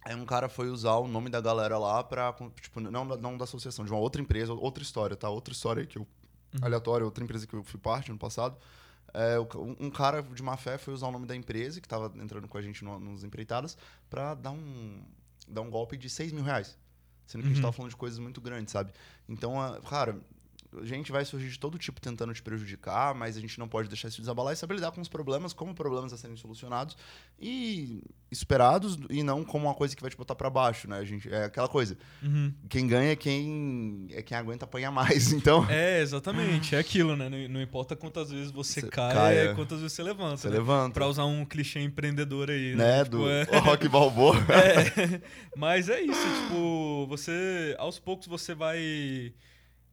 Aí 0.05 0.15
um 0.15 0.25
cara 0.25 0.47
foi 0.47 0.69
usar 0.69 0.93
o 0.95 1.07
nome 1.07 1.29
da 1.29 1.41
galera 1.41 1.77
lá 1.77 2.03
pra, 2.03 2.33
tipo, 2.61 2.79
não, 2.79 3.05
da- 3.07 3.17
não 3.17 3.37
da 3.37 3.43
associação, 3.43 3.83
de 3.83 3.91
uma 3.91 3.99
outra 3.99 4.21
empresa, 4.21 4.53
outra 4.53 4.81
história, 4.81 5.15
tá? 5.15 5.29
Outra 5.29 5.53
história 5.53 5.85
que 5.85 5.97
eu 5.97 6.07
aleatória, 6.61 7.03
outra 7.05 7.23
empresa 7.23 7.45
que 7.45 7.53
eu 7.53 7.63
fui 7.63 7.79
parte 7.79 8.09
no 8.11 8.17
passado. 8.17 8.57
É, 9.13 9.37
um, 9.39 9.89
cara 9.89 10.21
de 10.21 10.41
má 10.43 10.55
fé 10.57 10.77
foi 10.77 10.93
usar 10.93 11.07
o 11.07 11.11
nome 11.11 11.25
da 11.25 11.35
empresa, 11.35 11.81
que 11.81 11.85
estava 11.87 12.11
entrando 12.21 12.47
com 12.47 12.57
a 12.57 12.61
gente 12.61 12.83
no, 12.85 12.99
nos 12.99 13.23
empreitadas, 13.23 13.77
para 14.09 14.33
dar 14.33 14.51
um, 14.51 15.01
dar 15.47 15.61
um 15.61 15.69
golpe 15.69 15.97
de 15.97 16.09
6 16.09 16.31
mil 16.31 16.43
reais. 16.43 16.77
Sendo 17.25 17.41
que 17.41 17.47
a 17.47 17.49
gente 17.49 17.57
Uhum. 17.57 17.61
tava 17.63 17.73
falando 17.73 17.89
de 17.91 17.97
coisas 17.97 18.19
muito 18.19 18.39
grandes, 18.39 18.71
sabe? 18.71 18.93
Então, 19.27 19.55
cara, 19.89 20.17
gente 20.83 21.11
vai 21.11 21.23
surgir 21.25 21.49
de 21.49 21.57
todo 21.59 21.77
tipo 21.77 21.99
tentando 22.01 22.33
te 22.33 22.41
prejudicar, 22.41 23.15
mas 23.15 23.37
a 23.37 23.39
gente 23.39 23.57
não 23.59 23.67
pode 23.67 23.87
deixar 23.87 24.07
isso 24.09 24.19
desabalar 24.21 24.53
e 24.53 24.55
saber 24.57 24.75
lidar 24.75 24.91
com 24.91 24.99
os 25.01 25.07
problemas 25.07 25.53
como 25.53 25.73
problemas 25.73 26.11
a 26.13 26.17
serem 26.17 26.35
solucionados 26.35 26.95
e 27.39 28.01
esperados 28.31 28.97
e 29.09 29.23
não 29.23 29.43
como 29.43 29.65
uma 29.67 29.73
coisa 29.73 29.95
que 29.95 30.01
vai 30.01 30.11
te 30.11 30.17
botar 30.17 30.35
para 30.35 30.49
baixo, 30.49 30.89
né? 30.89 30.97
A 30.97 31.05
gente, 31.05 31.31
é 31.33 31.45
aquela 31.45 31.67
coisa. 31.67 31.97
Uhum. 32.21 32.53
Quem 32.69 32.85
ganha 32.87 33.11
é 33.11 33.15
quem, 33.15 34.07
é 34.11 34.21
quem 34.21 34.35
aguenta 34.37 34.65
apanhar 34.65 34.91
mais. 34.91 35.31
Então, 35.37 35.65
É, 35.69 36.01
exatamente. 36.01 36.75
É 36.75 36.79
aquilo, 36.79 37.15
né? 37.15 37.29
Não, 37.29 37.47
não 37.47 37.61
importa 37.61 37.95
quantas 37.95 38.31
vezes 38.31 38.51
você 38.51 38.81
Você 38.81 38.87
cai, 38.89 39.13
caia. 39.13 39.39
é 39.51 39.53
quantas 39.53 39.79
vezes 39.79 39.93
você 39.93 40.03
levanta. 40.03 40.37
você 40.37 40.49
né? 40.49 40.55
levanta. 40.57 40.93
Pra 40.93 41.07
usar 41.07 41.25
um 41.25 41.45
clichê 41.45 41.79
empreendedor 41.79 42.49
aí, 42.49 42.75
né? 42.75 42.97
né? 42.97 43.03
Do 43.03 43.17
Tipo, 43.19 43.29
é- 43.29 43.57
o 43.57 43.59
Rock 43.63 43.87
Balboa. 43.87 44.35
É, 44.51 45.21
mas 45.55 45.89
é 45.89 46.01
isso, 46.01 46.19
tipo, 46.43 47.05
você 47.07 47.75
aos 47.77 47.99
poucos 47.99 48.27
você 48.27 48.53
vai 48.53 49.33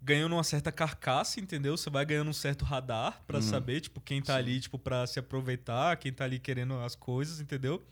ganhando 0.05 0.35
uma 0.35 0.45
certa 0.45 0.71
carcaça, 0.71 1.41
entendeu? 1.41 1.77
Você 1.77 1.89
vai 1.91 2.05
ganhando 2.05 2.29
um 2.29 2.33
certo 2.35 2.65
radar 2.65 3.23
pra 3.27 3.37
Uhum. 3.39 3.43
saber, 3.43 3.81
tipo, 3.81 4.01
quem 4.01 4.21
tá 4.21 4.35
Sim. 4.35 4.39
ali, 4.39 4.61
tipo, 4.61 4.79
para 4.79 5.07
se 5.07 5.19
aproveitar, 5.19 5.97
quem 5.97 6.13
tá 6.13 6.25
ali 6.25 6.39
querendo 6.39 6.75
as 6.81 6.95
coisas, 6.95 7.41
entendeu? 7.41 7.83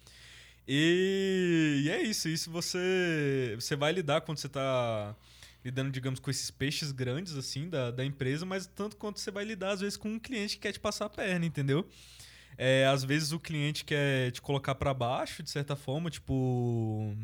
E, 0.66 1.82
e 1.84 1.90
é 1.90 2.02
isso, 2.02 2.28
isso 2.28 2.50
você 2.50 3.56
você 3.58 3.74
vai 3.74 3.92
lidar 3.92 4.20
quando 4.20 4.38
você 4.38 4.48
tá 4.48 5.16
lidando, 5.64 5.90
digamos, 5.90 6.20
com 6.20 6.30
esses 6.30 6.50
peixes 6.50 6.92
grandes 6.92 7.34
assim 7.36 7.68
da, 7.68 7.90
da 7.90 8.04
empresa, 8.04 8.44
mas 8.46 8.66
tanto 8.66 8.96
quanto 8.96 9.18
você 9.18 9.30
vai 9.30 9.44
lidar 9.44 9.70
às 9.72 9.80
vezes 9.80 9.96
com 9.96 10.08
um 10.08 10.18
cliente 10.18 10.56
que 10.56 10.62
quer 10.62 10.72
te 10.72 10.80
passar 10.80 11.06
a 11.06 11.10
perna, 11.10 11.46
entendeu? 11.46 11.88
É, 12.58 12.86
às 12.86 13.02
vezes 13.02 13.32
o 13.32 13.40
cliente 13.40 13.84
quer 13.84 14.30
te 14.32 14.40
colocar 14.40 14.74
pra 14.74 14.92
baixo, 14.94 15.42
de 15.42 15.50
certa 15.50 15.74
forma, 15.74 16.10
tipo. 16.10 17.16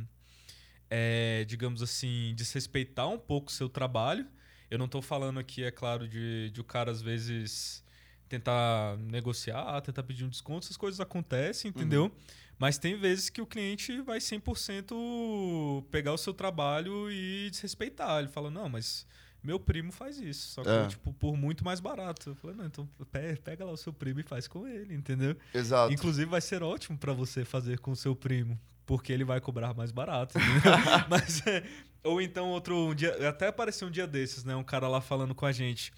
é, 0.90 1.44
digamos 1.46 1.82
assim, 1.82 2.32
desrespeitar 2.34 3.08
um 3.08 3.18
pouco 3.18 3.50
o 3.50 3.52
seu 3.52 3.68
trabalho. 3.68 4.26
Eu 4.70 4.78
não 4.78 4.88
tô 4.88 5.00
falando 5.02 5.38
aqui, 5.40 5.64
é 5.64 5.70
claro, 5.70 6.06
de, 6.08 6.50
de 6.50 6.60
o 6.60 6.64
cara 6.64 6.90
às 6.90 7.00
vezes 7.02 7.82
tentar 8.28 8.96
negociar, 8.98 9.80
tentar 9.80 10.02
pedir 10.02 10.24
um 10.24 10.28
desconto, 10.28 10.66
essas 10.66 10.76
coisas 10.76 11.00
acontecem, 11.00 11.70
entendeu? 11.70 12.12
Mas 12.58 12.76
tem 12.76 12.96
vezes 12.98 13.30
que 13.30 13.40
o 13.40 13.46
cliente 13.46 14.00
vai 14.02 14.18
100% 14.20 15.84
pegar 15.90 16.12
o 16.12 16.18
seu 16.18 16.34
trabalho 16.34 17.10
e 17.10 17.48
desrespeitar. 17.50 18.18
Ele 18.18 18.28
fala, 18.28 18.50
não, 18.50 18.68
mas 18.68 19.06
meu 19.42 19.58
primo 19.60 19.92
faz 19.92 20.18
isso, 20.18 20.48
só 20.48 20.62
que, 20.62 20.68
É. 20.68 20.86
tipo, 20.88 21.12
por 21.14 21.36
muito 21.36 21.64
mais 21.64 21.80
barato. 21.80 22.30
Eu 22.30 22.34
falei, 22.34 22.56
não, 22.56 22.66
então 22.66 22.88
pe- 23.10 23.36
pega 23.42 23.64
lá 23.64 23.72
o 23.72 23.76
seu 23.76 23.92
primo 23.92 24.20
e 24.20 24.22
faz 24.22 24.46
com 24.48 24.66
ele, 24.66 24.94
entendeu? 24.94 25.36
Exato. 25.54 25.92
Inclusive 25.92 26.28
vai 26.30 26.40
ser 26.40 26.62
ótimo 26.62 26.98
pra 26.98 27.12
você 27.12 27.44
fazer 27.44 27.78
com 27.78 27.92
o 27.92 27.96
seu 27.96 28.14
primo, 28.16 28.58
porque 28.84 29.12
ele 29.12 29.24
vai 29.24 29.40
cobrar 29.40 29.72
mais 29.74 29.92
barato. 29.92 30.34
Mas 31.08 31.46
é, 31.46 31.62
ou 32.02 32.20
então 32.20 32.50
outro 32.50 32.90
um 32.90 32.94
dia, 32.94 33.28
até 33.28 33.48
apareceu 33.48 33.88
um 33.88 33.90
dia 33.90 34.06
desses, 34.06 34.44
né, 34.44 34.54
um 34.56 34.64
cara 34.64 34.88
lá 34.88 35.00
falando 35.00 35.34
com 35.34 35.46
a 35.46 35.52
gente. 35.52 35.92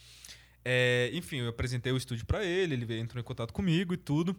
É, 0.65 1.11
enfim, 1.13 1.39
eu 1.39 1.49
apresentei 1.49 1.93
o 1.93 1.97
estúdio 1.97 2.27
pra 2.27 2.45
ele, 2.45 2.75
ele 2.75 2.99
entrou 2.99 3.21
em 3.21 3.25
contato 3.25 3.53
comigo 3.53 3.95
e 3.95 3.97
tudo. 3.97 4.37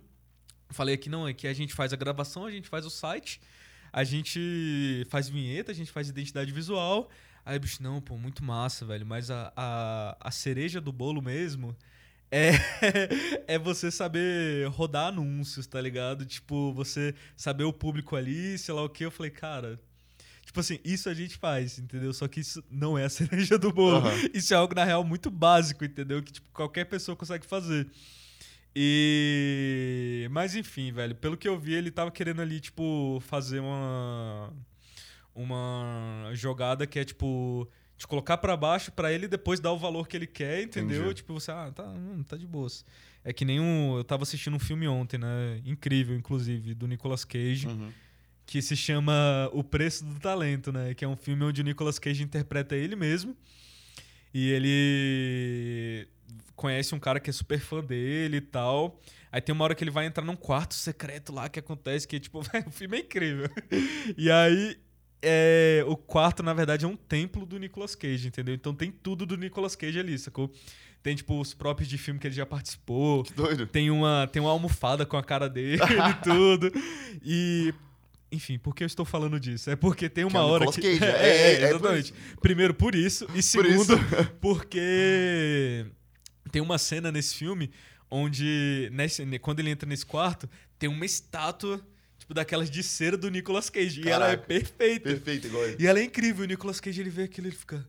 Falei 0.70 0.96
aqui 0.96 1.10
não, 1.10 1.28
é 1.28 1.34
que 1.34 1.48
a 1.48 1.54
gente 1.54 1.74
faz 1.74 1.92
a 1.94 1.96
gravação, 1.96 2.46
a 2.46 2.52
gente 2.52 2.68
faz 2.70 2.86
o 2.86 2.90
site, 2.90 3.42
a 3.92 4.04
gente 4.04 5.06
faz 5.10 5.28
vinheta, 5.28 5.72
a 5.72 5.76
gente 5.76 5.92
faz 5.92 6.10
identidade 6.10 6.52
visual. 6.52 7.10
Aí, 7.44 7.58
bicho, 7.58 7.82
não, 7.82 8.00
pô, 8.00 8.18
muito 8.18 8.44
massa, 8.44 8.86
velho. 8.86 9.06
Mas 9.06 9.32
a, 9.32 9.52
a, 9.56 10.18
a 10.20 10.32
cereja 10.32 10.80
do 10.80 10.92
bolo 10.92 11.22
mesmo 11.22 11.76
é, 12.30 12.52
é 13.48 13.60
você 13.60 13.92
saber 13.92 14.68
rodar 14.70 15.08
anúncios, 15.08 15.68
tá 15.68 15.82
ligado? 15.82 16.26
Tipo, 16.26 16.72
você 16.74 17.14
saber 17.36 17.64
o 17.64 17.74
público 17.74 18.16
ali, 18.16 18.58
sei 18.58 18.74
lá 18.74 18.84
o 18.84 18.90
que. 18.90 19.04
Eu 19.04 19.12
falei, 19.12 19.32
cara. 19.32 19.80
Tipo 20.52 20.60
assim, 20.60 20.80
isso 20.84 21.08
a 21.08 21.14
gente 21.14 21.38
faz, 21.38 21.80
entendeu? 21.80 22.12
Só 22.12 22.28
que 22.28 22.42
isso 22.42 22.62
não 22.70 22.98
é 22.98 23.06
a 23.06 23.10
cereja 23.10 23.58
do 23.58 23.72
bolo. 23.72 24.06
Aham. 24.06 24.30
Isso 24.34 24.54
é 24.54 24.58
algo, 24.58 24.76
na 24.76 24.84
real, 24.84 25.02
muito 25.02 25.32
básico, 25.32 25.86
entendeu? 25.86 26.22
Que 26.22 26.34
tipo, 26.34 26.50
qualquer 26.52 26.84
pessoa 26.84 27.16
consegue 27.16 27.46
fazer. 27.46 27.88
E. 28.76 30.28
Mas 30.30 30.54
enfim, 30.54 30.92
velho, 30.92 31.16
pelo 31.16 31.38
que 31.38 31.48
eu 31.48 31.58
vi, 31.58 31.74
ele 31.74 31.90
tava 31.90 32.12
querendo 32.12 32.42
ali, 32.42 32.60
tipo, 32.60 33.22
fazer 33.22 33.62
uma. 33.62 34.52
Uma 35.34 36.32
jogada 36.34 36.86
que 36.86 37.00
é, 37.00 37.06
tipo. 37.06 37.66
Te 37.98 38.06
colocar 38.06 38.38
pra 38.38 38.58
baixo 38.58 38.92
pra 38.92 39.14
ele 39.14 39.30
depois 39.30 39.60
dar 39.62 39.72
o 39.72 39.78
valor 39.78 40.06
que 40.08 40.18
ele 40.18 40.28
quer, 40.28 40.64
entendeu? 40.64 41.02
Entendi. 41.04 41.14
Tipo, 41.14 41.34
você, 41.34 41.52
ah, 41.52 41.72
tá, 41.74 41.88
hum, 41.88 42.24
tá 42.28 42.36
de 42.36 42.46
boas. 42.46 42.84
É 43.24 43.32
que 43.32 43.46
nem 43.46 43.58
um. 43.62 43.96
Eu 43.96 44.04
tava 44.04 44.24
assistindo 44.24 44.56
um 44.56 44.60
filme 44.60 44.86
ontem, 44.86 45.18
né? 45.18 45.62
Incrível, 45.64 46.14
inclusive, 46.14 46.74
do 46.74 46.88
Nicolas 46.88 47.24
Cage 47.24 47.68
Uhum. 47.68 47.90
Que 48.52 48.62
se 48.62 48.76
chama 48.76 49.50
O 49.54 49.64
Preço 49.64 50.04
do 50.04 50.20
Talento, 50.20 50.74
né? 50.74 50.94
Que 50.94 51.06
é 51.06 51.08
um 51.08 51.16
filme 51.16 51.42
onde 51.46 51.62
o 51.62 51.64
Nicolas 51.64 51.98
Cage 51.98 52.22
interpreta 52.22 52.76
ele 52.76 52.98
mesmo. 52.98 53.34
E 54.34 54.50
ele 54.52 56.06
conhece 56.54 56.94
um 56.94 57.00
cara 57.00 57.18
que 57.18 57.30
é 57.30 57.34
super 57.34 57.62
fã 57.62 57.82
dele 57.82 58.38
e 58.38 58.42
tal. 58.42 59.00
Aí 59.32 59.40
tem 59.40 59.56
uma 59.56 59.64
hora 59.64 59.74
que 59.74 59.82
ele 59.82 59.90
vai 59.90 60.06
entrar 60.06 60.26
num 60.26 60.36
quarto 60.36 60.74
secreto 60.74 61.32
lá 61.32 61.48
que 61.48 61.60
acontece, 61.60 62.06
que 62.06 62.20
tipo, 62.20 62.40
o 62.68 62.72
filme 62.72 62.98
é 62.98 63.00
incrível. 63.00 63.50
E 64.18 64.30
aí 64.30 64.78
é, 65.22 65.86
o 65.88 65.96
quarto, 65.96 66.44
na 66.44 66.54
verdade, 66.54 66.84
é 66.84 66.88
um 66.90 66.98
templo 66.98 67.46
do 67.46 67.58
Nicolas 67.58 67.96
Cage, 67.96 68.28
entendeu? 68.28 68.54
Então 68.54 68.76
tem 68.76 68.92
tudo 68.92 69.26
do 69.26 69.38
Nicolas 69.38 69.78
Cage 69.78 69.98
ali, 69.98 70.20
sacou? 70.20 70.52
Tem, 71.02 71.16
tipo, 71.16 71.40
os 71.40 71.54
próprios 71.54 71.88
de 71.88 71.98
filme 71.98 72.20
que 72.20 72.28
ele 72.28 72.36
já 72.36 72.46
participou. 72.46 73.24
Que 73.24 73.34
doido. 73.34 73.66
Tem 73.66 73.90
uma, 73.90 74.28
tem 74.30 74.42
uma 74.42 74.52
almofada 74.52 75.06
com 75.06 75.16
a 75.16 75.24
cara 75.24 75.48
dele 75.48 75.82
e 75.82 76.14
tudo. 76.22 76.70
E. 77.24 77.74
Enfim, 78.32 78.58
por 78.58 78.74
que 78.74 78.84
eu 78.84 78.88
estou 78.88 79.06
falando 79.06 79.40
disso? 79.40 79.70
É 79.70 79.76
porque 79.76 80.10
tem 80.10 80.24
uma 80.24 80.40
é 80.40 80.42
o 80.42 80.46
hora 80.46 80.72
que. 80.72 80.82
Cage, 80.82 81.04
é, 81.04 81.08
é, 81.08 81.28
é, 81.28 81.54
é 81.54 81.68
por 81.68 81.76
exatamente. 81.76 82.14
Primeiro, 82.42 82.74
por 82.74 82.96
isso. 82.96 83.28
E 83.36 83.44
segundo, 83.44 83.94
isso. 83.94 83.98
porque. 84.40 85.86
Tem 86.52 86.62
uma 86.62 86.78
cena 86.78 87.12
nesse 87.12 87.36
filme 87.36 87.72
onde, 88.12 88.90
nesse, 88.92 89.26
quando 89.40 89.62
ele 89.62 89.70
entra 89.70 89.88
nesse 89.88 90.06
quarto, 90.06 90.50
tem 90.78 90.90
uma 90.90 91.06
estátua, 91.06 91.82
tipo, 92.20 92.34
daquelas 92.34 92.70
de 92.70 92.84
cera 92.84 93.16
do 93.18 93.30
Nicolas 93.32 93.70
Cage. 93.70 94.02
E 94.02 94.10
ela 94.10 94.26
é 94.26 94.30
Caraca. 94.32 94.48
perfeita. 94.48 95.10
Perfeito, 95.10 95.48
igual 95.48 95.66
ele. 95.66 95.78
E 95.80 95.88
ela 95.88 96.00
é 96.00 96.04
incrível. 96.04 96.44
O 96.44 96.48
Nicolas 96.48 96.82
Cage, 96.82 97.00
ele 97.00 97.10
vê 97.10 97.24
aquilo 97.24 97.48
e 97.48 97.50
ele 97.50 97.56
fica... 97.56 97.88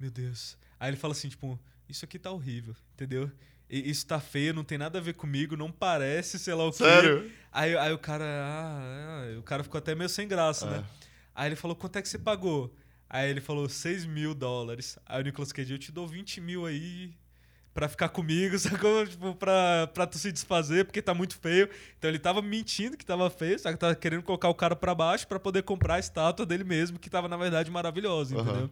Meu 0.00 0.10
Deus. 0.10 0.58
Aí 0.80 0.90
ele 0.90 0.96
fala 0.96 1.12
assim, 1.12 1.28
tipo... 1.28 1.58
Isso 1.88 2.04
aqui 2.04 2.18
tá 2.18 2.32
horrível, 2.32 2.74
entendeu? 2.94 3.30
Isso 3.68 4.06
tá 4.06 4.20
feio, 4.20 4.54
não 4.54 4.62
tem 4.62 4.78
nada 4.78 4.98
a 4.98 5.02
ver 5.02 5.14
comigo, 5.14 5.56
não 5.56 5.72
parece, 5.72 6.38
sei 6.38 6.54
lá 6.54 6.64
o 6.64 6.70
quê. 6.70 6.84
Sério? 6.84 7.30
Aí, 7.52 7.76
aí 7.76 7.92
o 7.92 7.98
cara... 7.98 8.24
Ah, 8.24 9.26
é, 9.32 9.38
o 9.38 9.42
cara 9.42 9.64
ficou 9.64 9.78
até 9.78 9.94
meio 9.94 10.08
sem 10.08 10.28
graça, 10.28 10.70
né? 10.70 10.78
É. 10.78 11.06
Aí 11.34 11.48
ele 11.48 11.56
falou, 11.56 11.76
quanto 11.76 11.96
é 11.96 12.02
que 12.02 12.08
você 12.08 12.18
pagou? 12.18 12.72
Aí 13.10 13.28
ele 13.28 13.40
falou, 13.40 13.68
6 13.68 14.04
mil 14.06 14.34
dólares. 14.34 14.98
Aí 15.04 15.20
o 15.20 15.24
Nicolas 15.24 15.52
Cage, 15.52 15.72
eu 15.72 15.78
te 15.78 15.90
dou 15.90 16.06
20 16.06 16.40
mil 16.40 16.64
aí 16.64 17.12
pra 17.74 17.88
ficar 17.88 18.08
comigo, 18.08 18.56
sacou? 18.58 19.06
Tipo, 19.06 19.34
pra, 19.34 19.86
pra 19.88 20.06
tu 20.06 20.18
se 20.18 20.32
desfazer, 20.32 20.84
porque 20.84 21.02
tá 21.02 21.12
muito 21.12 21.36
feio. 21.38 21.68
Então 21.98 22.08
ele 22.08 22.18
tava 22.18 22.40
mentindo 22.40 22.96
que 22.96 23.04
tava 23.04 23.28
feio, 23.28 23.58
só 23.58 23.70
que 23.70 23.78
tava 23.78 23.94
querendo 23.94 24.22
colocar 24.22 24.48
o 24.48 24.54
cara 24.54 24.74
pra 24.74 24.94
baixo 24.94 25.26
pra 25.28 25.38
poder 25.38 25.62
comprar 25.62 25.96
a 25.96 25.98
estátua 25.98 26.46
dele 26.46 26.64
mesmo, 26.64 26.98
que 26.98 27.10
tava, 27.10 27.28
na 27.28 27.36
verdade, 27.36 27.70
maravilhosa, 27.70 28.36
Aham. 28.36 28.42
entendeu? 28.50 28.70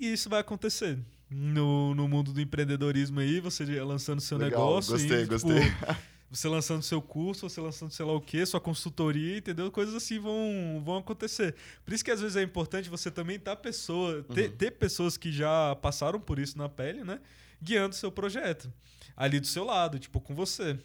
E 0.00 0.12
isso 0.12 0.30
vai 0.30 0.40
acontecer. 0.40 0.98
No, 1.36 1.94
no 1.94 2.06
mundo 2.06 2.32
do 2.32 2.40
empreendedorismo 2.40 3.18
aí, 3.20 3.40
você 3.40 3.64
lançando 3.82 4.20
seu 4.20 4.38
Legal, 4.38 4.60
negócio. 4.68 4.92
gostei, 4.92 5.16
e, 5.16 5.20
tipo, 5.22 5.32
gostei. 5.32 5.62
você 6.30 6.48
lançando 6.48 6.82
seu 6.82 7.02
curso, 7.02 7.48
você 7.48 7.60
lançando 7.60 7.90
sei 7.90 8.04
lá 8.06 8.12
o 8.12 8.20
quê, 8.20 8.44
sua 8.46 8.60
consultoria, 8.60 9.38
entendeu? 9.38 9.70
Coisas 9.70 9.94
assim 9.94 10.18
vão, 10.18 10.80
vão 10.84 10.98
acontecer. 10.98 11.54
Por 11.84 11.92
isso 11.92 12.04
que 12.04 12.10
às 12.10 12.20
vezes 12.20 12.36
é 12.36 12.42
importante 12.42 12.88
você 12.88 13.10
também 13.10 13.36
estar 13.36 13.56
pessoa, 13.56 14.22
ter, 14.34 14.50
Uhum. 14.50 14.56
ter 14.56 14.70
pessoas 14.72 15.16
que 15.16 15.32
já 15.32 15.74
passaram 15.76 16.20
por 16.20 16.38
isso 16.38 16.56
na 16.56 16.68
pele, 16.68 17.02
né? 17.02 17.20
Guiando 17.60 17.94
seu 17.94 18.12
projeto. 18.12 18.72
Ali 19.16 19.40
do 19.40 19.46
seu 19.46 19.64
lado, 19.64 19.98
tipo, 19.98 20.20
com 20.20 20.34
você. 20.34 20.78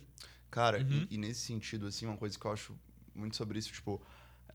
Cara, 0.49 0.79
Uhum. 0.79 1.05
e, 1.09 1.15
e 1.15 1.17
nesse 1.17 1.41
sentido, 1.41 1.85
assim, 1.87 2.05
uma 2.07 2.17
coisa 2.17 2.37
que 2.39 2.45
eu 2.45 2.51
acho 2.51 2.75
muito 3.13 3.35
sobre 3.35 3.59
isso, 3.59 3.71
tipo, 3.71 4.01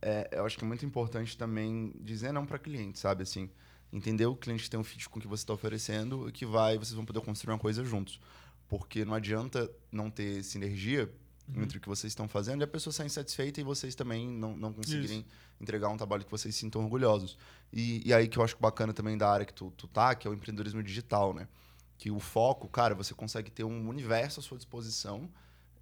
é, 0.02 0.28
eu 0.32 0.44
acho 0.46 0.56
que 0.58 0.64
é 0.64 0.66
muito 0.68 0.84
importante 0.84 1.36
também 1.36 1.92
dizer 2.00 2.32
não 2.32 2.44
para 2.46 2.58
cliente, 2.58 2.98
sabe? 2.98 3.22
Assim, 3.22 3.48
entender 3.94 4.26
o 4.26 4.34
cliente 4.34 4.68
tem 4.68 4.78
um 4.78 4.84
fit 4.84 5.08
com 5.08 5.18
o 5.18 5.22
que 5.22 5.28
você 5.28 5.42
está 5.42 5.54
oferecendo 5.54 6.28
e 6.28 6.32
que 6.32 6.44
vai, 6.44 6.76
vocês 6.76 6.94
vão 6.94 7.04
poder 7.04 7.20
construir 7.20 7.52
uma 7.52 7.58
coisa 7.58 7.84
juntos. 7.84 8.20
Porque 8.68 9.04
não 9.04 9.14
adianta 9.14 9.70
não 9.92 10.10
ter 10.10 10.42
sinergia 10.42 11.10
Uhum. 11.46 11.62
entre 11.62 11.76
o 11.76 11.80
que 11.80 11.88
vocês 11.88 12.10
estão 12.10 12.26
fazendo 12.26 12.62
e 12.62 12.64
a 12.64 12.66
pessoa 12.66 12.90
sair 12.90 13.04
insatisfeita 13.04 13.60
e 13.60 13.62
vocês 13.62 13.94
também 13.94 14.26
não, 14.26 14.56
não 14.56 14.72
conseguirem 14.72 15.26
entregar 15.60 15.90
um 15.90 15.96
trabalho 15.98 16.24
que 16.24 16.30
vocês 16.30 16.54
sintam 16.56 16.82
orgulhosos. 16.82 17.36
E, 17.70 18.02
e 18.08 18.14
aí 18.14 18.28
que 18.28 18.38
eu 18.38 18.42
acho 18.42 18.56
bacana 18.58 18.94
também 18.94 19.18
da 19.18 19.30
área 19.30 19.44
que 19.44 19.52
tu, 19.52 19.70
tu 19.76 19.86
tá, 19.86 20.14
que 20.14 20.26
é 20.26 20.30
o 20.30 20.32
empreendedorismo 20.32 20.82
digital, 20.82 21.34
né? 21.34 21.46
Que 21.98 22.10
o 22.10 22.18
foco, 22.18 22.66
cara, 22.66 22.94
você 22.94 23.12
consegue 23.12 23.50
ter 23.50 23.62
um 23.62 23.88
universo 23.90 24.40
à 24.40 24.42
sua 24.42 24.56
disposição 24.56 25.28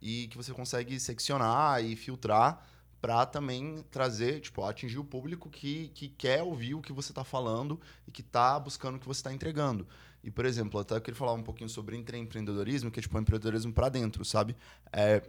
e 0.01 0.27
que 0.27 0.37
você 0.37 0.53
consegue 0.53 0.99
seccionar 0.99 1.83
e 1.85 1.95
filtrar 1.95 2.67
para 3.03 3.27
também 3.27 3.85
trazer, 3.91 4.41
tipo, 4.41 4.63
atingir 4.63 5.01
o 5.01 5.05
público 5.05 5.51
que, 5.51 5.89
que 5.89 6.09
quer 6.09 6.41
ouvir 6.41 6.75
o 6.75 6.81
que 6.81 6.93
você 6.93 7.11
está 7.11 7.25
falando 7.25 7.81
e 8.07 8.13
que 8.13 8.21
está 8.21 8.59
buscando 8.61 8.95
o 8.95 9.01
que 9.01 9.09
você 9.09 9.19
está 9.19 9.35
entregando. 9.35 9.89
E, 10.23 10.31
por 10.31 10.47
exemplo, 10.47 10.79
até 10.79 10.95
eu 10.95 11.01
queria 11.01 11.19
falar 11.19 11.33
um 11.33 11.43
pouquinho 11.43 11.69
sobre 11.69 11.97
empreendedorismo, 11.97 12.93
que 12.93 13.01
é 13.01 13.03
tipo 13.03 13.19
um 13.19 13.21
empreendedorismo 13.21 13.73
para 13.73 13.89
dentro, 13.89 14.25
sabe? 14.25 14.57
É, 14.93 15.21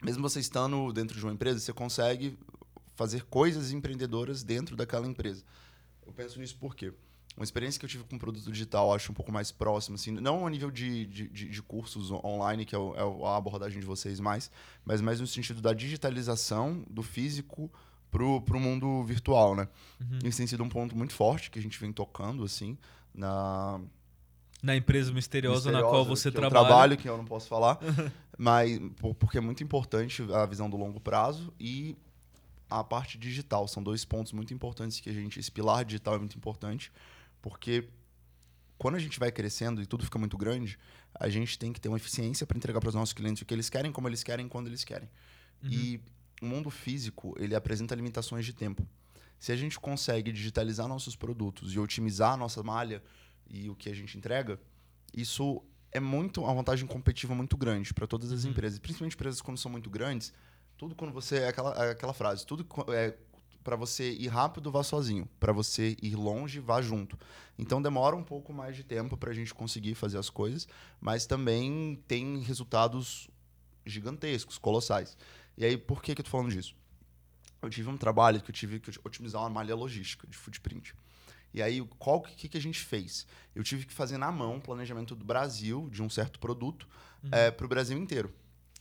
mesmo 0.00 0.22
você 0.22 0.38
estando 0.38 0.92
dentro 0.92 1.18
de 1.18 1.24
uma 1.24 1.32
empresa, 1.32 1.58
você 1.58 1.72
consegue 1.72 2.38
fazer 2.94 3.24
coisas 3.24 3.72
empreendedoras 3.72 4.44
dentro 4.44 4.76
daquela 4.76 5.08
empresa. 5.08 5.44
Eu 6.06 6.12
penso 6.12 6.38
nisso 6.38 6.56
porque 6.60 6.94
uma 7.36 7.42
experiência 7.44 7.78
que 7.80 7.84
eu 7.84 7.88
tive 7.90 8.04
com 8.04 8.16
produto 8.18 8.50
digital, 8.52 8.88
eu 8.88 8.94
acho 8.94 9.10
um 9.10 9.14
pouco 9.14 9.32
mais 9.32 9.50
próximo, 9.50 9.96
assim, 9.96 10.12
não 10.12 10.46
a 10.46 10.50
nível 10.50 10.70
de, 10.70 11.04
de, 11.06 11.28
de- 11.28 11.62
cursos 11.62 12.10
on- 12.10 12.20
online, 12.24 12.64
que 12.64 12.74
é, 12.76 12.78
é 12.78 13.26
a 13.26 13.36
abordagem 13.36 13.80
de 13.80 13.86
vocês 13.86 14.20
mais, 14.20 14.50
mas 14.84 15.00
mais 15.00 15.20
no 15.20 15.26
sentido 15.26 15.60
da 15.60 15.72
digitalização 15.72 16.84
do 16.88 17.02
físico 17.02 17.70
pro, 18.10 18.40
pro 18.42 18.60
mundo 18.60 19.02
virtual, 19.04 19.56
né? 19.56 19.66
Uhum. 20.00 20.18
Isso 20.24 20.38
tem 20.38 20.46
sido 20.46 20.62
um 20.62 20.68
ponto 20.68 20.96
muito 20.96 21.12
forte 21.12 21.50
que 21.50 21.58
a 21.58 21.62
gente 21.62 21.78
vem 21.80 21.92
tocando, 21.92 22.44
assim, 22.44 22.78
na, 23.12 23.80
Na 24.62 24.76
empresa 24.76 25.12
misteriosa, 25.12 25.72
na 25.72 25.78
misteriosa, 25.78 25.90
qual 25.92 26.04
você 26.04 26.30
que 26.30 26.36
eu 26.36 26.40
trabalha. 26.42 26.66
trabalho, 26.68 26.96
que 26.96 27.08
eu 27.08 27.16
não 27.16 27.24
posso 27.24 27.48
falar, 27.48 27.78
mas 28.38 28.78
por- 29.00 29.14
porque 29.16 29.38
é 29.38 29.40
muito 29.40 29.64
importante 29.64 30.22
a 30.32 30.46
visão 30.46 30.70
do 30.70 30.76
longo 30.76 31.00
prazo 31.00 31.52
e 31.58 31.96
a 32.70 32.82
parte 32.84 33.18
digital. 33.18 33.66
São 33.68 33.82
dois 33.82 34.04
pontos 34.04 34.32
muito 34.32 34.54
importantes 34.54 35.00
que 35.00 35.10
a 35.10 35.12
gente. 35.12 35.38
Esse 35.40 35.50
pilar 35.50 35.84
digital 35.84 36.14
é 36.14 36.18
muito 36.18 36.36
importante, 36.36 36.90
porque 37.44 37.90
quando 38.78 38.94
a 38.94 38.98
gente 38.98 39.20
vai 39.20 39.30
crescendo 39.30 39.82
e 39.82 39.86
tudo 39.86 40.02
fica 40.02 40.18
muito 40.18 40.38
grande, 40.38 40.78
a 41.14 41.28
gente 41.28 41.58
tem 41.58 41.74
que 41.74 41.78
ter 41.80 41.88
uma 41.88 41.98
eficiência 41.98 42.46
para 42.46 42.56
entregar 42.56 42.80
para 42.80 42.88
os 42.88 42.94
nossos 42.94 43.12
clientes 43.12 43.42
o 43.42 43.44
que 43.44 43.52
eles 43.52 43.68
querem, 43.68 43.92
como 43.92 44.08
eles 44.08 44.22
querem, 44.22 44.48
quando 44.48 44.66
eles 44.66 44.82
querem. 44.82 45.10
E 45.62 46.00
o 46.40 46.46
mundo 46.46 46.70
físico, 46.70 47.34
ele 47.38 47.54
apresenta 47.54 47.94
limitações 47.94 48.46
de 48.46 48.54
tempo. 48.54 48.88
Se 49.38 49.52
a 49.52 49.56
gente 49.56 49.78
consegue 49.78 50.32
digitalizar 50.32 50.88
nossos 50.88 51.14
produtos 51.14 51.74
e 51.74 51.78
otimizar 51.78 52.32
a 52.32 52.36
nossa 52.38 52.62
malha 52.62 53.02
e 53.46 53.68
o 53.68 53.74
que 53.76 53.90
a 53.90 53.94
gente 53.94 54.16
entrega, 54.16 54.58
isso 55.14 55.62
é 55.92 56.00
muito 56.00 56.40
uma 56.42 56.54
vantagem 56.54 56.86
competitiva 56.86 57.34
muito 57.34 57.58
grande 57.58 57.92
para 57.92 58.06
todas 58.06 58.32
as 58.32 58.44
Uhum. 58.44 58.52
empresas, 58.52 58.78
principalmente 58.78 59.14
empresas 59.16 59.42
quando 59.42 59.58
são 59.58 59.70
muito 59.70 59.90
grandes. 59.90 60.32
Tudo 60.78 60.94
quando 60.94 61.12
você 61.12 61.40
é 61.40 61.48
aquela, 61.48 61.90
aquela 61.90 62.14
frase, 62.14 62.46
tudo 62.46 62.66
é 62.88 63.14
para 63.64 63.74
você 63.74 64.12
ir 64.12 64.28
rápido 64.28 64.70
vá 64.70 64.82
sozinho, 64.84 65.26
para 65.40 65.52
você 65.52 65.96
ir 66.02 66.14
longe 66.14 66.60
vá 66.60 66.80
junto. 66.82 67.18
Então 67.58 67.80
demora 67.82 68.14
um 68.14 68.22
pouco 68.22 68.52
mais 68.52 68.76
de 68.76 68.84
tempo 68.84 69.16
para 69.16 69.30
a 69.30 69.34
gente 69.34 69.52
conseguir 69.54 69.94
fazer 69.94 70.18
as 70.18 70.28
coisas, 70.30 70.68
mas 71.00 71.24
também 71.26 71.98
tem 72.06 72.38
resultados 72.40 73.28
gigantescos, 73.86 74.58
colossais. 74.58 75.16
E 75.56 75.64
aí 75.64 75.76
por 75.76 76.02
que 76.02 76.14
que 76.14 76.20
eu 76.20 76.24
tô 76.24 76.30
falando 76.30 76.50
disso? 76.52 76.76
Eu 77.62 77.70
tive 77.70 77.88
um 77.88 77.96
trabalho 77.96 78.42
que 78.42 78.50
eu 78.50 78.54
tive 78.54 78.78
que 78.78 78.90
otimizar 79.02 79.40
uma 79.40 79.48
malha 79.48 79.74
logística 79.74 80.26
de 80.26 80.36
footprint. 80.36 80.94
E 81.54 81.62
aí, 81.62 81.80
qual 81.98 82.20
que, 82.20 82.48
que 82.48 82.58
a 82.58 82.60
gente 82.60 82.80
fez? 82.80 83.26
Eu 83.54 83.62
tive 83.62 83.86
que 83.86 83.92
fazer 83.94 84.18
na 84.18 84.30
mão 84.32 84.56
o 84.56 84.60
planejamento 84.60 85.14
do 85.14 85.24
Brasil 85.24 85.88
de 85.90 86.02
um 86.02 86.10
certo 86.10 86.38
produto 86.38 86.86
Uhum. 87.22 87.30
para 87.56 87.64
o 87.64 87.68
Brasil 87.68 87.96
inteiro, 87.96 88.30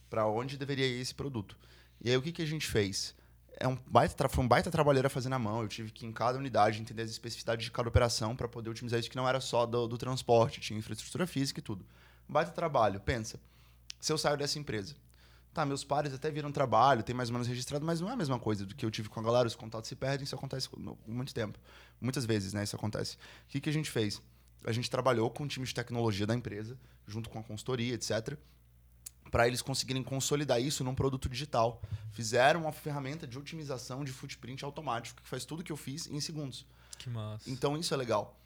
para 0.10 0.28
onde 0.28 0.58
deveria 0.58 0.86
ir 0.86 1.00
esse 1.00 1.16
produto. 1.16 1.58
E 2.02 2.10
aí, 2.10 2.18
o 2.18 2.22
que, 2.22 2.32
que 2.34 2.42
a 2.42 2.46
gente 2.46 2.68
fez? 2.68 3.16
É 3.64 3.68
um 3.68 3.78
baita 3.88 4.28
foi 4.28 4.44
um 4.44 4.48
baita 4.48 4.70
trabalheira 4.70 5.10
fazer 5.10 5.30
na 5.30 5.40
mão. 5.40 5.62
Eu 5.62 5.70
tive 5.70 5.90
que, 5.90 6.06
em 6.06 6.12
cada 6.12 6.38
unidade, 6.38 6.82
entender 6.82 7.04
as 7.04 7.10
especificidades 7.10 7.64
de 7.64 7.72
cada 7.72 7.88
operação 7.88 8.36
para 8.36 8.46
poder 8.46 8.70
otimizar 8.70 9.00
isso, 9.00 9.10
que 9.10 9.16
não 9.16 9.28
era 9.28 9.40
só 9.40 9.66
do, 9.66 9.88
do 9.88 9.98
transporte, 9.98 10.60
tinha 10.60 10.78
infraestrutura 10.78 11.26
física 11.26 11.62
e 11.62 11.64
tudo. 11.64 11.86
Baita 12.28 12.52
trabalho. 12.52 13.00
Pensa, 13.00 13.40
se 14.02 14.12
eu 14.12 14.18
saio 14.18 14.36
dessa 14.36 14.60
empresa, 14.60 14.96
Tá, 15.54 15.64
meus 15.68 15.84
pares 15.84 16.12
até 16.12 16.32
viram 16.32 16.52
trabalho, 16.52 17.04
tem 17.04 17.16
mais 17.16 17.30
ou 17.30 17.34
menos 17.34 17.48
registrado, 17.48 17.86
mas 17.86 18.02
não 18.02 18.10
é 18.10 18.14
a 18.14 18.16
mesma 18.16 18.40
coisa 18.40 18.66
do 18.66 18.74
que 18.74 18.84
eu 18.84 18.90
tive 18.90 19.08
com 19.08 19.20
a 19.20 19.24
galera. 19.24 19.48
Os 19.48 19.56
contatos 19.56 19.88
se 19.88 19.96
perdem, 19.96 20.24
isso 20.24 20.34
acontece 20.34 20.68
muito 21.06 21.32
tempo. 21.32 21.60
Muitas 22.02 22.26
vezes, 22.26 22.54
né? 22.54 22.64
Isso 22.64 22.76
acontece. 22.76 23.16
O 23.16 23.50
que, 23.50 23.62
que 23.62 23.70
a 23.70 23.74
gente 23.74 23.92
fez? 23.92 24.20
A 24.66 24.72
gente 24.72 24.90
trabalhou 24.90 25.30
com 25.30 25.44
o 25.44 25.48
time 25.48 25.64
de 25.64 25.74
tecnologia 25.74 26.26
da 26.26 26.34
empresa, 26.34 26.76
junto 27.08 27.30
com 27.30 27.38
a 27.38 27.44
consultoria, 27.44 27.94
etc., 27.94 28.36
para 29.34 29.48
eles 29.48 29.64
conseguirem 29.64 30.04
consolidar 30.04 30.62
isso 30.62 30.84
num 30.84 30.94
produto 30.94 31.28
digital. 31.28 31.82
Fizeram 32.12 32.62
uma 32.62 32.72
ferramenta 32.72 33.26
de 33.26 33.36
otimização 33.36 34.06
de 34.06 34.12
footprint 34.12 34.64
automático, 34.64 35.20
que 35.24 35.28
faz 35.28 35.44
tudo 35.44 35.64
que 35.64 35.72
eu 35.72 35.76
fiz 35.76 36.06
em 36.06 36.20
segundos. 36.20 36.68
Que 37.00 37.10
massa. 37.10 37.50
Então 37.50 37.76
isso 37.76 37.96
é 37.96 37.98
legal. 37.98 38.40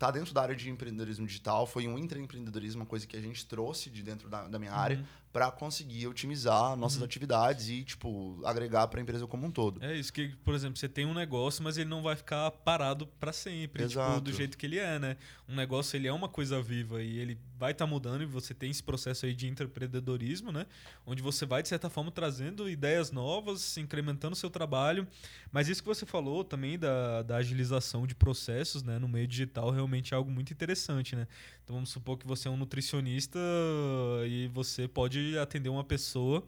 Tá 0.00 0.10
dentro 0.10 0.34
da 0.34 0.42
área 0.42 0.56
de 0.56 0.68
empreendedorismo 0.68 1.28
digital, 1.28 1.64
foi 1.64 1.86
um 1.86 1.96
intraempreendedorismo, 1.96 2.80
uma 2.80 2.86
coisa 2.86 3.06
que 3.06 3.16
a 3.16 3.20
gente 3.20 3.46
trouxe 3.46 3.88
de 3.88 4.02
dentro 4.02 4.28
da, 4.28 4.48
da 4.48 4.58
minha 4.58 4.72
área 4.72 4.96
Uhum. 4.96 5.04
Para 5.32 5.50
conseguir 5.50 6.06
otimizar 6.06 6.76
nossas 6.76 7.02
atividades 7.02 7.68
e, 7.70 7.82
tipo, 7.82 8.38
agregar 8.44 8.86
para 8.88 9.00
a 9.00 9.02
empresa 9.02 9.26
como 9.26 9.46
um 9.46 9.50
todo. 9.50 9.82
É 9.82 9.96
isso 9.96 10.12
que, 10.12 10.28
por 10.44 10.54
exemplo, 10.54 10.76
você 10.76 10.88
tem 10.88 11.06
um 11.06 11.14
negócio, 11.14 11.64
mas 11.64 11.78
ele 11.78 11.88
não 11.88 12.02
vai 12.02 12.14
ficar 12.14 12.50
parado 12.50 13.06
para 13.06 13.32
sempre, 13.32 13.88
tipo, 13.88 14.00
Exato. 14.00 14.20
do 14.20 14.32
jeito 14.32 14.58
que 14.58 14.66
ele 14.66 14.78
é, 14.78 14.98
né? 14.98 15.16
Um 15.48 15.54
negócio, 15.54 15.96
ele 15.96 16.06
é 16.06 16.12
uma 16.12 16.28
coisa 16.28 16.60
viva 16.60 17.02
e 17.02 17.18
ele 17.18 17.38
vai 17.58 17.72
estar 17.72 17.86
mudando 17.86 18.22
e 18.22 18.26
você 18.26 18.52
tem 18.52 18.70
esse 18.70 18.82
processo 18.82 19.24
aí 19.24 19.34
de 19.34 19.48
empreendedorismo, 19.48 20.52
né? 20.52 20.66
Onde 21.06 21.22
você 21.22 21.46
vai, 21.46 21.62
de 21.62 21.68
certa 21.68 21.88
forma, 21.88 22.10
trazendo 22.10 22.68
ideias 22.68 23.10
novas, 23.10 23.78
incrementando 23.78 24.34
o 24.34 24.36
seu 24.36 24.50
trabalho. 24.50 25.08
Mas 25.50 25.68
isso 25.68 25.82
que 25.82 25.88
você 25.88 26.04
falou 26.04 26.44
também 26.44 26.78
da, 26.78 27.22
da 27.22 27.36
agilização 27.36 28.06
de 28.06 28.14
processos, 28.14 28.82
né? 28.82 28.98
No 28.98 29.08
meio 29.08 29.26
digital, 29.26 29.70
realmente 29.70 30.12
é 30.12 30.16
algo 30.16 30.30
muito 30.30 30.52
interessante, 30.52 31.16
né? 31.16 31.26
Então, 31.64 31.76
vamos 31.76 31.90
supor 31.90 32.18
que 32.18 32.26
você 32.26 32.48
é 32.48 32.50
um 32.50 32.56
nutricionista 32.56 33.38
e 34.26 34.48
você 34.48 34.88
pode 34.88 35.21
atender 35.40 35.68
uma 35.68 35.84
pessoa 35.84 36.44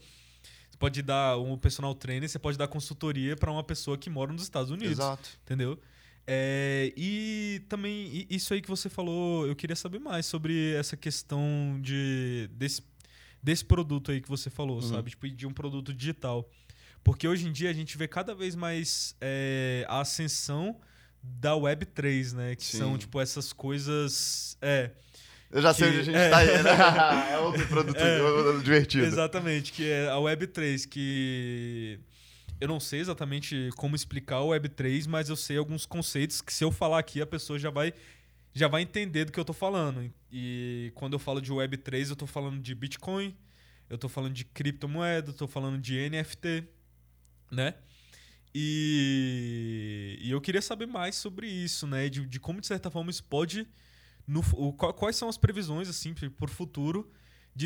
Você 0.70 0.76
pode 0.78 1.02
dar 1.02 1.38
um 1.38 1.56
personal 1.56 1.94
trainer, 1.94 2.28
você 2.28 2.38
pode 2.38 2.58
dar 2.58 2.66
consultoria 2.68 3.36
para 3.36 3.50
uma 3.50 3.62
pessoa 3.62 3.96
que 3.96 4.10
mora 4.10 4.32
nos 4.32 4.42
Estados 4.42 4.70
Unidos. 4.70 4.98
Exato. 4.98 5.28
Entendeu? 5.44 5.78
É, 6.26 6.92
e 6.96 7.62
também, 7.68 8.26
isso 8.30 8.54
aí 8.54 8.60
que 8.62 8.68
você 8.68 8.88
falou, 8.88 9.46
eu 9.46 9.54
queria 9.54 9.76
saber 9.76 9.98
mais 10.00 10.24
sobre 10.26 10.72
essa 10.74 10.96
questão 10.96 11.78
de, 11.82 12.48
desse, 12.52 12.82
desse 13.42 13.64
produto 13.64 14.10
aí 14.10 14.20
que 14.20 14.28
você 14.28 14.48
falou, 14.50 14.76
Uhum. 14.76 14.82
sabe? 14.88 15.10
Tipo, 15.10 15.28
de 15.28 15.46
um 15.46 15.52
produto 15.52 15.92
digital. 15.92 16.48
Porque 17.04 17.28
hoje 17.28 17.46
em 17.46 17.52
dia 17.52 17.68
a 17.68 17.72
gente 17.74 17.98
vê 17.98 18.08
cada 18.08 18.34
vez 18.34 18.54
mais 18.54 19.14
é, 19.20 19.84
a 19.88 20.00
ascensão 20.00 20.80
da 21.22 21.52
Web3, 21.52 22.32
né? 22.32 22.56
Que 22.56 22.64
Sim. 22.64 22.78
são, 22.78 22.98
tipo, 22.98 23.20
essas 23.20 23.52
coisas. 23.52 24.56
É, 24.62 24.90
Eu 25.54 25.62
já 25.62 25.72
sei 25.72 25.84
Que- 25.92 25.98
onde 25.98 26.00
a 26.00 26.04
gente 26.04 26.16
é. 26.16 26.28
tá 26.30 26.44
indo. 26.44 26.68
é 27.32 27.38
outro 27.38 27.66
produto 27.68 27.96
É. 27.98 28.58
divertido. 28.62 29.04
Exatamente, 29.06 29.72
que 29.72 29.88
é 29.88 30.08
a 30.08 30.16
Web3, 30.16 30.86
que 30.88 32.00
eu 32.60 32.66
não 32.66 32.80
sei 32.80 32.98
exatamente 33.00 33.70
como 33.76 33.94
explicar 33.94 34.40
o 34.40 34.48
Web3, 34.48 35.06
mas 35.06 35.28
eu 35.28 35.36
sei 35.36 35.56
alguns 35.56 35.86
conceitos 35.86 36.40
que 36.40 36.52
se 36.52 36.64
eu 36.64 36.72
falar 36.72 36.98
aqui 36.98 37.22
a 37.22 37.26
pessoa 37.26 37.58
já 37.58 37.70
vai 37.70 37.94
já 38.56 38.68
vai 38.68 38.82
entender 38.82 39.24
do 39.24 39.32
que 39.32 39.38
eu 39.40 39.44
tô 39.44 39.52
falando. 39.52 40.12
E 40.30 40.90
quando 40.94 41.12
eu 41.14 41.18
falo 41.18 41.40
de 41.40 41.52
Web3, 41.52 42.10
eu 42.10 42.16
tô 42.16 42.26
falando 42.26 42.60
de 42.60 42.74
Bitcoin, 42.74 43.34
eu 43.90 43.96
tô 43.98 44.08
falando 44.08 44.32
de 44.32 44.44
criptomoeda, 44.44 45.30
eu 45.30 45.34
tô 45.34 45.46
falando 45.48 45.78
de 45.80 46.08
NFT, 46.08 46.64
né? 47.50 47.74
E, 48.54 50.18
e 50.20 50.30
eu 50.30 50.40
queria 50.40 50.62
saber 50.62 50.86
mais 50.86 51.16
sobre 51.16 51.46
isso, 51.48 51.86
né? 51.86 52.08
De, 52.08 52.24
de 52.26 52.38
como, 52.40 52.60
de 52.60 52.66
certa 52.66 52.90
forma, 52.90 53.10
isso 53.10 53.24
pode. 53.24 53.66
No, 54.26 54.40
o, 54.54 54.72
quais 54.72 55.16
são 55.16 55.28
as 55.28 55.36
previsões, 55.36 55.88
assim, 55.88 56.14
por 56.14 56.48
futuro, 56.50 57.10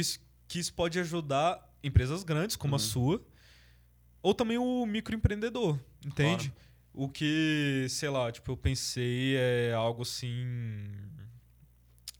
s- 0.01 0.19
que 0.49 0.59
isso 0.59 0.75
pode 0.75 0.99
ajudar 0.99 1.65
empresas 1.83 2.25
grandes, 2.25 2.57
como 2.57 2.75
a 2.75 2.79
Uhum. 2.79 2.85
sua, 2.85 3.27
ou 4.23 4.35
também 4.35 4.59
o 4.59 4.85
microempreendedor, 4.87 5.79
entende? 6.05 6.53
O 6.93 7.09
que, 7.09 7.87
sei 7.89 8.09
lá, 8.09 8.33
tipo, 8.33 8.51
eu 8.51 8.57
pensei 8.57 9.37
é 9.37 9.73
algo 9.73 10.03
assim. 10.03 10.85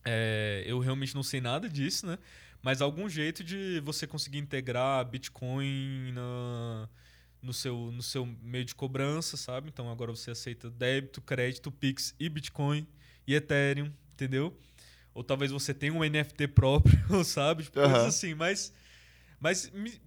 é, 0.05 0.63
eu 0.67 0.79
realmente 0.79 1.15
não 1.15 1.23
sei 1.23 1.41
nada 1.41 1.69
disso, 1.69 2.07
né? 2.07 2.19
Mas 2.63 2.81
algum 2.81 3.09
jeito 3.09 3.45
de 3.45 3.81
você 3.85 4.07
conseguir 4.07 4.39
integrar 4.39 5.05
Bitcoin 5.05 6.13
na, 6.13 6.89
no, 7.43 7.53
seu, 7.53 7.91
no 7.93 8.03
seu 8.03 8.25
meio 8.43 8.65
de 8.65 8.75
cobrança, 8.75 9.37
sabe? 9.37 9.69
Então 9.69 9.91
agora 9.91 10.11
você 10.13 10.31
aceita 10.31 10.71
débito, 10.71 11.21
crédito, 11.21 11.71
Pix 11.71 12.15
e 12.19 12.29
Bitcoin 12.29 12.87
e 13.27 13.35
Ethereum, 13.35 13.93
entendeu? 14.25 14.57
Ou 15.15 15.23
talvez 15.23 15.51
você 15.51 15.73
tenha 15.73 15.93
um 15.93 16.03
NFT 16.05 16.49
próprio, 16.49 16.99
sabe? 17.25 17.65
Tipo, 17.65 17.79
coisas 17.81 17.97
Aham. 17.99 18.07
assim, 18.09 18.35
mas. 18.35 18.73
Mas 19.41 19.71
me- 19.71 20.01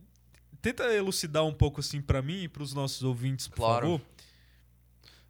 tenta 0.62 0.84
elucidar 0.93 1.45
um 1.45 1.53
pouco 1.53 1.80
assim 1.80 2.01
pra 2.01 2.22
mim 2.22 2.43
e 2.43 2.47
pros 2.49 2.74
nossos 2.74 3.01
ouvintes, 3.03 3.47
por 3.47 3.55
Claro. 3.55 3.82
favor. 3.82 4.01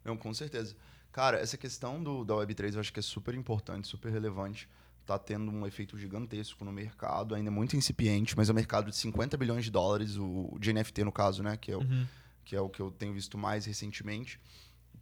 Não, 0.04 0.16
com 0.16 0.34
certeza. 0.34 0.74
Cara, 1.12 1.38
essa 1.38 1.56
questão 1.56 2.02
do, 2.02 2.24
da 2.24 2.34
Web3 2.34 2.74
eu 2.74 2.80
acho 2.80 2.92
que 2.92 2.98
é 2.98 3.02
super 3.02 3.34
importante, 3.34 3.86
super 3.86 4.10
relevante. 4.10 4.68
Tá 5.06 5.18
tendo 5.18 5.50
um 5.50 5.66
efeito 5.66 5.96
gigantesco 5.98 6.64
no 6.64 6.72
mercado, 6.72 7.34
ainda 7.34 7.50
muito 7.50 7.76
incipiente, 7.76 8.36
mas 8.36 8.48
é 8.48 8.52
um 8.52 8.54
mercado 8.54 8.90
de 8.90 8.96
50 8.96 9.36
bilhões 9.36 9.64
de 9.64 9.70
dólares, 9.70 10.16
o 10.16 10.56
de 10.60 10.72
NFT 10.72 11.04
no 11.04 11.12
caso, 11.12 11.42
né? 11.42 11.56
Que 11.56 11.72
é 11.72 11.76
o, 11.76 11.80
Uhum. 11.80 12.06
que 12.44 12.56
é 12.56 12.60
o 12.60 12.68
que 12.68 12.80
eu 12.80 12.90
tenho 12.90 13.12
visto 13.12 13.36
mais 13.38 13.64
recentemente. 13.66 14.40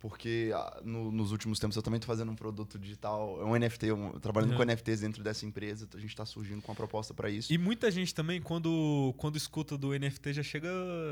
Porque 0.01 0.51
ah, 0.55 0.81
no- 0.83 1.13
nos 1.13 1.31
últimos 1.31 1.59
tempos 1.59 1.77
eu 1.77 1.83
também 1.83 2.01
tô 2.01 2.07
fazendo 2.07 2.33
um 2.33 2.35
produto 2.35 2.79
digital, 2.79 3.39
é 3.41 3.45
um 3.45 3.55
NFT, 3.55 3.93
um, 3.93 4.19
trabalhando 4.19 4.53
Uhum. 4.53 4.57
com 4.57 4.63
NFTs 4.65 5.01
dentro 5.01 5.23
dessa 5.23 5.45
empresa. 5.45 5.87
A 5.95 5.99
gente 5.99 6.17
tá 6.17 6.25
surgindo 6.25 6.63
com 6.63 6.73
uma 6.73 6.77
proposta 6.77 7.13
para 7.13 7.29
isso. 7.29 7.53
E 7.53 7.59
muita 7.59 7.91
gente 7.91 8.15
também, 8.15 8.41
quando, 8.41 9.15
quando 9.19 9.37
escuta 9.37 9.77
do 9.77 9.93
NFT, 9.93 10.33
já 10.33 10.43
chega. 10.43 10.71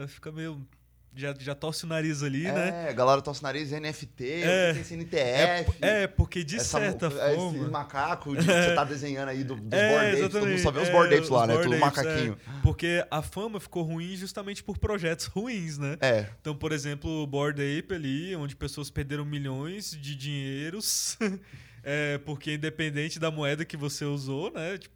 fica 0.08 0.32
meio. 0.32 0.66
Já, 1.14 1.34
já 1.36 1.52
torce 1.54 1.84
o 1.84 1.88
nariz 1.88 2.22
ali, 2.22 2.44
né? 2.44 2.90
É, 2.90 2.92
galera 2.92 3.20
tosse 3.20 3.42
nariz 3.42 3.72
NFT, 3.72 4.24
É. 4.42 4.72
tem 4.74 4.84
CNTF. 4.84 5.72
É, 5.80 6.06
porque 6.06 6.44
de 6.44 6.56
essa- 6.56 6.78
certa 6.78 7.06
Esse 7.08 7.34
forma. 7.34 7.68
macaco 7.70 8.36
de, 8.36 8.38
que 8.46 8.52
você 8.52 8.74
tá 8.74 8.84
desenhando 8.84 9.28
aí 9.30 9.42
do, 9.42 9.56
dos 9.56 9.72
É, 9.72 9.90
board 10.16 10.28
todo 10.30 10.46
mundo 10.46 10.58
só 10.60 10.70
vê 10.70 10.80
os 10.80 10.88
É, 10.88 10.92
board 10.92 11.14
apes 11.14 11.28
lá, 11.28 11.46
né? 11.46 11.54
Tudo 11.56 11.66
apes, 11.74 11.80
macaquinho. 11.80 12.38
é. 12.46 12.60
Porque 12.62 13.04
a 13.10 13.20
fama 13.20 13.58
ficou 13.58 13.82
ruim 13.82 14.14
justamente 14.14 14.62
por 14.62 14.78
projetos 14.78 15.26
ruins, 15.34 15.76
né? 15.76 15.96
É, 16.00 16.26
Então, 16.40 16.54
por 16.54 16.70
exemplo, 16.70 17.10
o 17.22 17.26
Board 17.26 17.60
Ape 17.60 17.94
ali, 17.94 18.36
onde 18.36 18.54
pessoas 18.54 18.88
perderam 18.88 19.24
milhões 19.24 19.90
de 19.90 20.14
dinheiros, 20.14 21.16
é, 21.82 22.18
porque 22.18 22.54
independente 22.54 23.18
da 23.18 23.30
moeda 23.30 23.64
que 23.64 23.76
você 23.76 24.04
usou, 24.04 24.52
né? 24.52 24.78
Tipo, 24.78 24.94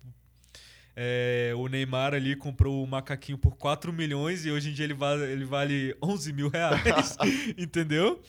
é, 0.95 1.53
o 1.57 1.66
Neymar 1.68 2.14
ali 2.14 2.36
comprou 2.36 2.82
o 2.82 2.86
macaquinho 2.86 3.38
por 3.38 3.57
4 3.57 3.93
milhões 3.93 4.45
e 4.45 4.51
hoje 4.51 4.70
em 4.70 4.72
dia 4.72 4.84
ele 4.84 4.95
vale, 4.95 5.24
ele 5.24 5.45
vale 5.45 5.97
11 6.03 6.32
mil 6.32 6.49
reais, 6.49 7.16
entendeu? 7.57 8.20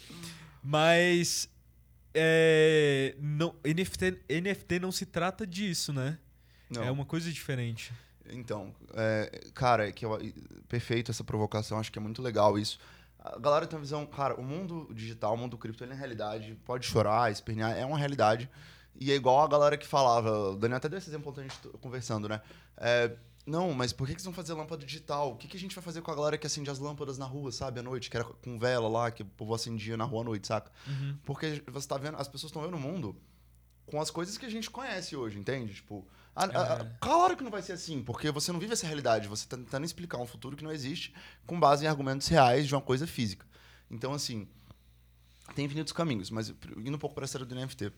Mas 0.64 1.50
é, 2.14 3.16
não, 3.20 3.56
NFT, 3.66 4.20
NFT 4.30 4.80
não 4.80 4.92
se 4.92 5.06
trata 5.06 5.46
disso, 5.46 5.92
né? 5.92 6.18
não. 6.70 6.84
É 6.84 6.92
uma 6.92 7.06
coisa 7.06 7.32
diferente. 7.32 7.94
Então, 8.30 8.74
é, 8.94 9.50
cara, 9.54 9.92
que 9.92 10.06
eu, 10.06 10.18
perfeito 10.68 11.12
essa 11.12 11.24
provocação, 11.24 11.78
acho 11.78 11.92
que 11.92 12.00
é 12.00 12.02
muito 12.02 12.22
legal 12.22 12.58
isso. 12.58 12.80
A 13.20 13.38
galera 13.40 13.68
tem 13.68 13.78
uma 13.78 13.84
visão, 13.84 14.06
cara, 14.06 14.36
o 14.36 14.44
mundo 14.44 14.90
digital, 14.94 15.34
o 15.34 15.38
mundo 15.38 15.58
cripto, 15.58 15.84
ele 15.84 15.94
é 15.94 15.96
realidade, 15.96 16.58
pode 16.66 16.86
chorar, 16.86 17.32
espernear, 17.32 17.78
é 17.78 17.86
uma 17.86 17.98
realidade. 17.98 18.50
E 19.00 19.12
é 19.12 19.16
igual 19.16 19.42
a 19.44 19.48
galera 19.48 19.78
que 19.78 19.88
falava, 19.88 20.52
o 20.52 20.56
Daniel 20.56 20.78
até 20.78 20.88
deu 20.88 20.98
esse 21.00 21.10
exemplo 21.10 21.32
ontem 21.32 21.42
a 21.42 21.44
gente 21.44 21.58
conversando, 21.82 22.30
né? 22.30 22.42
É, 22.78 23.16
não, 23.46 23.74
mas 23.74 23.92
por 23.92 24.08
que, 24.08 24.16
que 24.16 24.22
vocês 24.22 24.26
vão 24.26 24.34
fazer 24.34 24.54
lâmpada 24.54 24.86
digital? 24.86 25.32
O 25.32 25.36
que, 25.36 25.48
que 25.48 25.58
a 25.58 25.60
gente 25.60 25.76
vai 25.76 25.84
fazer 25.84 26.02
com 26.02 26.12
a 26.12 26.16
galera 26.16 26.38
que 26.38 26.48
acende 26.48 26.70
as 26.70 26.80
lâmpadas 26.80 27.18
na 27.18 27.26
rua, 27.26 27.52
sabe, 27.52 27.80
à 27.80 27.84
noite, 27.84 28.10
que 28.10 28.16
era 28.16 28.24
com 28.24 28.58
vela 28.58 28.88
lá, 28.88 29.12
que 29.12 29.24
o 29.24 29.26
povo 29.26 29.54
acendia 29.54 29.98
na 29.98 30.04
rua 30.06 30.22
à 30.22 30.24
noite, 30.24 30.48
saca? 30.48 30.72
Uhum. 30.88 31.18
Porque 31.26 31.62
você 31.68 31.88
tá 31.88 31.98
vendo, 31.98 32.16
as 32.18 32.28
pessoas 32.28 32.50
estão 32.52 32.62
vendo 32.62 32.76
o 32.78 32.80
mundo 32.80 33.16
com 33.86 34.00
as 34.00 34.10
coisas 34.10 34.38
que 34.38 34.46
a 34.46 34.50
gente 34.50 34.70
conhece 34.70 35.16
hoje, 35.16 35.38
entende? 35.38 35.74
Tipo, 35.74 36.08
a, 36.36 36.46
a- 36.46 36.48
a- 36.76 36.84
É. 36.84 36.92
claro 37.02 37.36
que 37.36 37.44
não 37.44 37.52
vai 37.52 37.62
ser 37.62 37.74
assim, 37.74 38.02
porque 38.02 38.32
você 38.32 38.52
não 38.54 38.60
vive 38.60 38.72
essa 38.74 38.86
realidade, 38.88 39.28
você 39.28 39.46
tá 39.46 39.58
tentando 39.58 39.86
explicar 39.86 40.20
um 40.20 40.26
futuro 40.26 40.56
que 40.56 40.64
não 40.64 40.72
existe 40.72 41.14
com 41.46 41.60
base 41.60 41.84
em 41.84 41.88
argumentos 41.88 42.28
reais 42.30 42.66
de 42.68 42.74
uma 42.74 42.82
coisa 42.82 43.06
física. 43.06 43.46
Então, 43.92 44.14
assim, 44.14 44.48
tem 45.54 45.66
infinitos 45.66 45.92
caminhos, 45.92 46.30
mas 46.30 46.50
indo 46.78 46.96
um 46.96 47.00
pouco 47.00 47.14
para 47.14 47.26
a 47.26 47.28
história 47.28 47.46
do 47.46 47.54
NFT. 47.56 47.92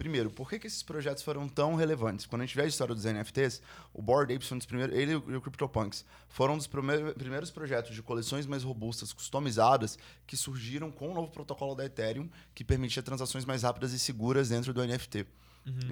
Primeiro, 0.00 0.30
por 0.30 0.48
que, 0.48 0.58
que 0.58 0.66
esses 0.66 0.82
projetos 0.82 1.22
foram 1.22 1.46
tão 1.46 1.74
relevantes? 1.74 2.24
Quando 2.24 2.40
a 2.40 2.46
gente 2.46 2.56
vê 2.56 2.62
a 2.62 2.66
história 2.66 2.94
dos 2.94 3.04
NFTs, 3.04 3.60
o 3.92 4.00
Bored 4.00 4.34
Apes 4.34 4.48
foi 4.48 4.54
um 4.54 4.58
dos 4.58 4.66
primeiros, 4.66 4.96
ele 4.96 5.12
e 5.12 5.14
o 5.36 5.40
CryptoPunks 5.42 6.06
foram 6.26 6.54
um 6.54 6.56
dos 6.56 6.66
primeir- 6.66 7.12
primeiros 7.12 7.50
projetos 7.50 7.94
de 7.94 8.02
coleções 8.02 8.46
mais 8.46 8.62
robustas, 8.62 9.12
customizadas, 9.12 9.98
que 10.26 10.38
surgiram 10.38 10.90
com 10.90 11.10
o 11.10 11.14
novo 11.14 11.30
protocolo 11.30 11.74
da 11.74 11.84
Ethereum, 11.84 12.30
que 12.54 12.64
permitia 12.64 13.02
transações 13.02 13.44
mais 13.44 13.62
rápidas 13.62 13.92
e 13.92 13.98
seguras 13.98 14.48
dentro 14.48 14.72
do 14.72 14.82
NFT. 14.82 15.26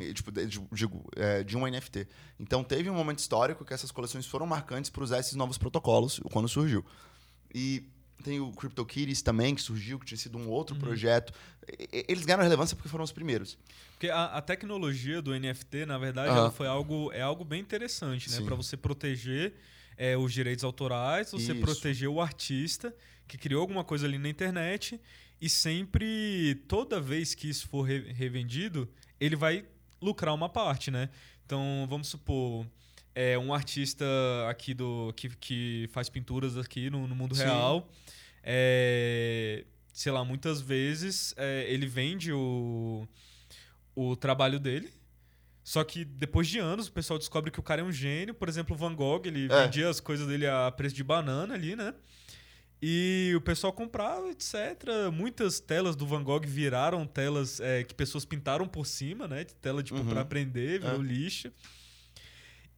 E, 0.01 0.15
tipo, 0.15 0.33
de, 0.33 0.47
de- 0.47 0.67
digo, 0.73 1.05
é, 1.15 1.45
de 1.45 1.55
um 1.55 1.67
NFT. 1.67 2.09
Então 2.41 2.65
teve 2.65 2.89
um 2.89 2.95
momento 2.95 3.19
histórico 3.19 3.63
que 3.63 3.75
essas 3.75 3.91
coleções 3.91 4.25
foram 4.25 4.47
marcantes 4.47 4.91
para 4.91 5.05
usar 5.05 5.19
esses 5.19 5.35
novos 5.35 5.59
protocolos 5.59 6.19
quando 6.33 6.49
surgiu. 6.49 6.83
E 7.55 7.85
tem 8.23 8.41
o 8.41 8.51
CryptoKitties 8.53 9.23
também, 9.23 9.55
que 9.55 9.61
surgiu, 9.63 9.99
que 9.99 10.07
tinha 10.07 10.19
sido 10.19 10.37
um 10.39 10.49
outro 10.49 10.77
projeto. 10.77 11.33
E- 11.93 12.05
Eles 12.09 12.25
ganharam 12.25 12.43
relevância 12.43 12.75
porque 12.77 12.89
foram 12.89 13.05
os 13.05 13.13
primeiros. 13.13 13.57
Porque 13.93 14.09
a, 14.09 14.25
a 14.27 14.43
tecnologia 14.43 15.21
do 15.23 15.33
NFT, 15.39 15.87
na 15.87 15.99
verdade, 15.99 16.31
ela 16.31 16.51
foi 16.51 16.67
algo, 16.67 17.11
é 17.13 17.21
algo 17.21 17.45
bem 17.45 17.61
interessante, 17.61 18.31
né? 18.31 18.41
Para 18.43 18.55
você 18.55 18.77
proteger 18.77 19.55
é, 19.97 20.17
os 20.17 20.33
direitos 20.33 20.65
autorais, 20.65 21.31
você 21.33 21.53
Isso. 21.53 21.61
proteger 21.61 22.09
o 22.09 22.21
artista 22.21 22.95
que 23.27 23.37
criou 23.37 23.61
alguma 23.61 23.85
coisa 23.85 24.07
ali 24.07 24.17
na 24.19 24.29
internet 24.29 25.01
e 25.41 25.49
sempre, 25.49 26.55
toda 26.67 27.01
vez 27.01 27.35
que 27.35 27.49
isso 27.49 27.69
for 27.69 27.83
re- 27.83 28.13
revendido, 28.13 28.89
ele 29.21 29.37
vai 29.37 29.65
lucrar 30.01 30.35
uma 30.35 30.49
parte, 30.49 30.91
né? 30.91 31.09
Então, 31.45 31.87
vamos 31.89 32.09
supor, 32.09 32.67
é 33.21 33.37
um 33.39 33.53
artista 33.53 34.05
aqui 34.49 34.73
do 34.75 35.13
que, 35.17 35.29
que 35.37 35.89
faz 35.93 36.09
pinturas 36.09 36.57
aqui 36.57 36.89
no, 36.91 37.07
no 37.09 37.15
mundo 37.17 37.35
Sim. 37.35 37.43
real, 37.45 37.89
é, 38.45 39.65
sei 39.93 40.13
lá, 40.13 40.25
muitas 40.25 40.61
vezes 40.61 41.35
é, 41.37 41.67
ele 41.69 41.87
vende 41.87 42.33
o 42.33 43.07
o 43.95 44.15
trabalho 44.15 44.61
dele. 44.61 44.89
Só 45.65 45.83
que 45.83 46.05
depois 46.05 46.47
de 46.47 46.59
anos 46.61 46.87
o 46.87 46.93
pessoal 46.93 47.19
descobre 47.19 47.51
que 47.51 47.59
o 47.59 47.63
cara 47.63 47.81
é 47.81 47.85
um 47.85 47.91
gênio. 47.93 48.33
Por 48.33 48.49
exemplo, 48.49 48.75
o 48.77 48.79
Van 48.79 48.95
Gogh, 48.95 49.23
ele 49.27 49.47
É. 49.53 49.65
vendia 49.65 49.89
as 49.89 49.99
coisas 49.99 50.27
dele 50.29 50.47
a 50.47 50.71
preço 50.71 50.95
de 50.95 51.03
banana 51.03 51.55
ali, 51.55 51.75
né? 51.75 51.93
E 52.81 53.33
o 53.37 53.41
pessoal 53.41 53.73
comprava, 53.73 54.31
etc. 54.31 54.55
Muitas 55.13 55.59
telas 55.59 55.97
do 55.97 56.07
Van 56.07 56.23
Gogh 56.23 56.47
viraram 56.47 57.05
telas 57.05 57.59
é, 57.61 57.83
que 57.83 57.93
pessoas 57.93 58.25
pintaram 58.25 58.69
por 58.69 58.87
cima, 58.87 59.27
né? 59.27 59.43
De 59.43 59.53
tela 59.57 59.83
tipo 59.83 59.99
Uhum. 59.99 60.07
pra 60.07 60.21
aprender, 60.21 60.79
virou 60.81 61.01
É. 61.01 61.05
lixo. 61.05 61.51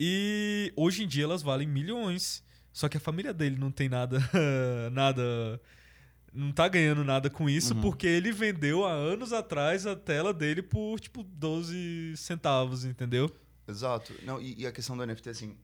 E 0.02 0.72
hoje 0.76 1.04
em 1.04 1.06
dia 1.06 1.24
elas 1.24 1.42
valem 1.42 1.68
milhões. 1.68 2.42
Só 2.72 2.88
que 2.88 2.96
a 2.96 3.00
família 3.00 3.34
dele 3.34 3.56
não 3.58 3.70
tem 3.70 3.88
nada 3.88 4.18
nada 4.92 5.60
não 6.32 6.52
tá 6.52 6.68
ganhando 6.68 7.04
nada 7.04 7.28
com 7.28 7.50
isso 7.50 7.74
Uhum. 7.74 7.80
porque 7.80 8.06
ele 8.06 8.30
vendeu 8.32 8.86
há 8.86 8.92
anos 8.92 9.32
atrás 9.32 9.86
a 9.86 9.94
tela 9.96 10.32
dele 10.32 10.62
por 10.62 10.98
tipo 11.00 11.22
12 11.24 12.16
centavos, 12.16 12.84
entendeu? 12.84 13.30
Exato. 13.68 14.14
Não, 14.22 14.40
e, 14.40 14.60
e 14.62 14.66
a 14.66 14.72
questão 14.72 14.96
do 14.96 15.04
NFT, 15.04 15.28
assim, 15.28 15.56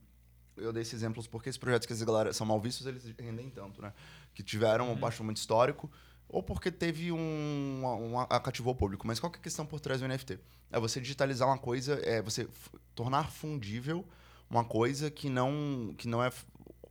eu 0.57 0.71
dei 0.73 0.81
esses 0.81 0.93
exemplos 0.93 1.25
porque 1.25 1.49
esses 1.49 1.57
projetos 1.57 1.85
que 1.87 1.93
as 1.93 2.03
galera 2.03 2.33
são 2.33 2.45
mal 2.45 2.59
vistos, 2.59 2.85
eles 2.85 3.13
rendem 3.17 3.49
tanto, 3.49 3.81
né? 3.81 3.93
Que 4.35 4.43
tiveram 4.43 4.91
um 4.91 4.95
baixo 4.95 5.23
momento 5.23 5.37
histórico 5.37 5.89
ou 6.29 6.43
porque 6.43 6.69
teve 6.69 7.11
um, 7.11 7.17
um, 7.17 8.19
um 8.19 8.25
cativou 8.41 8.73
o 8.73 8.75
público. 8.75 9.07
Mas 9.07 9.19
qual 9.19 9.31
que 9.31 9.37
é 9.37 9.39
a 9.39 9.43
questão 9.43 9.65
por 9.65 9.79
trás 9.79 10.01
do 10.01 10.07
NFT? 10.07 10.37
É 10.71 10.79
você 10.79 10.99
digitalizar 10.99 11.47
uma 11.47 11.57
coisa, 11.57 11.93
é 12.03 12.21
você 12.21 12.47
tornar 12.93 13.31
fundível 13.31 14.05
uma 14.49 14.63
coisa 14.63 15.09
que 15.11 15.29
não, 15.29 15.93
que 15.97 16.07
não 16.07 16.23
é 16.23 16.31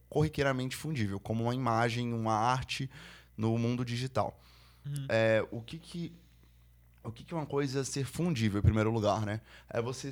corriqueiramente 0.09 0.77
fundível, 0.77 1.19
como 1.19 1.45
uma 1.45 1.55
imagem, 1.55 2.13
uma 2.13 2.35
arte 2.35 2.91
no 3.37 3.57
mundo 3.59 3.85
digital. 3.85 4.39
Uhum. 4.85 5.07
É, 5.09 5.47
o 5.51 5.61
que 5.61 5.79
que 5.79 6.13
o 7.07 7.13
que, 7.13 7.23
que 7.23 7.33
é 7.33 7.37
uma 7.37 7.47
coisa 7.47 7.85
ser 7.85 8.05
fundível, 8.05 8.59
em 8.59 8.63
primeiro 8.63 8.91
lugar, 8.91 9.25
né? 9.25 9.41
É 9.69 9.81
você. 9.81 10.11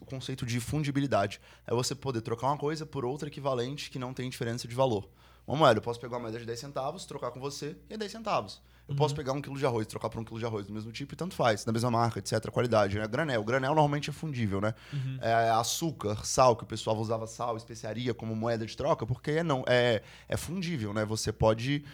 O 0.00 0.04
conceito 0.04 0.44
de 0.44 0.58
fundibilidade. 0.58 1.40
É 1.66 1.72
você 1.72 1.94
poder 1.94 2.20
trocar 2.20 2.48
uma 2.48 2.58
coisa 2.58 2.84
por 2.84 3.04
outra 3.04 3.28
equivalente 3.28 3.90
que 3.90 3.98
não 3.98 4.12
tem 4.12 4.28
diferença 4.28 4.66
de 4.66 4.74
valor. 4.74 5.08
Uma 5.46 5.56
moeda, 5.56 5.78
eu 5.78 5.82
posso 5.82 6.00
pegar 6.00 6.16
uma 6.16 6.22
moeda 6.22 6.40
de 6.40 6.44
10 6.44 6.58
centavos, 6.58 7.04
trocar 7.04 7.30
com 7.30 7.38
você 7.38 7.76
e 7.88 7.94
é 7.94 7.96
10 7.96 8.10
centavos. 8.10 8.60
Eu 8.88 8.92
uhum. 8.92 8.96
posso 8.96 9.14
pegar 9.14 9.32
um 9.32 9.40
quilo 9.40 9.58
de 9.58 9.66
arroz, 9.66 9.86
trocar 9.86 10.08
por 10.08 10.20
um 10.20 10.24
quilo 10.24 10.38
de 10.38 10.46
arroz 10.46 10.66
do 10.66 10.72
mesmo 10.72 10.92
tipo 10.92 11.12
e 11.12 11.16
tanto 11.16 11.34
faz, 11.34 11.64
da 11.64 11.72
mesma 11.72 11.90
marca, 11.90 12.20
etc. 12.20 12.50
Qualidade, 12.50 12.96
né? 12.98 13.06
Granel. 13.06 13.42
Granel 13.42 13.74
normalmente 13.74 14.10
é 14.10 14.12
fundível, 14.12 14.60
né? 14.60 14.74
Uhum. 14.92 15.18
É 15.20 15.50
açúcar, 15.50 16.24
sal, 16.24 16.54
que 16.54 16.62
o 16.62 16.66
pessoal 16.66 16.96
usava 16.96 17.26
sal, 17.26 17.56
especiaria 17.56 18.14
como 18.14 18.36
moeda 18.36 18.64
de 18.64 18.76
troca, 18.76 19.04
porque 19.04 19.32
é, 19.32 19.42
não, 19.42 19.64
é, 19.66 20.02
é 20.28 20.36
fundível, 20.36 20.94
né? 20.94 21.04
Você 21.04 21.32
pode 21.32 21.84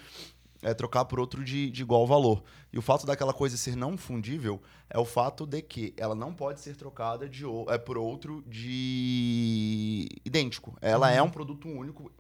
é, 0.63 0.73
trocar 0.75 1.05
por 1.07 1.19
outro 1.19 1.43
de, 1.43 1.71
de 1.71 1.83
igual 1.83 2.07
valor. 2.07 2.43
E 2.73 2.79
o 2.79 2.83
fato 2.83 3.07
daquela 3.07 3.33
coisa 3.33 3.57
ser 3.57 3.75
não 3.75 3.97
fundível 3.97 4.63
é 4.89 4.99
o 4.99 5.05
fato 5.05 5.47
de 5.47 5.61
que 5.61 5.93
ela 5.97 6.15
não 6.15 6.33
pode 6.33 6.61
ser 6.61 6.77
trocada 6.77 7.29
de, 7.29 7.45
é, 7.69 7.79
por 7.79 7.99
outro 7.99 8.43
de 8.47 10.09
idêntico. 10.25 10.77
Ela 10.81 11.09
uhum. 11.09 11.15
é 11.15 11.23
um 11.23 11.31
produto 11.31 11.69
único 11.69 12.13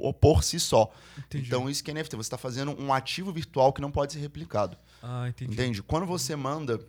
por, 0.00 0.14
por 0.14 0.44
si 0.44 0.60
só. 0.60 0.90
Entendi. 1.18 1.46
Então, 1.46 1.68
isso 1.68 1.82
que 1.82 1.90
é 1.90 1.94
NFT. 1.94 2.16
Você 2.16 2.26
está 2.26 2.38
fazendo 2.38 2.78
um 2.80 2.92
ativo 2.92 3.32
virtual 3.32 3.72
que 3.72 3.80
não 3.80 3.90
pode 3.90 4.12
ser 4.12 4.20
replicado. 4.20 4.76
Ah, 5.02 5.28
entendi. 5.28 5.52
Entende? 5.52 5.82
Quando 5.82 6.06
você 6.06 6.36
manda 6.36 6.80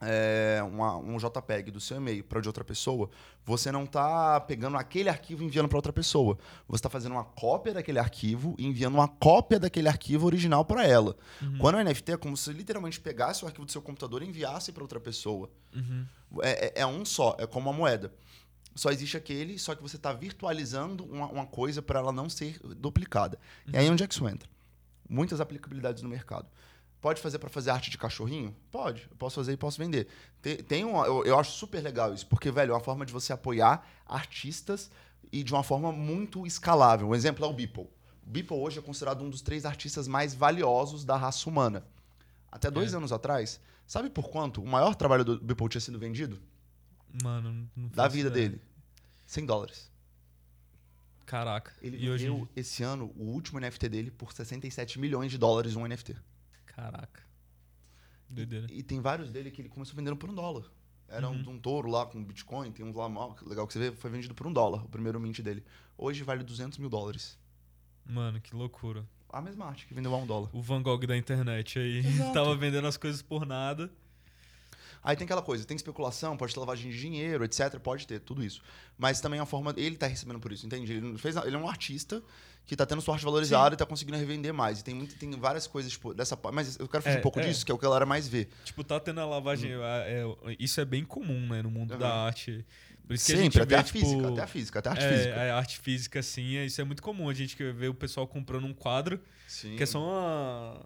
é, 0.00 0.60
uma, 0.62 0.96
um 0.96 1.16
JPEG 1.16 1.70
do 1.70 1.80
seu 1.80 1.96
e-mail 1.96 2.22
para 2.24 2.40
de 2.40 2.48
outra 2.48 2.64
pessoa, 2.64 3.08
você 3.44 3.72
não 3.72 3.84
está 3.84 4.40
pegando 4.40 4.76
aquele 4.76 5.08
arquivo 5.08 5.42
e 5.42 5.46
enviando 5.46 5.68
para 5.68 5.78
outra 5.78 5.92
pessoa. 5.92 6.38
Você 6.68 6.78
está 6.78 6.90
fazendo 6.90 7.12
uma 7.12 7.24
cópia 7.24 7.74
daquele 7.74 7.98
arquivo 7.98 8.54
e 8.58 8.66
enviando 8.66 8.94
uma 8.94 9.08
cópia 9.08 9.58
daquele 9.58 9.88
arquivo 9.88 10.26
original 10.26 10.64
para 10.64 10.86
ela. 10.86 11.16
Uhum. 11.40 11.58
Quando 11.58 11.78
é 11.78 11.84
NFT 11.84 12.12
é 12.12 12.16
como 12.16 12.36
se 12.36 12.52
literalmente 12.52 13.00
pegasse 13.00 13.44
o 13.44 13.46
arquivo 13.46 13.64
do 13.64 13.72
seu 13.72 13.82
computador 13.82 14.22
e 14.22 14.26
enviasse 14.26 14.72
para 14.72 14.82
outra 14.82 15.00
pessoa. 15.00 15.48
Uhum. 15.74 16.06
É, 16.42 16.66
é, 16.66 16.72
é, 16.82 16.86
um 16.86 17.04
só, 17.04 17.36
é 17.38 17.46
como 17.46 17.70
uma 17.70 17.76
moeda. 17.76 18.12
Só 18.76 18.90
existe 18.90 19.16
aquele, 19.16 19.58
só 19.58 19.74
que 19.74 19.82
você 19.82 19.96
está 19.96 20.12
virtualizando 20.12 21.04
uma, 21.04 21.26
uma 21.28 21.46
coisa 21.46 21.80
para 21.80 21.98
ela 21.98 22.12
não 22.12 22.28
ser 22.28 22.60
duplicada. 22.76 23.38
Uhum. 23.66 23.72
E 23.74 23.78
aí 23.78 23.90
onde 23.90 24.04
é 24.04 24.06
que 24.06 24.12
isso 24.12 24.28
entra? 24.28 24.48
Muitas 25.08 25.40
aplicabilidades 25.40 26.02
no 26.02 26.08
mercado. 26.08 26.46
Pode 27.00 27.20
fazer 27.20 27.38
para 27.38 27.48
fazer 27.48 27.70
arte 27.70 27.90
de 27.90 27.96
cachorrinho? 27.96 28.54
Pode. 28.70 29.08
Eu 29.10 29.16
posso 29.16 29.36
fazer 29.36 29.52
e 29.52 29.56
posso 29.56 29.78
vender. 29.78 30.08
Tem, 30.42 30.56
tem 30.56 30.84
um, 30.84 31.02
eu, 31.04 31.24
eu 31.24 31.38
acho 31.38 31.52
super 31.52 31.82
legal 31.82 32.12
isso, 32.12 32.26
porque, 32.26 32.50
velho, 32.50 32.72
é 32.72 32.74
uma 32.74 32.80
forma 32.80 33.06
de 33.06 33.12
você 33.12 33.32
apoiar 33.32 33.86
artistas 34.06 34.90
e 35.32 35.42
de 35.42 35.54
uma 35.54 35.62
forma 35.62 35.90
muito 35.90 36.46
escalável. 36.46 37.08
Um 37.08 37.14
exemplo 37.14 37.44
é 37.44 37.48
o 37.48 37.52
Beeple. 37.52 37.84
O 38.26 38.30
Beeple 38.30 38.56
hoje 38.56 38.78
é 38.78 38.82
considerado 38.82 39.22
um 39.22 39.30
dos 39.30 39.40
três 39.40 39.64
artistas 39.64 40.06
mais 40.06 40.34
valiosos 40.34 41.04
da 41.04 41.16
raça 41.16 41.48
humana. 41.48 41.84
Até 42.50 42.70
dois 42.70 42.92
é. 42.92 42.96
anos 42.96 43.12
atrás, 43.12 43.60
sabe 43.86 44.10
por 44.10 44.28
quanto 44.28 44.62
o 44.62 44.66
maior 44.66 44.94
trabalho 44.94 45.24
do 45.24 45.40
Beeple 45.40 45.68
tinha 45.68 45.80
sido 45.80 45.98
vendido? 45.98 46.38
Mano, 47.22 47.68
não 47.74 47.88
Da 47.88 48.08
vida 48.08 48.28
ideia. 48.28 48.50
dele. 48.50 48.62
100 49.26 49.46
dólares. 49.46 49.90
Caraca. 51.24 51.72
Ele 51.82 51.96
e 51.96 52.08
vendeu 52.08 52.36
hoje... 52.36 52.50
esse 52.54 52.82
ano 52.82 53.12
o 53.16 53.24
último 53.24 53.58
NFT 53.58 53.88
dele 53.88 54.10
por 54.10 54.32
67 54.32 54.98
milhões 55.00 55.30
de 55.30 55.38
dólares 55.38 55.74
um 55.74 55.86
NFT. 55.86 56.14
Caraca. 56.66 57.26
Doideira. 58.28 58.66
E, 58.70 58.78
e, 58.78 58.82
tem 58.82 59.00
vários 59.00 59.30
dele 59.30 59.50
que 59.50 59.60
ele 59.60 59.68
começou 59.68 59.96
vendendo 59.96 60.16
por 60.16 60.30
um 60.30 60.34
dólar. 60.34 60.64
Era 61.08 61.28
uhum. 61.28 61.42
um, 61.46 61.50
um, 61.50 61.58
touro 61.58 61.88
lá 61.88 62.04
com 62.06 62.22
Bitcoin, 62.22 62.72
tem 62.72 62.84
uns 62.84 62.94
lá 62.94 63.06
legal 63.44 63.66
que 63.66 63.72
você 63.72 63.78
vê, 63.78 63.92
foi 63.92 64.10
vendido 64.10 64.34
por 64.34 64.46
um 64.46 64.52
dólar, 64.52 64.84
o 64.84 64.88
primeiro 64.88 65.20
mint 65.20 65.40
dele. 65.40 65.64
Hoje 65.96 66.24
vale 66.24 66.42
200 66.42 66.78
mil 66.78 66.88
dólares. 66.88 67.38
Mano, 68.04 68.40
que 68.40 68.54
loucura. 68.54 69.06
A 69.28 69.40
mesma 69.40 69.66
arte 69.66 69.86
que 69.86 69.94
vendeu 69.94 70.14
a 70.14 70.18
um 70.18 70.26
dólar. 70.26 70.48
O 70.52 70.62
Van 70.62 70.82
Gogh 70.82 71.06
da 71.06 71.16
internet 71.16 71.78
aí. 71.78 71.98
Exato. 72.06 72.32
Tava 72.32 72.56
vendendo 72.56 72.86
as 72.86 72.96
coisas 72.96 73.22
por 73.22 73.46
nada. 73.46 73.90
Aí 75.06 75.14
tem 75.14 75.24
aquela 75.24 75.40
coisa, 75.40 75.64
tem 75.64 75.76
especulação, 75.76 76.36
pode 76.36 76.52
ter 76.52 76.58
lavagem 76.58 76.90
de 76.90 76.98
dinheiro, 76.98 77.44
etc. 77.44 77.78
Pode 77.78 78.08
ter, 78.08 78.18
tudo 78.18 78.42
isso. 78.42 78.60
Mas 78.98 79.20
também 79.20 79.38
a 79.38 79.46
forma. 79.46 79.72
Ele 79.76 79.96
tá 79.96 80.08
recebendo 80.08 80.40
por 80.40 80.50
isso, 80.50 80.66
entende? 80.66 80.92
Ele, 80.92 81.16
fez, 81.16 81.36
ele 81.36 81.54
é 81.54 81.58
um 81.58 81.68
artista 81.68 82.20
que 82.66 82.74
tá 82.74 82.84
tendo 82.84 83.00
sua 83.00 83.14
arte 83.14 83.24
valorizada 83.24 83.70
Sim. 83.70 83.74
e 83.74 83.76
tá 83.76 83.86
conseguindo 83.86 84.18
revender 84.18 84.52
mais. 84.52 84.80
E 84.80 84.84
tem, 84.84 84.92
muito, 84.92 85.16
tem 85.16 85.30
várias 85.30 85.68
coisas, 85.68 85.92
tipo, 85.92 86.12
dessa 86.12 86.36
Mas 86.52 86.76
eu 86.80 86.88
quero 86.88 87.04
fazer 87.04 87.18
é, 87.18 87.18
um 87.20 87.22
pouco 87.22 87.38
é. 87.38 87.44
disso, 87.44 87.64
que 87.64 87.70
é 87.70 87.74
o 87.76 87.78
que 87.78 87.84
a 87.84 87.88
galera 87.88 88.04
mais 88.04 88.26
vê. 88.26 88.48
Tipo, 88.64 88.82
tá 88.82 88.98
tendo 88.98 89.20
a 89.20 89.24
lavagem. 89.24 89.76
Hum. 89.76 89.80
É, 89.84 90.24
isso 90.58 90.80
é 90.80 90.84
bem 90.84 91.04
comum, 91.04 91.46
né, 91.50 91.62
no 91.62 91.70
mundo 91.70 91.92
uhum. 91.92 91.98
da 92.00 92.12
arte. 92.12 92.66
Por 93.06 93.14
isso 93.14 93.26
que 93.26 93.30
Sempre, 93.30 93.40
a 93.40 93.44
gente 93.44 93.60
até 93.60 93.76
vê, 93.76 93.80
a 93.80 93.84
tipo, 93.84 93.98
física, 94.00 94.28
até 94.28 94.40
a 94.40 94.46
física, 94.48 94.78
até 94.80 94.88
a 94.88 94.92
arte 94.92 95.04
é, 95.04 95.12
física. 95.12 95.36
A 95.36 95.56
arte 95.56 95.78
física, 95.78 96.22
sim, 96.24 96.64
isso 96.64 96.80
é 96.80 96.84
muito 96.84 97.00
comum. 97.00 97.28
A 97.28 97.34
gente 97.34 97.54
vê 97.72 97.86
o 97.86 97.94
pessoal 97.94 98.26
comprando 98.26 98.64
um 98.64 98.74
quadro 98.74 99.20
sim. 99.46 99.76
que 99.76 99.84
é 99.84 99.86
só 99.86 100.02
uma, 100.02 100.82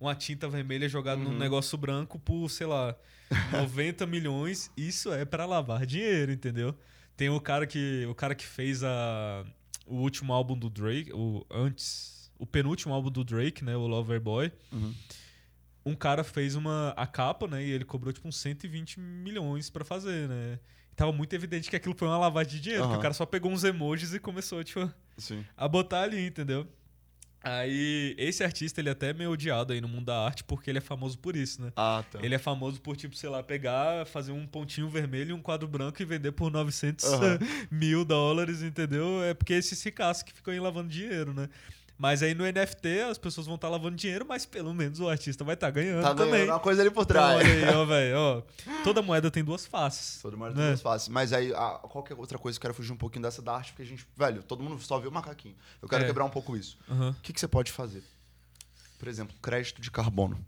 uma 0.00 0.14
tinta 0.14 0.48
vermelha 0.48 0.88
jogada 0.88 1.20
uhum. 1.20 1.32
num 1.32 1.38
negócio 1.38 1.76
branco 1.78 2.18
por, 2.18 2.48
sei 2.50 2.66
lá, 2.66 2.94
90 3.52 4.06
milhões. 4.06 4.70
Isso 4.76 5.12
é 5.12 5.24
para 5.24 5.46
lavar 5.46 5.86
dinheiro, 5.86 6.32
entendeu? 6.32 6.74
Tem 7.16 7.28
o 7.28 7.40
cara 7.40 7.66
que, 7.66 8.06
o 8.06 8.14
cara 8.14 8.34
que 8.34 8.44
fez 8.46 8.82
a 8.84 9.44
o 9.86 9.96
último 9.96 10.32
álbum 10.32 10.58
do 10.58 10.68
Drake, 10.68 11.12
o 11.12 11.46
antes, 11.50 12.30
o 12.38 12.44
penúltimo 12.44 12.92
álbum 12.92 13.10
do 13.10 13.24
Drake, 13.24 13.64
né, 13.64 13.76
o 13.76 13.86
Loverboy. 13.86 14.52
Uhum. 14.72 14.94
Um 15.84 15.94
cara 15.94 16.24
fez 16.24 16.56
uma 16.56 16.90
a 16.96 17.06
capa, 17.06 17.46
né, 17.46 17.64
e 17.64 17.70
ele 17.70 17.84
cobrou 17.84 18.12
tipo 18.12 18.26
uns 18.26 18.36
120 18.38 18.98
milhões 18.98 19.70
para 19.70 19.84
fazer, 19.84 20.28
né? 20.28 20.58
E 20.92 20.96
tava 20.96 21.12
muito 21.12 21.32
evidente 21.34 21.70
que 21.70 21.76
aquilo 21.76 21.94
foi 21.96 22.08
uma 22.08 22.18
lavagem 22.18 22.54
de 22.54 22.60
dinheiro, 22.60 22.84
uhum. 22.84 22.96
o 22.96 23.00
cara 23.00 23.14
só 23.14 23.24
pegou 23.24 23.52
uns 23.52 23.62
emojis 23.62 24.12
e 24.12 24.18
começou 24.18 24.62
tipo 24.64 24.92
Sim. 25.16 25.44
a 25.56 25.68
botar 25.68 26.02
ali, 26.02 26.26
entendeu? 26.26 26.66
Aí, 27.48 28.16
esse 28.18 28.42
artista, 28.42 28.80
ele 28.80 28.88
é 28.88 28.92
até 28.92 29.12
meio 29.12 29.30
odiado 29.30 29.72
aí 29.72 29.80
no 29.80 29.86
mundo 29.86 30.06
da 30.06 30.18
arte, 30.18 30.42
porque 30.42 30.68
ele 30.68 30.78
é 30.78 30.80
famoso 30.80 31.16
por 31.16 31.36
isso, 31.36 31.62
né? 31.62 31.72
Ah, 31.76 32.02
tá. 32.10 32.18
Ele 32.20 32.34
é 32.34 32.38
famoso 32.38 32.80
por, 32.80 32.96
tipo, 32.96 33.14
sei 33.14 33.28
lá, 33.30 33.40
pegar, 33.40 34.04
fazer 34.04 34.32
um 34.32 34.44
pontinho 34.44 34.88
vermelho 34.88 35.30
e 35.30 35.32
um 35.32 35.40
quadro 35.40 35.68
branco 35.68 36.02
e 36.02 36.04
vender 36.04 36.32
por 36.32 36.50
900 36.50 37.04
uhum. 37.04 37.18
mil 37.70 38.04
dólares, 38.04 38.62
entendeu? 38.62 39.22
É 39.22 39.32
porque 39.32 39.52
esses 39.52 39.80
ricaços 39.80 40.24
que 40.24 40.32
ficam 40.32 40.52
aí 40.52 40.58
lavando 40.58 40.88
dinheiro, 40.88 41.32
né? 41.32 41.48
Mas 41.98 42.22
aí 42.22 42.34
no 42.34 42.44
NFT 42.44 43.00
as 43.10 43.16
pessoas 43.16 43.46
vão 43.46 43.56
estar 43.56 43.68
tá 43.68 43.72
lavando 43.72 43.96
dinheiro, 43.96 44.26
mas 44.26 44.44
pelo 44.44 44.74
menos 44.74 45.00
o 45.00 45.08
artista 45.08 45.42
vai 45.44 45.54
estar 45.54 45.68
tá 45.68 45.70
ganhando 45.70 46.02
tá 46.02 46.14
também. 46.14 46.32
Ganhando 46.32 46.50
uma 46.50 46.60
coisa 46.60 46.82
ali 46.82 46.90
por 46.90 47.06
trás. 47.06 47.40
Então, 47.40 47.68
aí, 47.70 47.76
ó, 47.76 47.84
velho, 47.86 48.18
ó. 48.18 48.42
Toda 48.84 49.00
moeda 49.00 49.30
tem 49.30 49.42
duas 49.42 49.64
faces. 49.64 50.20
Toda 50.20 50.36
moeda 50.36 50.54
né? 50.54 50.60
tem 50.60 50.70
duas 50.70 50.82
faces. 50.82 51.08
Mas 51.08 51.32
aí, 51.32 51.52
a, 51.54 51.78
qualquer 51.82 52.14
outra 52.14 52.38
coisa, 52.38 52.58
eu 52.58 52.60
quero 52.60 52.74
fugir 52.74 52.92
um 52.92 52.96
pouquinho 52.96 53.22
dessa 53.22 53.40
da 53.40 53.54
arte, 53.54 53.72
porque 53.72 53.82
a 53.82 53.86
gente, 53.86 54.06
velho, 54.16 54.42
todo 54.42 54.62
mundo 54.62 54.80
só 54.82 54.98
vê 54.98 55.08
o 55.08 55.12
macaquinho. 55.12 55.56
Eu 55.80 55.88
quero 55.88 56.04
é. 56.04 56.06
quebrar 56.06 56.24
um 56.24 56.30
pouco 56.30 56.56
isso. 56.56 56.78
Uhum. 56.88 57.10
O 57.10 57.14
que, 57.22 57.32
que 57.32 57.40
você 57.40 57.48
pode 57.48 57.72
fazer? 57.72 58.02
Por 58.98 59.08
exemplo, 59.08 59.34
crédito 59.40 59.80
de 59.80 59.90
carbono. 59.90 60.44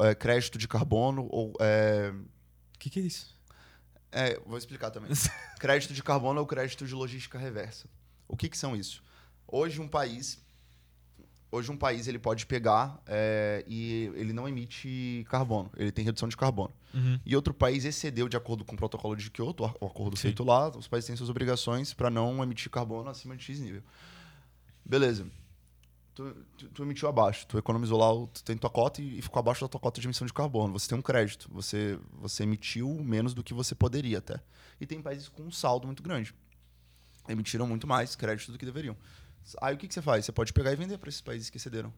É, 0.00 0.14
crédito 0.14 0.58
de 0.58 0.68
carbono 0.68 1.26
ou. 1.30 1.54
É... 1.58 2.12
O 2.74 2.78
que, 2.78 2.90
que 2.90 3.00
é 3.00 3.02
isso? 3.02 3.34
É, 4.12 4.38
vou 4.46 4.58
explicar 4.58 4.90
também. 4.90 5.10
crédito 5.58 5.94
de 5.94 6.02
carbono 6.02 6.40
ou 6.40 6.46
crédito 6.46 6.86
de 6.86 6.94
logística 6.94 7.38
reversa. 7.38 7.88
O 8.28 8.36
que, 8.36 8.48
que 8.48 8.58
são 8.58 8.76
isso? 8.76 9.02
Hoje 9.46 9.80
um 9.80 9.88
país, 9.88 10.42
hoje 11.50 11.70
um 11.70 11.76
país 11.76 12.08
ele 12.08 12.18
pode 12.18 12.46
pegar 12.46 13.00
é, 13.06 13.64
e 13.68 14.10
ele 14.14 14.32
não 14.32 14.48
emite 14.48 15.24
carbono, 15.28 15.70
ele 15.76 15.92
tem 15.92 16.04
redução 16.04 16.28
de 16.28 16.36
carbono. 16.36 16.72
Uhum. 16.92 17.20
E 17.24 17.34
outro 17.36 17.54
país 17.54 17.84
excedeu 17.84 18.28
de 18.28 18.36
acordo 18.36 18.64
com 18.64 18.74
o 18.74 18.78
protocolo 18.78 19.16
de 19.16 19.30
Kyoto, 19.30 19.64
o 19.80 19.86
acordo 19.86 20.16
Sim. 20.16 20.22
feito 20.22 20.44
lá, 20.44 20.68
os 20.68 20.88
países 20.88 21.06
têm 21.06 21.16
suas 21.16 21.30
obrigações 21.30 21.92
para 21.92 22.10
não 22.10 22.42
emitir 22.42 22.70
carbono 22.70 23.08
acima 23.08 23.36
de 23.36 23.44
X 23.44 23.60
nível. 23.60 23.82
Beleza. 24.84 25.26
Tu, 26.14 26.32
tu, 26.56 26.68
tu, 26.68 26.82
emitiu 26.84 27.08
abaixo, 27.08 27.44
tu 27.46 27.58
economizou 27.58 27.98
lá, 27.98 28.28
tu 28.32 28.44
tem 28.44 28.56
tua 28.56 28.70
cota 28.70 29.02
e, 29.02 29.18
e, 29.18 29.22
ficou 29.22 29.40
abaixo 29.40 29.62
da 29.62 29.68
tua 29.68 29.80
cota 29.80 30.00
de 30.00 30.06
emissão 30.06 30.24
de 30.24 30.32
carbono. 30.32 30.72
Você 30.72 30.88
tem 30.88 30.96
um 30.96 31.02
crédito, 31.02 31.48
você, 31.52 31.98
você 32.12 32.44
emitiu 32.44 32.88
menos 33.02 33.34
do 33.34 33.42
que 33.42 33.52
você 33.52 33.74
poderia 33.74 34.18
até. 34.18 34.40
E 34.80 34.86
tem 34.86 35.02
países 35.02 35.28
com 35.28 35.42
um 35.42 35.50
saldo 35.50 35.88
muito 35.88 36.04
grande. 36.04 36.32
Emitiram 37.28 37.66
muito 37.66 37.86
mais 37.86 38.14
crédito 38.14 38.52
do 38.52 38.58
que 38.58 38.64
deveriam. 38.64 38.96
Aí 39.60 39.74
o 39.74 39.78
que, 39.78 39.88
que 39.88 39.94
você 39.94 40.02
faz? 40.02 40.24
Você 40.24 40.32
pode 40.32 40.52
pegar 40.52 40.72
e 40.72 40.76
vender 40.76 40.98
para 40.98 41.08
esses 41.08 41.20
países 41.20 41.50
que 41.50 41.58
cederam. 41.58 41.92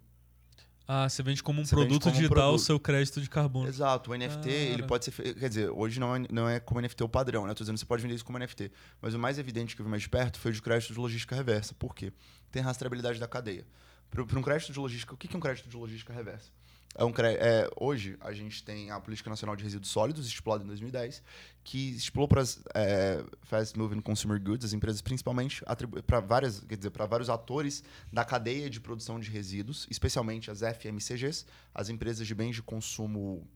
Ah, 0.89 1.09
você 1.09 1.21
vende 1.23 1.43
como 1.43 1.61
um 1.61 1.65
você 1.65 1.75
produto 1.75 2.05
como 2.05 2.15
digital 2.15 2.53
um 2.53 2.55
o 2.55 2.59
seu 2.59 2.79
crédito 2.79 3.21
de 3.21 3.29
carbono. 3.29 3.69
Exato, 3.69 4.13
o 4.13 4.17
NFT, 4.17 4.49
ele 4.49 4.85
pode 4.85 5.05
ser. 5.05 5.35
Quer 5.35 5.49
dizer, 5.49 5.71
hoje 5.71 5.99
não 5.99 6.15
é, 6.15 6.21
não 6.31 6.49
é 6.49 6.61
como 6.61 6.81
NFT 6.81 7.03
o 7.03 7.09
padrão, 7.09 7.45
né? 7.45 7.53
Estou 7.53 7.65
dizendo 7.65 7.75
que 7.75 7.81
você 7.81 7.87
pode 7.87 8.03
vender 8.03 8.15
isso 8.15 8.25
como 8.25 8.39
NFT. 8.39 8.71
Mas 9.03 9.13
o 9.13 9.19
mais 9.19 9.37
evidente 9.39 9.75
que 9.75 9.83
eu 9.83 9.85
vi 9.85 9.91
mais 9.91 10.03
de 10.03 10.09
perto 10.09 10.39
foi 10.39 10.53
o 10.53 10.55
de 10.55 10.63
crédito 10.63 10.93
de 10.93 10.99
logística 10.99 11.35
reversa. 11.35 11.75
Por 11.75 11.93
quê? 11.95 12.13
Tem 12.53 12.63
rastreabilidade 12.63 13.19
da 13.19 13.27
cadeia. 13.27 13.67
Para 14.11 14.23
um 14.23 14.43
crédito 14.43 14.73
de 14.73 14.79
logística, 14.79 15.13
o 15.13 15.17
que 15.17 15.35
é 15.35 15.37
um 15.37 15.41
crédito 15.41 15.69
de 15.69 15.77
logística 15.77 16.13
reversa? 16.13 16.53
É 16.99 17.05
um, 17.05 17.13
é, 17.19 17.69
hoje, 17.77 18.17
a 18.21 18.33
gente 18.33 18.65
tem 18.65 18.91
a 18.91 18.99
Política 18.99 19.29
Nacional 19.29 19.55
de 19.55 19.63
Resíduos 19.63 19.91
Sólidos, 19.91 20.27
estipulada 20.27 20.65
em 20.65 20.67
2010, 20.67 21.23
que 21.63 21.91
estipulou 21.91 22.27
para 22.27 22.41
as 22.41 22.63
é, 22.75 23.23
Fast 23.43 23.79
Moving 23.79 24.01
Consumer 24.01 24.43
Goods, 24.43 24.65
as 24.65 24.73
empresas 24.73 25.03
principalmente, 25.03 25.63
para 26.07 26.21
várias, 26.21 26.61
quer 26.61 26.77
dizer, 26.77 26.91
para 26.91 27.05
vários 27.05 27.29
atores 27.29 27.85
da 28.11 28.25
cadeia 28.25 28.71
de 28.71 28.81
produção 28.81 29.21
de 29.21 29.31
resíduos, 29.31 29.87
especialmente 29.91 30.51
as 30.51 30.61
FMCGs, 30.61 31.45
as 31.75 31.91
empresas 31.91 32.27
de 32.27 32.35
bens 32.35 32.55
de 32.55 32.63
consumo 32.63 33.47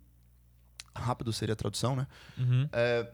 rápido 0.94 1.32
seria 1.32 1.54
a 1.54 1.56
tradução, 1.56 1.96
né? 1.96 2.06
Uhum. 2.36 2.68
É, 2.72 3.10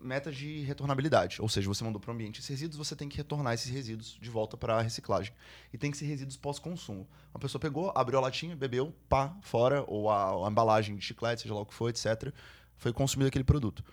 metas 0.00 0.36
de 0.36 0.62
retornabilidade. 0.62 1.40
Ou 1.40 1.48
seja, 1.48 1.68
você 1.68 1.82
mandou 1.84 2.00
para 2.00 2.10
o 2.10 2.14
ambiente 2.14 2.40
esses 2.40 2.48
resíduos, 2.48 2.76
você 2.76 2.96
tem 2.96 3.08
que 3.08 3.16
retornar 3.16 3.54
esses 3.54 3.70
resíduos 3.70 4.18
de 4.20 4.30
volta 4.30 4.56
para 4.56 4.76
a 4.76 4.82
reciclagem. 4.82 5.32
E 5.72 5.78
tem 5.78 5.90
que 5.90 5.96
ser 5.96 6.06
resíduos 6.06 6.36
pós-consumo. 6.36 7.08
Uma 7.34 7.40
pessoa 7.40 7.60
pegou, 7.60 7.92
abriu 7.94 8.18
a 8.18 8.22
latinha, 8.22 8.56
bebeu, 8.56 8.94
pá, 9.08 9.36
fora, 9.42 9.84
ou 9.86 10.10
a, 10.10 10.46
a, 10.46 10.50
embalagem 10.50 10.96
de 10.96 11.04
chiclete, 11.04 11.42
seja 11.42 11.54
lá 11.54 11.60
o 11.60 11.66
que 11.66 11.74
for, 11.74 11.88
etc. 11.88 12.32
Foi 12.76 12.92
consumido 12.92 13.28
aquele 13.28 13.44
produto. 13.44 13.84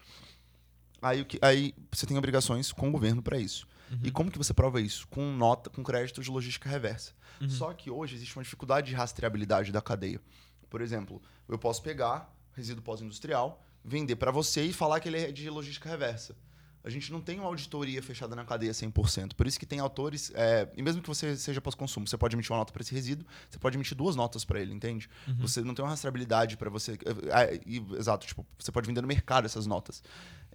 Aí, 1.01 1.25
aí 1.41 1.73
você 1.91 2.05
tem 2.05 2.17
obrigações 2.17 2.71
com 2.71 2.89
o 2.89 2.91
governo 2.91 3.21
para 3.21 3.37
isso. 3.37 3.67
Uhum. 3.91 3.99
E 4.03 4.11
como 4.11 4.31
que 4.31 4.37
você 4.37 4.53
prova 4.53 4.79
isso? 4.79 5.07
Com 5.07 5.31
nota, 5.31 5.69
com 5.69 5.83
crédito 5.83 6.21
de 6.21 6.29
logística 6.29 6.69
reversa. 6.69 7.13
Uhum. 7.41 7.49
Só 7.49 7.73
que 7.73 7.89
hoje 7.89 8.15
existe 8.15 8.35
uma 8.37 8.43
dificuldade 8.43 8.87
de 8.87 8.95
rastreabilidade 8.95 9.71
da 9.71 9.81
cadeia. 9.81 10.21
Por 10.69 10.81
exemplo, 10.81 11.21
eu 11.47 11.57
posso 11.57 11.81
pegar 11.81 12.31
resíduo 12.53 12.83
pós-industrial, 12.83 13.63
vender 13.83 14.15
para 14.15 14.31
você 14.31 14.63
e 14.63 14.73
falar 14.73 14.99
que 14.99 15.09
ele 15.09 15.17
é 15.17 15.31
de 15.31 15.49
logística 15.49 15.89
reversa. 15.89 16.35
A 16.81 16.89
gente 16.89 17.11
não 17.11 17.19
tem 17.19 17.39
uma 17.39 17.47
auditoria 17.47 18.01
fechada 18.01 18.35
na 18.35 18.45
cadeia 18.45 18.71
100%. 18.71 19.33
Por 19.33 19.45
isso 19.45 19.59
que 19.59 19.65
tem 19.65 19.79
autores, 19.79 20.31
é, 20.33 20.69
e 20.77 20.81
mesmo 20.81 21.01
que 21.01 21.09
você 21.09 21.35
seja 21.35 21.59
pós-consumo, 21.59 22.07
você 22.07 22.17
pode 22.17 22.35
emitir 22.35 22.51
uma 22.51 22.59
nota 22.59 22.71
para 22.71 22.81
esse 22.81 22.93
resíduo, 22.93 23.27
você 23.49 23.59
pode 23.59 23.75
emitir 23.75 23.97
duas 23.97 24.15
notas 24.15 24.45
para 24.45 24.61
ele, 24.61 24.73
entende? 24.73 25.09
Uhum. 25.27 25.35
Você 25.39 25.61
não 25.61 25.73
tem 25.73 25.83
uma 25.83 25.91
rastreabilidade 25.91 26.55
para 26.55 26.69
você. 26.69 26.97
É, 27.31 27.55
é, 27.55 27.61
exato, 27.97 28.25
tipo, 28.25 28.45
você 28.57 28.71
pode 28.71 28.87
vender 28.87 29.01
no 29.01 29.07
mercado 29.07 29.45
essas 29.45 29.65
notas. 29.65 30.01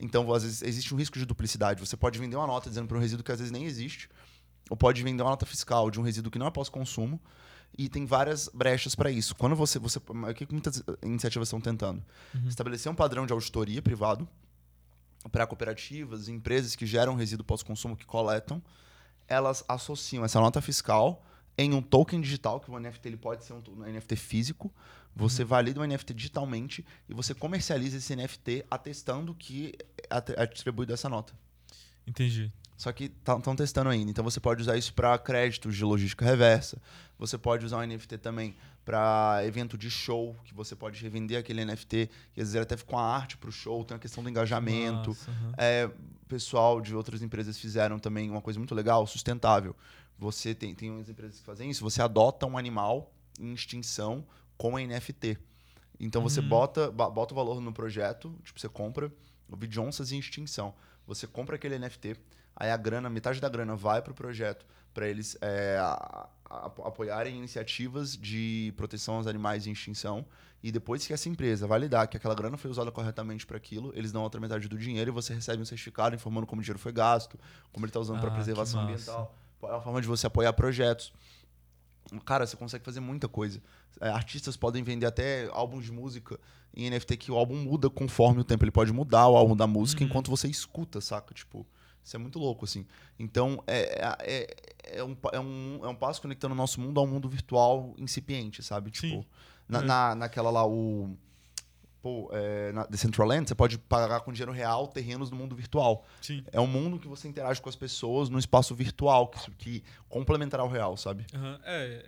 Então, 0.00 0.32
às 0.32 0.42
vezes, 0.42 0.62
existe 0.62 0.94
um 0.94 0.96
risco 0.96 1.18
de 1.18 1.26
duplicidade. 1.26 1.78
Você 1.80 1.96
pode 1.96 2.18
vender 2.18 2.36
uma 2.36 2.46
nota 2.46 2.70
dizendo 2.70 2.88
para 2.88 2.96
um 2.96 3.00
resíduo 3.00 3.22
que 3.22 3.30
às 3.30 3.38
vezes 3.38 3.52
nem 3.52 3.66
existe, 3.66 4.08
ou 4.70 4.76
pode 4.76 5.02
vender 5.02 5.22
uma 5.22 5.30
nota 5.30 5.44
fiscal 5.44 5.90
de 5.90 6.00
um 6.00 6.02
resíduo 6.02 6.32
que 6.32 6.38
não 6.38 6.46
é 6.46 6.50
pós-consumo, 6.50 7.20
e 7.76 7.88
tem 7.88 8.06
várias 8.06 8.48
brechas 8.48 8.94
para 8.94 9.10
isso. 9.10 9.34
Quando 9.34 9.56
você, 9.56 9.78
você. 9.78 9.98
O 9.98 10.34
que 10.34 10.46
muitas 10.50 10.82
iniciativas 11.02 11.48
estão 11.48 11.60
tentando? 11.60 12.02
Uhum. 12.34 12.48
Estabelecer 12.48 12.90
um 12.90 12.94
padrão 12.94 13.26
de 13.26 13.32
auditoria 13.32 13.82
privado 13.82 14.28
para 15.30 15.46
cooperativas, 15.46 16.28
empresas 16.28 16.76
que 16.76 16.86
geram 16.86 17.14
resíduo 17.14 17.44
pós-consumo 17.44 17.96
que 17.96 18.04
coletam, 18.04 18.62
elas 19.26 19.64
associam 19.66 20.24
essa 20.24 20.40
nota 20.40 20.60
fiscal 20.60 21.24
em 21.56 21.72
um 21.72 21.80
token 21.80 22.20
digital, 22.20 22.60
que 22.60 22.70
o 22.70 22.78
NFT 22.78 23.08
ele 23.08 23.16
pode 23.16 23.44
ser 23.44 23.52
um, 23.52 23.62
um 23.68 23.92
NFT 23.92 24.16
físico. 24.16 24.72
Você 25.16 25.42
uhum. 25.42 25.48
valida 25.48 25.80
o 25.80 25.86
NFT 25.86 26.12
digitalmente 26.12 26.84
e 27.08 27.14
você 27.14 27.34
comercializa 27.34 27.96
esse 27.96 28.14
NFT 28.14 28.64
atestando 28.70 29.34
que 29.34 29.72
é 30.10 30.42
atribuído 30.42 30.92
essa 30.92 31.08
nota. 31.08 31.32
Entendi. 32.06 32.52
Só 32.76 32.92
que 32.92 33.04
estão 33.04 33.54
testando 33.54 33.90
ainda. 33.90 34.10
Então 34.10 34.24
você 34.24 34.40
pode 34.40 34.60
usar 34.60 34.76
isso 34.76 34.92
para 34.92 35.16
créditos 35.18 35.76
de 35.76 35.84
logística 35.84 36.24
reversa. 36.24 36.80
Você 37.18 37.38
pode 37.38 37.64
usar 37.64 37.78
o 37.78 37.86
NFT 37.86 38.18
também 38.18 38.56
para 38.84 39.40
evento 39.44 39.78
de 39.78 39.90
show, 39.90 40.36
que 40.44 40.52
você 40.52 40.76
pode 40.76 41.00
revender 41.02 41.38
aquele 41.38 41.64
NFT, 41.64 42.10
e 42.36 42.42
às 42.42 42.52
vezes 42.52 42.56
até 42.56 42.76
com 42.76 42.98
a 42.98 43.02
arte 43.02 43.36
para 43.36 43.48
o 43.48 43.52
show, 43.52 43.84
tem 43.84 43.96
a 43.96 44.00
questão 44.00 44.22
do 44.22 44.28
engajamento. 44.28 45.10
Nossa, 45.10 45.30
uhum. 45.30 45.52
é, 45.56 45.90
pessoal 46.28 46.80
de 46.80 46.94
outras 46.94 47.22
empresas 47.22 47.56
fizeram 47.58 47.98
também 47.98 48.28
uma 48.28 48.42
coisa 48.42 48.58
muito 48.58 48.74
legal, 48.74 49.06
sustentável. 49.06 49.74
Você 50.18 50.54
tem, 50.54 50.74
tem 50.74 50.90
umas 50.90 51.08
empresas 51.08 51.38
que 51.38 51.46
fazem 51.46 51.70
isso, 51.70 51.82
você 51.82 52.02
adota 52.02 52.44
um 52.46 52.58
animal 52.58 53.12
em 53.40 53.54
extinção 53.54 54.24
com 54.56 54.78
NFT. 54.78 55.38
Então 55.98 56.22
você 56.22 56.40
uhum. 56.40 56.48
bota, 56.48 56.90
bota 56.90 57.32
o 57.32 57.36
valor 57.36 57.60
no 57.60 57.72
projeto, 57.72 58.34
tipo, 58.42 58.60
você 58.60 58.68
compra 58.68 59.10
o 59.48 59.80
onças 59.80 60.12
em 60.12 60.18
extinção. 60.18 60.74
Você 61.06 61.26
compra 61.26 61.56
aquele 61.56 61.78
NFT, 61.78 62.16
aí 62.56 62.70
a 62.70 62.76
grana, 62.76 63.08
metade 63.10 63.40
da 63.40 63.48
grana 63.48 63.74
vai 63.76 64.00
para 64.02 64.12
o 64.12 64.14
projeto 64.14 64.64
para 64.94 65.08
eles 65.08 65.36
é, 65.40 65.76
a, 65.80 66.28
a, 66.48 66.66
apoiarem 66.66 67.36
iniciativas 67.36 68.16
de 68.16 68.72
proteção 68.76 69.16
aos 69.16 69.26
animais 69.26 69.66
em 69.66 69.72
extinção. 69.72 70.24
E 70.62 70.72
depois 70.72 71.06
que 71.06 71.12
essa 71.12 71.28
empresa 71.28 71.66
validar 71.66 72.08
que 72.08 72.16
aquela 72.16 72.34
grana 72.34 72.56
foi 72.56 72.70
usada 72.70 72.90
corretamente 72.90 73.44
para 73.44 73.58
aquilo, 73.58 73.92
eles 73.94 74.12
dão 74.12 74.22
outra 74.22 74.40
metade 74.40 74.66
do 74.66 74.78
dinheiro 74.78 75.10
e 75.10 75.12
você 75.12 75.34
recebe 75.34 75.60
um 75.60 75.64
certificado 75.66 76.14
informando 76.14 76.46
como 76.46 76.60
o 76.60 76.62
dinheiro 76.62 76.78
foi 76.78 76.92
gasto, 76.92 77.38
como 77.70 77.84
ele 77.84 77.90
está 77.90 78.00
usando 78.00 78.16
ah, 78.16 78.20
para 78.20 78.30
preservação 78.30 78.80
ambiental. 78.80 79.34
É 79.62 79.66
uma 79.66 79.80
forma 79.82 80.00
de 80.00 80.06
você 80.06 80.26
apoiar 80.26 80.52
projetos. 80.54 81.12
Cara, 82.24 82.46
você 82.46 82.56
consegue 82.56 82.84
fazer 82.84 83.00
muita 83.00 83.28
coisa. 83.28 83.60
É, 84.00 84.08
artistas 84.08 84.56
podem 84.56 84.82
vender 84.82 85.06
até 85.06 85.48
álbuns 85.52 85.84
de 85.84 85.92
música 85.92 86.38
em 86.74 86.90
NFT 86.90 87.16
que 87.16 87.30
o 87.30 87.36
álbum 87.36 87.56
muda 87.56 87.90
conforme 87.90 88.40
o 88.40 88.44
tempo. 88.44 88.64
Ele 88.64 88.70
pode 88.70 88.92
mudar 88.92 89.28
o 89.28 89.36
álbum 89.36 89.56
da 89.56 89.66
música 89.66 90.02
uhum. 90.02 90.08
enquanto 90.08 90.30
você 90.30 90.48
escuta, 90.48 91.00
saca? 91.00 91.34
Tipo, 91.34 91.66
isso 92.04 92.16
é 92.16 92.18
muito 92.18 92.38
louco, 92.38 92.66
assim. 92.66 92.86
Então, 93.18 93.62
é, 93.66 93.80
é, 93.80 94.16
é, 94.20 94.98
é, 94.98 95.04
um, 95.04 95.16
é, 95.32 95.40
um, 95.40 95.80
é 95.82 95.88
um 95.88 95.94
passo 95.94 96.20
conectando 96.20 96.52
o 96.52 96.56
nosso 96.56 96.80
mundo 96.80 97.00
ao 97.00 97.06
mundo 97.06 97.28
virtual 97.28 97.94
incipiente, 97.96 98.62
sabe? 98.62 98.90
Tipo, 98.90 99.24
na, 99.66 99.78
é. 99.78 99.82
na, 99.82 100.14
naquela 100.14 100.50
lá, 100.50 100.66
o. 100.66 101.16
Pô, 102.02 102.28
é, 102.34 102.70
na 102.72 102.84
Decentraland, 102.84 103.48
você 103.48 103.54
pode 103.54 103.78
pagar 103.78 104.20
com 104.20 104.30
dinheiro 104.30 104.52
real 104.52 104.86
terrenos 104.86 105.30
no 105.30 105.38
mundo 105.38 105.56
virtual. 105.56 106.04
Sim. 106.20 106.44
É 106.52 106.60
um 106.60 106.66
mundo 106.66 106.98
que 106.98 107.08
você 107.08 107.26
interage 107.26 107.62
com 107.62 107.68
as 107.70 107.76
pessoas 107.76 108.28
no 108.28 108.38
espaço 108.38 108.74
virtual, 108.74 109.28
que, 109.28 109.50
que 109.52 109.84
complementará 110.06 110.62
o 110.62 110.68
real, 110.68 110.98
sabe? 110.98 111.24
Uhum. 111.32 111.58
É, 111.64 112.04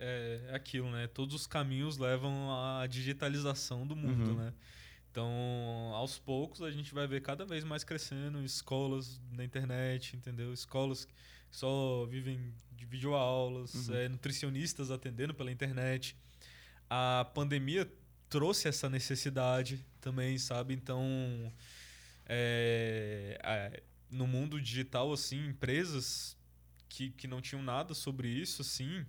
é, 0.47 0.51
é 0.51 0.55
aquilo, 0.55 0.91
né? 0.91 1.07
Todos 1.07 1.33
os 1.33 1.47
caminhos 1.47 1.97
levam 1.97 2.31
à 2.51 2.85
digitalização 2.85 3.87
do 3.87 3.95
mundo, 3.95 4.33
uhum. 4.33 4.35
né? 4.35 4.53
Então, 5.17 5.31
aos 5.95 6.19
poucos, 6.19 6.61
a 6.61 6.69
gente 6.69 6.93
vai 6.93 7.07
ver 7.07 7.23
cada 7.23 7.43
vez 7.43 7.63
mais 7.63 7.83
crescendo 7.83 8.39
escolas 8.43 9.19
na 9.31 9.43
internet, 9.43 10.15
entendeu? 10.15 10.53
Escolas 10.53 11.05
que 11.05 11.13
só 11.49 12.05
vivem 12.05 12.53
de 12.73 12.85
videoaulas, 12.85 13.87
uhum. 13.87 13.95
é, 13.95 14.07
nutricionistas 14.09 14.91
atendendo 14.91 15.33
pela 15.33 15.51
internet. 15.51 16.15
A 16.87 17.25
pandemia 17.33 17.91
trouxe 18.29 18.67
essa 18.67 18.87
necessidade 18.91 19.83
também, 19.99 20.37
sabe? 20.37 20.75
Então, 20.75 21.51
é, 22.27 23.39
é, 23.43 23.83
no 24.11 24.27
mundo 24.27 24.61
digital, 24.61 25.11
assim, 25.11 25.47
empresas 25.47 26.37
que, 26.87 27.09
que 27.09 27.27
não 27.27 27.41
tinham 27.41 27.63
nada 27.63 27.95
sobre 27.95 28.27
isso, 28.27 28.61
assim, 28.61 29.03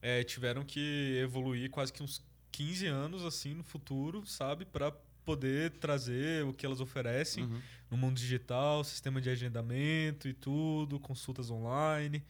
é, 0.00 0.24
tiveram 0.24 0.64
que 0.64 1.18
evoluir 1.22 1.68
quase 1.68 1.92
que 1.92 2.02
uns 2.02 2.26
15 2.50 2.86
anos, 2.86 3.24
assim, 3.26 3.52
no 3.52 3.62
futuro, 3.62 4.24
sabe? 4.24 4.64
Para 4.64 4.90
poder 5.28 5.72
trazer 5.72 6.42
o 6.46 6.54
que 6.54 6.64
elas 6.64 6.80
oferecem 6.80 7.44
uhum. 7.44 7.60
no 7.90 7.98
mundo 7.98 8.16
digital, 8.16 8.82
sistema 8.82 9.20
de 9.20 9.28
agendamento 9.28 10.26
e 10.26 10.32
tudo, 10.32 10.98
consultas 10.98 11.50
online. 11.50 12.24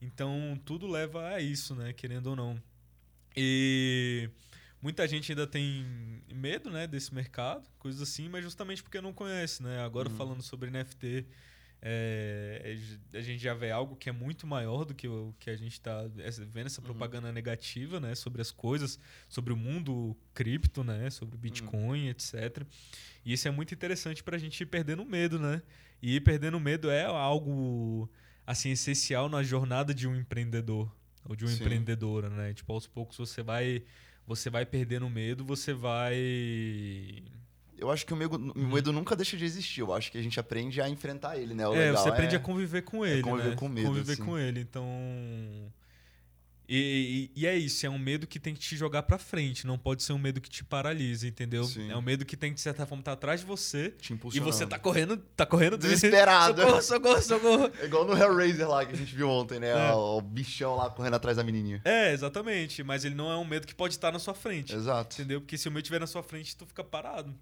Então, 0.00 0.56
tudo 0.64 0.86
leva 0.86 1.30
a 1.30 1.40
isso, 1.40 1.74
né? 1.74 1.92
Querendo 1.92 2.28
ou 2.28 2.36
não. 2.36 2.62
E 3.36 4.30
muita 4.80 5.08
gente 5.08 5.32
ainda 5.32 5.48
tem 5.48 5.84
medo, 6.32 6.70
né, 6.70 6.86
desse 6.86 7.12
mercado, 7.12 7.68
coisas 7.76 8.00
assim, 8.00 8.28
mas 8.28 8.44
justamente 8.44 8.84
porque 8.84 9.00
não 9.00 9.12
conhece, 9.12 9.60
né? 9.60 9.80
Agora 9.80 10.08
uhum. 10.08 10.16
falando 10.16 10.42
sobre 10.44 10.70
NFT, 10.70 11.26
é, 11.86 12.78
a 13.12 13.20
gente 13.20 13.42
já 13.42 13.52
vê 13.52 13.70
algo 13.70 13.94
que 13.94 14.08
é 14.08 14.12
muito 14.12 14.46
maior 14.46 14.86
do 14.86 14.94
que 14.94 15.06
o 15.06 15.34
que 15.38 15.50
a 15.50 15.56
gente 15.56 15.72
está 15.72 16.02
vendo 16.48 16.66
essa 16.66 16.80
uhum. 16.80 16.86
propaganda 16.86 17.28
uhum. 17.28 17.34
negativa, 17.34 18.00
né, 18.00 18.14
sobre 18.14 18.40
as 18.40 18.50
coisas, 18.50 18.98
sobre 19.28 19.52
o 19.52 19.56
mundo 19.56 20.16
cripto, 20.32 20.82
né, 20.82 21.10
sobre 21.10 21.36
Bitcoin, 21.36 22.04
uhum. 22.04 22.08
etc. 22.08 22.64
E 23.22 23.34
isso 23.34 23.46
é 23.46 23.50
muito 23.50 23.74
interessante 23.74 24.22
para 24.22 24.36
a 24.36 24.38
gente 24.38 24.58
ir 24.62 24.66
perdendo 24.66 25.04
medo, 25.04 25.38
né? 25.38 25.60
E 26.00 26.16
ir 26.16 26.20
perdendo 26.20 26.58
medo 26.58 26.90
é 26.90 27.04
algo 27.04 28.10
assim 28.46 28.70
essencial 28.70 29.28
na 29.28 29.42
jornada 29.42 29.92
de 29.94 30.08
um 30.08 30.16
empreendedor 30.16 30.90
ou 31.26 31.36
de 31.36 31.44
uma 31.44 31.50
Sim. 31.50 31.60
empreendedora, 31.60 32.30
né? 32.30 32.54
Tipo 32.54 32.72
aos 32.72 32.86
poucos 32.86 33.18
você 33.18 33.42
vai 33.42 33.84
você 34.26 34.48
vai 34.48 34.64
perdendo 34.64 35.08
medo, 35.10 35.44
você 35.44 35.74
vai 35.74 37.22
eu 37.78 37.90
acho 37.90 38.06
que 38.06 38.12
o 38.12 38.16
medo, 38.16 38.36
o 38.36 38.66
medo 38.66 38.92
nunca 38.92 39.16
deixa 39.16 39.36
de 39.36 39.44
existir. 39.44 39.80
Eu 39.80 39.92
acho 39.92 40.10
que 40.10 40.18
a 40.18 40.22
gente 40.22 40.38
aprende 40.38 40.80
a 40.80 40.88
enfrentar 40.88 41.36
ele, 41.36 41.54
né? 41.54 41.66
O 41.66 41.74
é, 41.74 41.92
você 41.92 42.08
aprende 42.08 42.34
é... 42.34 42.38
a 42.38 42.40
conviver 42.40 42.82
com 42.82 43.04
é 43.04 43.10
ele. 43.10 43.20
É 43.20 43.22
conviver 43.22 43.50
né? 43.50 43.56
com 43.56 43.68
medo. 43.68 43.86
Conviver 43.88 44.12
assim. 44.12 44.24
com 44.24 44.38
ele. 44.38 44.60
Então. 44.60 44.86
E, 46.66 47.30
e, 47.36 47.42
e, 47.42 47.46
é 47.46 47.54
isso, 47.54 47.84
é 47.84 47.90
um 47.90 47.98
medo 47.98 48.26
que 48.26 48.40
tem 48.40 48.54
que 48.54 48.60
te 48.60 48.74
jogar 48.74 49.02
pra 49.02 49.18
frente, 49.18 49.66
não 49.66 49.76
pode 49.76 50.02
ser 50.02 50.14
um 50.14 50.18
medo 50.18 50.40
que 50.40 50.48
te 50.48 50.64
paralisa, 50.64 51.28
entendeu? 51.28 51.64
Sim. 51.64 51.90
É 51.90 51.96
um 51.96 52.00
medo 52.00 52.24
que 52.24 52.38
tem 52.38 52.50
que, 52.50 52.54
de 52.54 52.62
certa 52.62 52.86
forma, 52.86 53.02
estar 53.02 53.10
tá 53.10 53.14
atrás 53.18 53.40
de 53.40 53.46
você. 53.46 53.90
Te 53.90 54.18
e 54.32 54.40
você 54.40 54.66
tá 54.66 54.78
correndo, 54.78 55.18
tá 55.36 55.44
correndo 55.44 55.76
desesperado. 55.76 56.62
socorro, 56.80 56.82
socorro, 56.82 57.22
socorro. 57.22 57.70
É 57.78 57.84
igual 57.84 58.06
no 58.06 58.16
Hellraiser 58.16 58.66
lá 58.66 58.86
que 58.86 58.94
a 58.94 58.96
gente 58.96 59.14
viu 59.14 59.28
ontem, 59.28 59.60
né? 59.60 59.72
É. 59.72 59.92
O, 59.92 60.16
o, 60.16 60.20
bichão 60.22 60.74
lá 60.74 60.88
correndo 60.88 61.14
atrás 61.14 61.36
da 61.36 61.44
menininha. 61.44 61.82
É, 61.84 62.14
exatamente. 62.14 62.82
Mas 62.82 63.04
ele 63.04 63.14
não 63.14 63.30
é 63.30 63.36
um 63.36 63.44
medo 63.44 63.66
que 63.66 63.74
pode 63.74 63.92
estar 63.92 64.10
na 64.10 64.18
sua 64.18 64.34
frente. 64.34 64.74
Exato. 64.74 65.16
Entendeu? 65.16 65.42
Porque 65.42 65.58
se 65.58 65.68
o 65.68 65.70
medo 65.70 65.82
estiver 65.82 66.00
na 66.00 66.06
sua 66.06 66.22
frente, 66.22 66.56
tu 66.56 66.64
fica 66.64 66.82
parado 66.82 67.34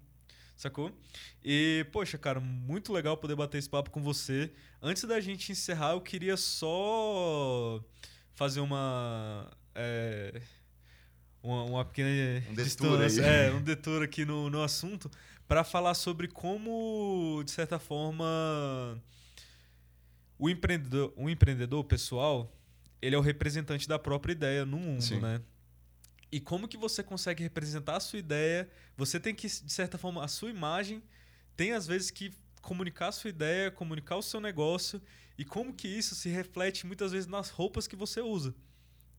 sacou? 0.63 0.91
E, 1.43 1.85
poxa, 1.91 2.17
cara, 2.17 2.39
muito 2.39 2.91
legal 2.91 3.17
poder 3.17 3.35
bater 3.35 3.57
esse 3.57 3.69
papo 3.69 3.89
com 3.91 4.01
você. 4.01 4.51
Antes 4.81 5.03
da 5.03 5.19
gente 5.19 5.51
encerrar, 5.51 5.91
eu 5.91 6.01
queria 6.01 6.37
só 6.37 7.83
fazer 8.33 8.59
uma. 8.59 9.51
É, 9.75 10.41
uma, 11.41 11.63
uma 11.63 11.85
pequena 11.85 12.09
um 12.49 12.55
distância, 12.55 13.21
é, 13.21 13.51
um 13.51 13.61
detour 13.61 14.01
aqui 14.01 14.23
no, 14.23 14.49
no 14.49 14.63
assunto, 14.63 15.11
para 15.47 15.63
falar 15.63 15.93
sobre 15.93 16.27
como, 16.27 17.41
de 17.43 17.51
certa 17.51 17.77
forma, 17.77 18.23
o 20.39 20.49
empreendedor, 20.49 21.13
o 21.17 21.29
empreendedor 21.29 21.83
pessoal, 21.83 22.55
ele 23.01 23.15
é 23.15 23.17
o 23.17 23.21
representante 23.21 23.87
da 23.87 23.99
própria 23.99 24.31
ideia 24.31 24.65
no 24.65 24.77
mundo, 24.77 25.01
Sim. 25.01 25.19
né? 25.19 25.41
E 26.33 26.39
como 26.39 26.67
que 26.67 26.75
você 26.75 27.03
consegue 27.03 27.43
representar 27.43 27.97
a 27.97 27.99
sua 27.99 28.17
ideia? 28.17 28.67
Você 28.97 29.19
tem 29.19 29.35
que, 29.35 29.45
de 29.45 29.71
certa 29.71 29.99
forma, 29.99 30.25
a 30.25 30.27
sua 30.27 30.49
imagem 30.49 31.03
tem 31.55 31.73
às 31.73 31.85
vezes 31.85 32.09
que 32.09 32.33
comunicar 32.59 33.09
a 33.09 33.11
sua 33.11 33.29
ideia, 33.29 33.69
comunicar 33.69 34.15
o 34.15 34.21
seu 34.23 34.41
negócio 34.41 34.99
e 35.37 35.45
como 35.45 35.71
que 35.71 35.87
isso 35.87 36.15
se 36.15 36.29
reflete 36.29 36.87
muitas 36.87 37.11
vezes 37.11 37.27
nas 37.27 37.51
roupas 37.51 37.85
que 37.85 37.95
você 37.95 38.19
usa, 38.19 38.55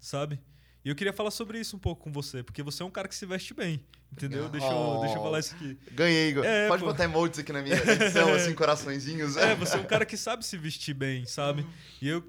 sabe? 0.01 0.41
E 0.85 0.89
eu 0.89 0.97
queria 0.97 1.13
falar 1.13 1.31
sobre 1.31 1.61
isso 1.61 1.77
um 1.77 1.79
pouco 1.79 2.03
com 2.03 2.11
você, 2.11 2.43
porque 2.43 2.65
você 2.65 2.83
é 2.83 2.87
um 2.87 2.91
cara 2.91 3.07
que 3.07 3.15
se 3.15 3.25
veste 3.25 3.55
bem, 3.55 3.87
entendeu? 4.13 4.49
Deixa, 4.49 4.67
eu, 4.67 4.99
deixa 5.03 5.15
eu 5.15 5.23
falar 5.23 5.39
isso 5.39 5.55
aqui. 5.55 5.79
Ganhei, 5.93 6.37
é, 6.43 6.67
Pode 6.67 6.83
pô. 6.83 6.89
botar 6.89 7.05
emotes 7.05 7.39
aqui 7.39 7.53
na 7.53 7.63
minha 7.63 7.77
edição, 7.77 8.35
assim, 8.35 8.53
coraçõezinhos. 8.57 9.37
É, 9.37 9.55
você 9.55 9.77
é 9.77 9.81
um 9.81 9.87
cara 9.87 10.05
que 10.05 10.17
sabe 10.17 10.45
se 10.45 10.59
vestir 10.59 10.95
bem, 10.95 11.25
sabe? 11.27 11.65
E 12.03 12.09
eu, 12.09 12.25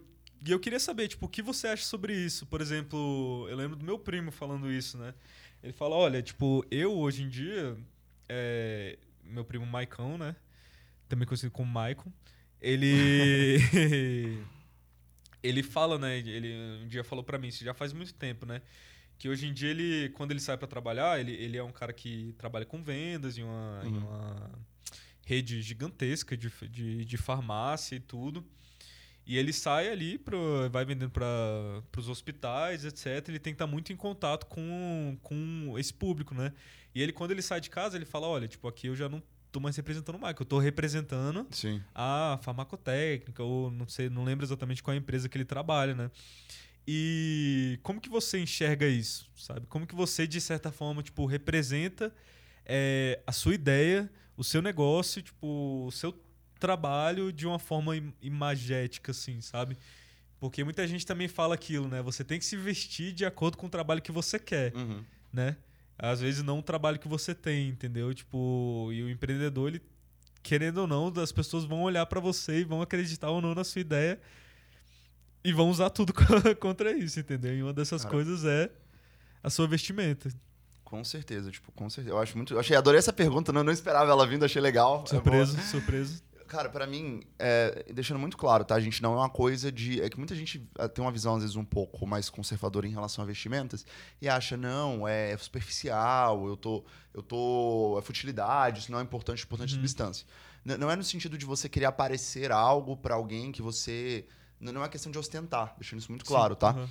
e 0.45 0.51
eu 0.51 0.59
queria 0.59 0.79
saber, 0.79 1.07
tipo, 1.07 1.25
o 1.25 1.29
que 1.29 1.41
você 1.41 1.67
acha 1.67 1.83
sobre 1.83 2.13
isso? 2.13 2.45
Por 2.45 2.61
exemplo, 2.61 3.47
eu 3.49 3.55
lembro 3.55 3.75
do 3.75 3.85
meu 3.85 3.97
primo 3.97 4.31
falando 4.31 4.71
isso, 4.71 4.97
né? 4.97 5.13
Ele 5.63 5.73
fala, 5.73 5.95
olha, 5.95 6.21
tipo, 6.21 6.65
eu 6.69 6.95
hoje 6.97 7.23
em 7.23 7.29
dia, 7.29 7.75
é, 8.29 8.97
meu 9.23 9.43
primo 9.43 9.65
Maicon, 9.65 10.17
né? 10.17 10.35
Também 11.09 11.27
conhecido 11.27 11.51
como 11.51 11.71
Maicon, 11.71 12.11
ele... 12.61 13.57
ele 15.41 15.63
fala, 15.63 15.97
né? 15.97 16.17
Ele 16.17 16.83
um 16.83 16.87
dia 16.87 17.03
falou 17.03 17.23
para 17.23 17.37
mim, 17.37 17.47
isso 17.47 17.63
já 17.63 17.73
faz 17.73 17.93
muito 17.93 18.13
tempo, 18.13 18.45
né? 18.45 18.61
Que 19.17 19.29
hoje 19.29 19.47
em 19.47 19.53
dia 19.53 19.69
ele, 19.69 20.09
quando 20.09 20.31
ele 20.31 20.39
sai 20.39 20.57
para 20.57 20.67
trabalhar, 20.67 21.19
ele, 21.19 21.31
ele 21.31 21.57
é 21.57 21.63
um 21.63 21.71
cara 21.71 21.93
que 21.93 22.33
trabalha 22.37 22.65
com 22.65 22.83
vendas 22.83 23.37
em 23.37 23.43
uma, 23.43 23.81
uhum. 23.83 23.89
em 23.89 23.97
uma 23.97 24.51
rede 25.25 25.61
gigantesca 25.61 26.35
de, 26.35 26.51
de, 26.69 27.05
de, 27.05 27.17
farmácia 27.17 27.95
e 27.95 27.99
tudo. 27.99 28.45
E 29.25 29.37
ele 29.37 29.51
sai 29.51 29.89
ali, 29.89 30.17
pro, 30.17 30.69
vai 30.69 30.85
vendendo 30.85 31.09
para 31.09 31.81
os 31.97 32.07
hospitais, 32.07 32.85
etc. 32.85 33.27
Ele 33.27 33.39
tem 33.39 33.53
que 33.53 33.55
estar 33.55 33.65
muito 33.65 33.91
em 33.91 33.95
contato 33.95 34.45
com, 34.45 35.17
com 35.23 35.75
esse 35.77 35.93
público, 35.93 36.35
né? 36.35 36.53
E 36.93 37.01
ele, 37.01 37.11
quando 37.11 37.31
ele 37.31 37.41
sai 37.41 37.59
de 37.59 37.69
casa, 37.69 37.97
ele 37.97 38.05
fala: 38.05 38.27
olha, 38.27 38.47
tipo, 38.47 38.67
aqui 38.67 38.87
eu 38.87 38.95
já 38.95 39.09
não 39.09 39.21
tô 39.51 39.59
mais 39.59 39.75
representando 39.75 40.15
o 40.15 40.19
Michael, 40.19 40.35
eu 40.39 40.45
tô 40.45 40.59
representando 40.59 41.47
Sim. 41.49 41.81
a 41.93 42.37
farmacotécnica, 42.41 43.41
ou 43.41 43.71
não 43.71 43.87
sei, 43.87 44.09
não 44.09 44.23
lembro 44.23 44.45
exatamente 44.45 44.83
qual 44.83 44.93
é 44.93 44.97
a 44.97 44.99
empresa 44.99 45.29
que 45.29 45.37
ele 45.37 45.45
trabalha, 45.45 45.95
né? 45.95 46.11
E 46.87 47.79
como 47.81 47.99
que 47.99 48.09
você 48.09 48.39
enxerga 48.39 48.85
isso, 48.85 49.27
sabe? 49.35 49.65
Como 49.67 49.87
que 49.87 49.95
você, 49.95 50.27
de 50.27 50.39
certa 50.39 50.71
forma, 50.71 51.01
tipo, 51.01 51.25
representa 51.25 52.13
é, 52.65 53.19
a 53.25 53.31
sua 53.31 53.55
ideia, 53.55 54.11
o 54.37 54.43
seu 54.43 54.61
negócio, 54.61 55.21
tipo, 55.21 55.85
o 55.87 55.91
seu 55.91 56.11
trabalho 56.59 57.31
de 57.31 57.45
uma 57.45 57.59
forma 57.59 57.93
imagética, 58.21 59.11
assim, 59.11 59.41
sabe? 59.41 59.77
Porque 60.39 60.63
muita 60.63 60.87
gente 60.87 61.05
também 61.05 61.27
fala 61.27 61.55
aquilo, 61.55 61.87
né? 61.87 62.01
Você 62.01 62.23
tem 62.23 62.39
que 62.39 62.45
se 62.45 62.55
vestir 62.55 63.13
de 63.13 63.25
acordo 63.25 63.57
com 63.57 63.67
o 63.67 63.69
trabalho 63.69 64.01
que 64.01 64.11
você 64.11 64.37
quer, 64.37 64.75
uhum. 64.75 65.03
né? 65.31 65.57
às 65.97 66.19
vezes 66.19 66.43
não 66.43 66.59
o 66.59 66.63
trabalho 66.63 66.99
que 66.99 67.07
você 67.07 67.33
tem, 67.33 67.69
entendeu? 67.69 68.13
Tipo, 68.13 68.89
e 68.91 69.03
o 69.03 69.09
empreendedor, 69.09 69.69
ele 69.69 69.81
querendo 70.43 70.79
ou 70.79 70.87
não, 70.87 71.11
as 71.21 71.31
pessoas 71.31 71.65
vão 71.65 71.81
olhar 71.81 72.05
para 72.05 72.19
você 72.19 72.59
e 72.59 72.63
vão 72.63 72.81
acreditar 72.81 73.31
ou 73.31 73.41
não 73.41 73.55
na 73.55 73.63
sua 73.63 73.81
ideia 73.81 74.21
e 75.43 75.51
vão 75.51 75.69
usar 75.69 75.89
tudo 75.89 76.13
contra 76.59 76.91
isso, 76.91 77.19
entendeu? 77.19 77.55
E 77.55 77.63
uma 77.63 77.73
dessas 77.73 78.03
Cara, 78.03 78.13
coisas 78.13 78.45
é 78.45 78.69
a 79.41 79.49
sua 79.49 79.67
vestimenta. 79.67 80.29
Com 80.83 81.03
certeza, 81.03 81.49
tipo, 81.49 81.71
com 81.71 81.89
certeza. 81.89 82.15
Eu 82.15 82.19
acho 82.19 82.37
muito. 82.37 82.53
Eu 82.53 82.59
achei, 82.59 82.75
adorei 82.75 82.99
essa 82.99 83.11
pergunta, 83.11 83.51
não, 83.51 83.63
não 83.63 83.73
esperava 83.73 84.11
ela 84.11 84.27
vindo, 84.27 84.45
achei 84.45 84.61
legal. 84.61 85.05
Surpresa, 85.07 85.57
é 85.57 85.63
surpresa. 85.63 86.21
Cara, 86.47 86.69
para 86.69 86.85
mim, 86.85 87.23
é, 87.39 87.85
deixando 87.91 88.19
muito 88.19 88.37
claro, 88.37 88.63
tá? 88.63 88.75
A 88.75 88.79
gente 88.79 89.01
não 89.01 89.13
é 89.13 89.17
uma 89.17 89.29
coisa 89.29 89.71
de. 89.71 90.01
É 90.01 90.09
que 90.09 90.17
muita 90.17 90.35
gente 90.35 90.67
é, 90.77 90.87
tem 90.87 91.03
uma 91.03 91.11
visão, 91.11 91.35
às 91.35 91.41
vezes, 91.41 91.55
um 91.55 91.65
pouco 91.65 92.05
mais 92.05 92.29
conservadora 92.29 92.87
em 92.87 92.91
relação 92.91 93.23
a 93.23 93.27
vestimentas 93.27 93.85
e 94.21 94.29
acha, 94.29 94.55
não, 94.55 95.07
é 95.07 95.35
superficial, 95.37 96.47
eu 96.47 96.55
tô. 96.55 96.83
Eu 97.13 97.23
tô. 97.23 97.97
É 97.97 98.01
futilidade, 98.01 98.81
isso 98.81 98.91
não 98.91 98.99
é 98.99 99.01
importante, 99.03 99.43
importante 99.43 99.73
uhum. 99.73 99.79
substância. 99.79 100.27
N 100.63 100.77
não 100.77 100.89
é 100.89 100.95
no 100.95 101.03
sentido 101.03 101.37
de 101.37 101.45
você 101.45 101.67
querer 101.67 101.85
aparecer 101.85 102.51
algo 102.51 102.95
para 102.95 103.15
alguém 103.15 103.51
que 103.51 103.61
você. 103.61 104.25
Não 104.59 104.83
é 104.83 104.89
questão 104.89 105.11
de 105.11 105.17
ostentar, 105.17 105.73
deixando 105.77 105.99
isso 105.99 106.11
muito 106.11 106.25
claro, 106.25 106.53
Sim, 106.53 106.59
tá? 106.59 106.75
Uhum. 106.75 106.87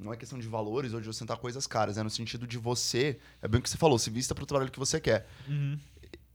Não 0.00 0.12
é 0.12 0.16
questão 0.16 0.38
de 0.38 0.46
valores 0.46 0.92
ou 0.92 1.00
de 1.00 1.08
ostentar 1.08 1.36
coisas 1.38 1.66
caras, 1.66 1.98
é 1.98 2.02
no 2.02 2.10
sentido 2.10 2.46
de 2.46 2.58
você. 2.58 3.18
É 3.42 3.48
bem 3.48 3.58
o 3.58 3.62
que 3.62 3.68
você 3.68 3.76
falou, 3.76 3.98
se 3.98 4.10
vista 4.10 4.34
para 4.34 4.44
o 4.44 4.46
trabalho 4.46 4.70
que 4.70 4.78
você 4.78 5.00
quer. 5.00 5.26
Uhum 5.48 5.78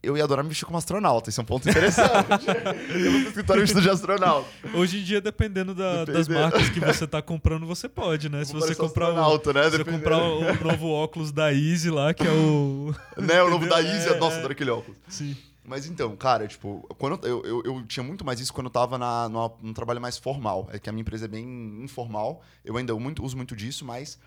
eu 0.04 0.18
ia 0.18 0.24
adorar 0.26 0.44
me 0.44 0.50
vestir 0.50 0.66
como 0.66 0.78
astronauta. 0.78 1.30
Isso 1.30 1.40
é 1.40 1.44
um 1.44 1.46
ponto 1.46 1.68
interessante. 1.68 2.46
eu 2.92 3.12
vou 3.12 3.22
pro 3.22 3.30
escritório 3.30 3.66
de 3.66 3.90
astronauta. 3.90 4.50
Hoje 4.74 5.00
em 5.00 5.04
dia, 5.04 5.22
dependendo 5.22 5.74
da, 5.74 6.04
das 6.04 6.28
marcas 6.28 6.70
que 6.70 6.80
você 6.82 7.08
tá 7.08 7.22
comprando, 7.22 7.66
você 7.66 7.88
pode, 7.88 8.28
né? 8.28 8.44
Se 8.44 8.52
você 8.52 8.76
comprar 8.76 9.14
o, 9.14 9.54
né? 9.54 9.64
Se 9.70 9.78
você 9.78 9.86
comprar 9.86 10.18
o, 10.18 10.42
o, 10.42 10.64
novo 10.64 10.90
óculos 10.90 11.32
da 11.32 11.54
Easy 11.54 11.90
lá, 11.90 12.14
que 12.14 12.28
é 12.28 12.32
o... 12.32 12.94
né? 13.18 13.42
O 13.42 13.50
novo 13.50 13.66
da 13.70 13.82
Easy. 13.82 14.10
É, 14.10 14.20
nossa, 14.20 14.40
é... 14.40 14.46
aquele 14.46 14.72
óculos. 14.72 14.98
Sim. 15.08 15.38
Mas 15.66 15.86
então, 15.88 16.14
cara, 16.18 16.46
tipo, 16.46 16.86
quando 16.98 17.26
eu, 17.26 17.42
eu, 17.46 17.64
eu, 17.64 17.84
tinha 17.88 18.04
muito 18.04 18.26
mais 18.26 18.42
isso 18.42 18.54
quando 18.54 18.68
eu 18.68 18.72
tava 18.72 18.98
na, 18.98 19.30
numa, 19.30 19.50
num 19.62 19.74
trabalho 19.74 20.02
mais 20.02 20.18
formal. 20.18 20.68
É 20.74 20.78
que 20.78 20.90
a 20.90 20.92
minha 20.92 21.02
empresa 21.02 21.24
é 21.24 21.28
bem 21.30 21.82
informal. 21.82 22.42
Eu 22.66 22.76
ainda 22.76 22.94
muito, 22.96 23.24
uso 23.24 23.38
muito 23.38 23.56
disso, 23.56 23.86
mas 23.86 24.20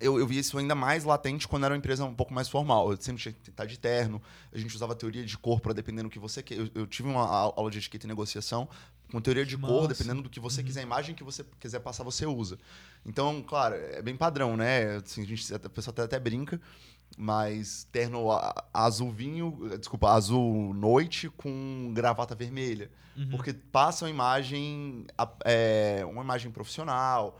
eu, 0.00 0.18
eu 0.18 0.26
vi 0.26 0.38
isso 0.38 0.58
ainda 0.58 0.74
mais 0.74 1.04
latente 1.04 1.46
quando 1.46 1.64
era 1.64 1.74
uma 1.74 1.78
empresa 1.78 2.04
um 2.04 2.14
pouco 2.14 2.32
mais 2.32 2.48
formal. 2.48 2.90
Eu 2.90 3.00
sempre 3.00 3.22
tinha 3.22 3.32
que 3.32 3.50
estar 3.50 3.64
de 3.64 3.78
terno, 3.78 4.20
a 4.52 4.58
gente 4.58 4.74
usava 4.74 4.94
teoria 4.94 5.24
de 5.24 5.38
cor 5.38 5.60
para 5.60 5.72
dependendo 5.72 6.08
do 6.08 6.12
que 6.12 6.18
você 6.18 6.42
quer. 6.42 6.58
Eu, 6.58 6.68
eu, 6.74 6.86
tive 6.86 7.08
uma 7.08 7.26
aula 7.26 7.70
de 7.70 7.78
etiqueta 7.78 8.06
e 8.06 8.08
negociação 8.08 8.68
com 9.10 9.20
teoria 9.20 9.46
de 9.46 9.56
cor, 9.56 9.86
dependendo 9.86 10.22
do 10.22 10.30
que 10.30 10.40
você 10.40 10.60
uhum. 10.60 10.66
quiser, 10.66 10.80
a 10.80 10.82
imagem 10.82 11.14
que 11.14 11.22
você 11.22 11.44
quiser 11.60 11.80
passar, 11.80 12.02
você 12.02 12.26
usa. 12.26 12.58
Então, 13.06 13.42
claro, 13.42 13.74
é 13.76 14.02
bem 14.02 14.16
padrão, 14.16 14.56
né? 14.56 14.96
Assim, 14.96 15.22
a, 15.22 15.26
gente, 15.26 15.54
a 15.54 15.58
pessoa 15.58 15.92
até, 15.92 16.02
até 16.02 16.18
brinca, 16.18 16.60
mas 17.16 17.86
terno 17.92 18.28
azul 18.72 19.12
vinho, 19.12 19.78
desculpa, 19.78 20.10
azul 20.10 20.74
noite 20.74 21.28
com 21.28 21.92
gravata 21.94 22.34
vermelha. 22.34 22.90
Uhum. 23.16 23.28
Porque 23.30 23.52
passa 23.52 24.04
uma 24.04 24.10
imagem, 24.10 25.06
é, 25.44 26.04
uma 26.04 26.22
imagem 26.22 26.50
profissional 26.50 27.38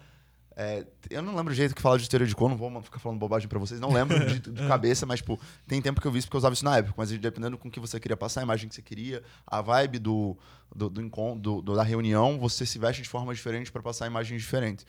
é, 0.56 0.86
eu 1.10 1.20
não 1.20 1.34
lembro 1.34 1.52
o 1.52 1.56
jeito 1.56 1.74
que 1.74 1.82
fala 1.82 1.98
de 1.98 2.08
teoria 2.08 2.26
de 2.26 2.34
cor, 2.34 2.48
não 2.48 2.56
vou 2.56 2.82
ficar 2.82 2.98
falando 2.98 3.18
bobagem 3.18 3.48
para 3.48 3.58
vocês, 3.58 3.80
não 3.80 3.92
lembro 3.92 4.24
de, 4.26 4.38
de, 4.38 4.62
cabeça, 4.68 5.04
mas 5.04 5.20
tipo, 5.20 5.38
tem 5.66 5.82
tempo 5.82 6.00
que 6.00 6.06
eu 6.06 6.12
vi 6.12 6.18
isso 6.18 6.28
porque 6.28 6.36
eu 6.36 6.38
usava 6.38 6.54
isso 6.54 6.64
na 6.64 6.76
época, 6.76 6.94
mas 6.96 7.10
dependendo 7.10 7.58
com 7.58 7.68
o 7.68 7.70
que 7.70 7.80
você 7.80 7.98
queria 7.98 8.16
passar, 8.16 8.40
a 8.40 8.44
imagem 8.44 8.68
que 8.68 8.74
você 8.74 8.82
queria, 8.82 9.22
a 9.46 9.60
vibe 9.60 9.98
do, 9.98 10.36
do, 10.74 10.88
do, 10.88 11.34
do, 11.36 11.62
do 11.62 11.74
da 11.74 11.82
reunião, 11.82 12.38
você 12.38 12.64
se 12.64 12.78
veste 12.78 13.02
de 13.02 13.08
forma 13.08 13.34
diferente 13.34 13.72
para 13.72 13.82
passar 13.82 14.06
imagens 14.06 14.40
diferentes 14.40 14.86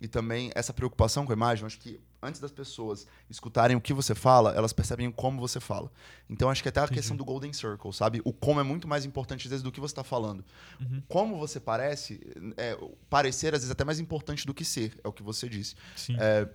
e 0.00 0.08
também 0.08 0.50
essa 0.54 0.72
preocupação 0.72 1.24
com 1.24 1.32
a 1.32 1.34
imagem, 1.36 1.64
acho 1.64 1.78
que 1.78 2.00
antes 2.22 2.40
das 2.40 2.50
pessoas 2.50 3.06
escutarem 3.28 3.76
o 3.76 3.80
que 3.80 3.92
você 3.92 4.14
fala, 4.14 4.52
elas 4.52 4.72
percebem 4.72 5.10
como 5.10 5.40
você 5.40 5.60
fala. 5.60 5.90
Então 6.28 6.50
acho 6.50 6.62
que 6.62 6.68
até 6.68 6.80
a 6.80 6.84
Entendi. 6.84 7.00
questão 7.00 7.16
do 7.16 7.24
Golden 7.24 7.52
Circle, 7.52 7.92
sabe? 7.92 8.20
O 8.24 8.32
como 8.32 8.60
é 8.60 8.62
muito 8.62 8.88
mais 8.88 9.04
importante 9.04 9.46
às 9.46 9.50
vezes 9.50 9.62
do 9.62 9.70
que 9.70 9.80
você 9.80 9.92
está 9.92 10.02
falando. 10.02 10.44
Uhum. 10.80 11.02
Como 11.08 11.38
você 11.38 11.60
parece, 11.60 12.20
é, 12.56 12.76
parecer 13.08 13.54
às 13.54 13.60
vezes 13.60 13.70
até 13.70 13.84
mais 13.84 14.00
importante 14.00 14.46
do 14.46 14.54
que 14.54 14.64
ser, 14.64 14.98
é 15.04 15.08
o 15.08 15.12
que 15.12 15.22
você 15.22 15.48
disse. 15.48 15.74
Sim. 15.94 16.16
É, 16.18 16.48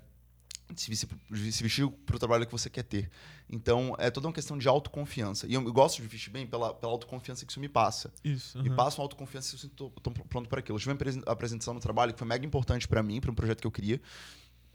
se, 0.76 0.96
se 0.96 1.64
vestir 1.64 1.88
para 2.06 2.16
o 2.16 2.20
trabalho 2.20 2.46
que 2.46 2.52
você 2.52 2.70
quer 2.70 2.84
ter. 2.84 3.10
Então, 3.50 3.96
é 3.98 4.10
toda 4.10 4.28
uma 4.28 4.34
questão 4.34 4.58
de 4.58 4.68
autoconfiança. 4.68 5.48
E 5.48 5.54
eu, 5.54 5.64
eu 5.64 5.74
gosto 5.74 6.02
de 6.02 6.08
vestir 6.08 6.30
bem 6.30 6.46
pela, 6.46 6.74
pela 6.74 6.92
autoconfiança 6.92 7.46
que 7.46 7.52
isso 7.52 7.60
me 7.60 7.70
passa. 7.70 8.14
Isso. 8.24 8.58
Uhum. 8.58 8.64
Me 8.64 8.70
passa 8.76 9.00
uma 9.00 9.06
autoconfiança 9.06 9.56
e 9.56 9.60
eu 9.60 9.68
estou 9.68 9.90
pronto 10.30 10.48
para 10.48 10.60
aquilo. 10.60 10.78
Eu 10.78 10.80
tive 10.80 10.92
uma 10.92 11.32
apresentação 11.32 11.74
no 11.74 11.80
trabalho 11.80 12.14
que 12.14 12.20
foi 12.20 12.28
mega 12.28 12.46
importante 12.46 12.88
para 12.88 13.02
mim, 13.02 13.20
para 13.20 13.32
um 13.32 13.36
projeto 13.36 13.62
que 13.62 13.68
eu 13.68 13.72
queria. 13.72 14.02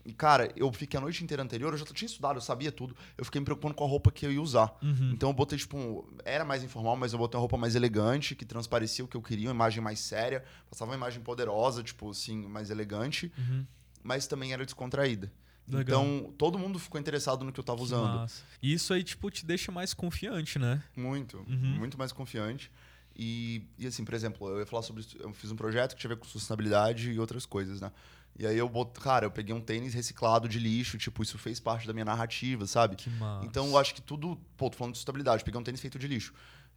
E, 0.05 0.13
cara, 0.13 0.53
eu 0.55 0.71
fiquei 0.71 0.99
a 0.99 1.01
noite 1.01 1.25
inteira 1.25 1.43
anterior, 1.43 1.73
eu 1.73 1.79
já 1.79 1.87
tinha 1.87 2.07
estudado, 2.07 2.37
eu 2.37 2.43
sabia 2.43 2.71
tudo. 2.71 2.95
Eu 3.17 3.25
fiquei 3.25 3.41
me 3.41 3.45
preocupando 3.45 3.75
com 3.75 3.85
a 3.85 3.89
roupa 3.89 4.13
que 4.13 4.27
eu 4.27 4.33
ia 4.33 4.43
usar. 4.43 4.77
Uhum. 4.83 5.13
Então, 5.15 5.31
eu 5.31 5.33
botei, 5.33 5.57
tipo, 5.57 5.79
um, 5.79 6.05
era 6.25 6.45
mais 6.45 6.63
informal, 6.63 6.95
mas 6.95 7.15
eu 7.15 7.19
botei 7.19 7.39
uma 7.39 7.41
roupa 7.41 7.57
mais 7.57 7.75
elegante, 7.75 8.35
que 8.35 8.45
transparecia 8.45 9.05
o 9.05 9.09
que 9.09 9.17
eu 9.17 9.23
queria, 9.23 9.49
uma 9.49 9.55
imagem 9.55 9.83
mais 9.83 10.01
séria. 10.01 10.45
Passava 10.69 10.91
uma 10.91 10.97
imagem 10.97 11.23
poderosa, 11.23 11.83
tipo, 11.83 12.11
assim, 12.11 12.47
mais 12.47 12.69
elegante. 12.69 13.33
Uhum. 13.39 13.65
Mas 14.03 14.27
também 14.27 14.53
era 14.53 14.65
descontraída. 14.65 15.33
Legal. 15.67 16.05
Então, 16.05 16.33
todo 16.37 16.59
mundo 16.59 16.79
ficou 16.79 17.01
interessado 17.01 17.45
no 17.45 17.53
que 17.53 17.59
eu 17.59 17.65
tava 17.65 17.83
usando. 17.83 18.31
E 18.63 18.73
isso 18.73 18.93
aí, 18.93 19.03
tipo, 19.03 19.31
te 19.31 19.47
deixa 19.47 19.73
mais 19.73 19.95
confiante, 19.95 20.59
né? 20.59 20.83
Muito, 20.95 21.39
uhum. 21.39 21.79
muito 21.79 21.97
mais 21.97 22.13
confiante. 22.13 22.71
E, 23.17 23.63
e, 23.79 23.87
assim, 23.87 24.05
por 24.05 24.15
exemplo, 24.15 24.49
eu 24.49 24.59
ia 24.59 24.67
falar 24.67 24.83
sobre. 24.83 25.07
Eu 25.19 25.33
fiz 25.33 25.51
um 25.51 25.57
projeto 25.57 25.95
que 25.95 26.01
tinha 26.01 26.13
a 26.13 26.15
ver 26.15 26.21
com 26.21 26.27
sustentabilidade 26.27 27.11
e 27.11 27.19
outras 27.19 27.47
coisas, 27.47 27.81
né? 27.81 27.91
E 28.37 28.45
aí 28.47 28.59
eu 28.59 28.69
boto, 28.69 29.01
cara, 29.01 29.27
eu 29.27 29.31
peguei 29.31 29.55
um 29.55 29.61
tênis 29.61 29.95
reciclado 29.95 30.49
de 30.49 30.59
lixo, 30.59 30.99
tipo, 30.99 31.23
isso 31.23 31.39
fez 31.39 31.61
parte 31.61 31.87
da 31.87 31.93
minha 31.93 32.05
narrativa, 32.05 32.67
sabe? 32.67 32.97
Que 32.97 33.09
massa. 33.09 33.47
Então 33.47 33.69
eu 33.69 33.79
acho 33.79 33.95
que 33.95 34.03
tudo. 34.03 34.37
Pô, 34.57 34.69
tô 34.69 34.77
falando 34.77 34.93
de 34.93 34.99
sustentabilidade, 34.99 35.45
peguei 35.45 35.61
um 35.61 35.63
tênis 35.63 35.81
feito 35.81 35.99
de 35.99 36.09
lixo. 36.09 36.35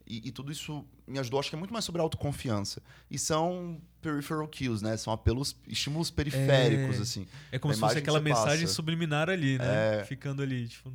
E, 0.08 0.28
e, 0.28 0.32
tudo 0.32 0.50
isso 0.50 0.86
me 1.06 1.18
ajudou, 1.18 1.38
acho 1.38 1.50
que 1.50 1.54
é 1.54 1.58
muito 1.58 1.72
mais 1.72 1.84
sobre 1.84 2.00
autoconfiança. 2.00 2.82
E 3.10 3.18
são 3.18 3.78
peripheral 4.00 4.48
cues, 4.48 4.80
né? 4.80 4.96
São 4.96 5.12
apelos, 5.12 5.54
estímulos 5.66 6.10
periféricos, 6.10 6.98
é, 6.98 7.02
assim. 7.02 7.26
É 7.52 7.58
como 7.58 7.74
se 7.74 7.80
fosse 7.80 7.98
aquela 7.98 8.18
mensagem 8.18 8.62
passa. 8.62 8.74
subliminar 8.74 9.28
ali, 9.28 9.58
né? 9.58 10.00
É... 10.00 10.04
Ficando 10.04 10.42
ali, 10.42 10.66
tipo... 10.66 10.90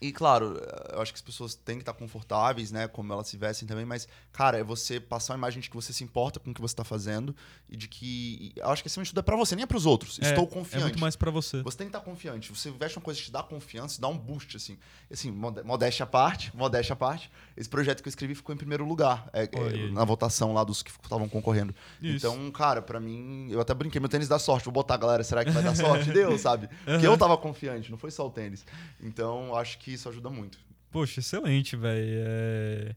E 0.00 0.12
claro, 0.12 0.60
eu 0.92 1.00
acho 1.00 1.12
que 1.12 1.16
as 1.16 1.22
pessoas 1.22 1.54
têm 1.54 1.76
que 1.76 1.82
estar 1.82 1.94
confortáveis, 1.94 2.70
né? 2.70 2.86
Como 2.86 3.10
elas 3.12 3.28
se 3.28 3.36
vestem 3.36 3.66
também, 3.66 3.86
mas, 3.86 4.06
cara, 4.30 4.58
é 4.58 4.62
você 4.62 5.00
passar 5.00 5.32
uma 5.32 5.38
imagem 5.38 5.60
de 5.62 5.70
que 5.70 5.76
você 5.76 5.90
se 5.92 6.04
importa 6.04 6.38
com 6.38 6.50
o 6.50 6.54
que 6.54 6.60
você 6.60 6.72
está 6.72 6.84
fazendo 6.84 7.34
e 7.68 7.76
de 7.76 7.88
que. 7.88 8.52
Eu 8.56 8.68
acho 8.68 8.82
que 8.82 8.88
acima 8.88 9.04
de 9.04 9.10
tudo 9.10 9.20
é 9.20 9.22
pra 9.22 9.36
você, 9.36 9.56
nem 9.56 9.62
é 9.62 9.66
pros 9.66 9.86
outros. 9.86 10.18
É, 10.20 10.28
Estou 10.28 10.46
confiante. 10.46 10.82
É 10.82 10.86
muito 10.86 11.00
mais 11.00 11.16
para 11.16 11.30
você. 11.30 11.62
Você 11.62 11.78
tem 11.78 11.86
que 11.86 11.96
estar 11.96 12.04
confiante. 12.04 12.50
Você 12.54 12.70
veste 12.70 12.98
uma 12.98 13.04
coisa 13.04 13.18
que 13.18 13.26
te 13.26 13.32
dá 13.32 13.42
confiança, 13.42 13.98
dá 13.98 14.08
um 14.08 14.18
boost, 14.18 14.56
assim. 14.56 14.78
Assim, 15.10 15.30
modéstia 15.30 16.04
à 16.04 16.06
parte, 16.06 16.54
modéstia 16.54 16.92
à 16.92 16.96
parte. 16.96 17.30
Esse 17.56 17.68
projeto 17.68 18.02
que 18.02 18.08
eu 18.08 18.10
escrevi 18.10 18.34
ficou 18.34 18.54
em 18.54 18.58
primeiro 18.58 18.84
lugar 18.84 19.30
é, 19.32 19.44
é, 19.44 19.90
na 19.90 20.04
votação 20.04 20.52
lá 20.52 20.62
dos 20.62 20.82
que 20.82 20.90
estavam 20.90 21.26
concorrendo. 21.26 21.74
Isso. 22.02 22.26
Então, 22.26 22.50
cara, 22.50 22.82
para 22.82 23.00
mim, 23.00 23.48
eu 23.50 23.60
até 23.62 23.72
brinquei, 23.72 23.98
meu 23.98 24.10
tênis 24.10 24.28
dá 24.28 24.38
sorte. 24.38 24.66
Vou 24.66 24.74
botar, 24.74 24.98
galera, 24.98 25.24
será 25.24 25.42
que 25.42 25.50
vai 25.50 25.62
dar 25.62 25.74
sorte? 25.74 26.10
Deu, 26.12 26.36
sabe? 26.38 26.68
Porque 26.84 27.06
uhum. 27.06 27.12
eu 27.12 27.18
tava 27.18 27.36
confiante, 27.38 27.90
não 27.90 27.96
foi 27.96 28.10
só 28.10 28.26
o 28.26 28.30
tênis. 28.30 28.66
Então, 29.00 29.54
acho 29.56 29.78
que 29.78 29.85
isso 29.92 30.08
ajuda 30.08 30.30
muito. 30.30 30.58
Poxa, 30.90 31.20
excelente, 31.20 31.76
velho. 31.76 32.06
É... 32.08 32.96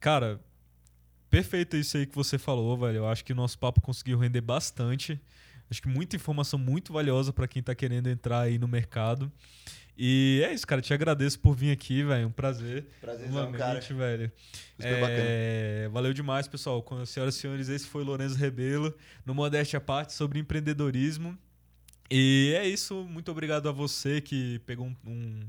Cara, 0.00 0.40
perfeito 1.28 1.76
isso 1.76 1.96
aí 1.96 2.06
que 2.06 2.14
você 2.14 2.38
falou, 2.38 2.76
velho. 2.78 2.98
Eu 2.98 3.08
acho 3.08 3.24
que 3.24 3.32
o 3.32 3.36
nosso 3.36 3.58
papo 3.58 3.80
conseguiu 3.80 4.18
render 4.18 4.40
bastante. 4.40 5.20
Acho 5.70 5.82
que 5.82 5.88
muita 5.88 6.16
informação 6.16 6.58
muito 6.58 6.92
valiosa 6.92 7.32
para 7.32 7.48
quem 7.48 7.62
tá 7.62 7.74
querendo 7.74 8.08
entrar 8.08 8.40
aí 8.40 8.58
no 8.58 8.68
mercado. 8.68 9.30
E 9.98 10.42
é 10.46 10.52
isso, 10.52 10.66
cara. 10.66 10.82
Te 10.82 10.92
agradeço 10.92 11.40
por 11.40 11.56
vir 11.56 11.72
aqui, 11.72 12.02
velho. 12.02 12.28
Um 12.28 12.32
prazer. 12.32 12.86
Prazerzão, 13.00 13.50
cara. 13.52 13.80
velho. 13.80 14.32
É, 14.78 15.88
valeu 15.90 16.12
demais, 16.12 16.46
pessoal. 16.46 16.84
Senhoras 17.06 17.34
e 17.34 17.38
senhores, 17.38 17.68
esse 17.68 17.86
foi 17.86 18.04
Lourenço 18.04 18.36
Rebelo, 18.36 18.94
no 19.24 19.34
Modéstia 19.34 19.80
Parte, 19.80 20.12
sobre 20.12 20.38
empreendedorismo. 20.38 21.36
E 22.10 22.54
é 22.56 22.68
isso. 22.68 23.04
Muito 23.04 23.30
obrigado 23.30 23.68
a 23.68 23.72
você 23.72 24.20
que 24.20 24.58
pegou 24.60 24.86
um, 24.86 24.94
um 25.06 25.40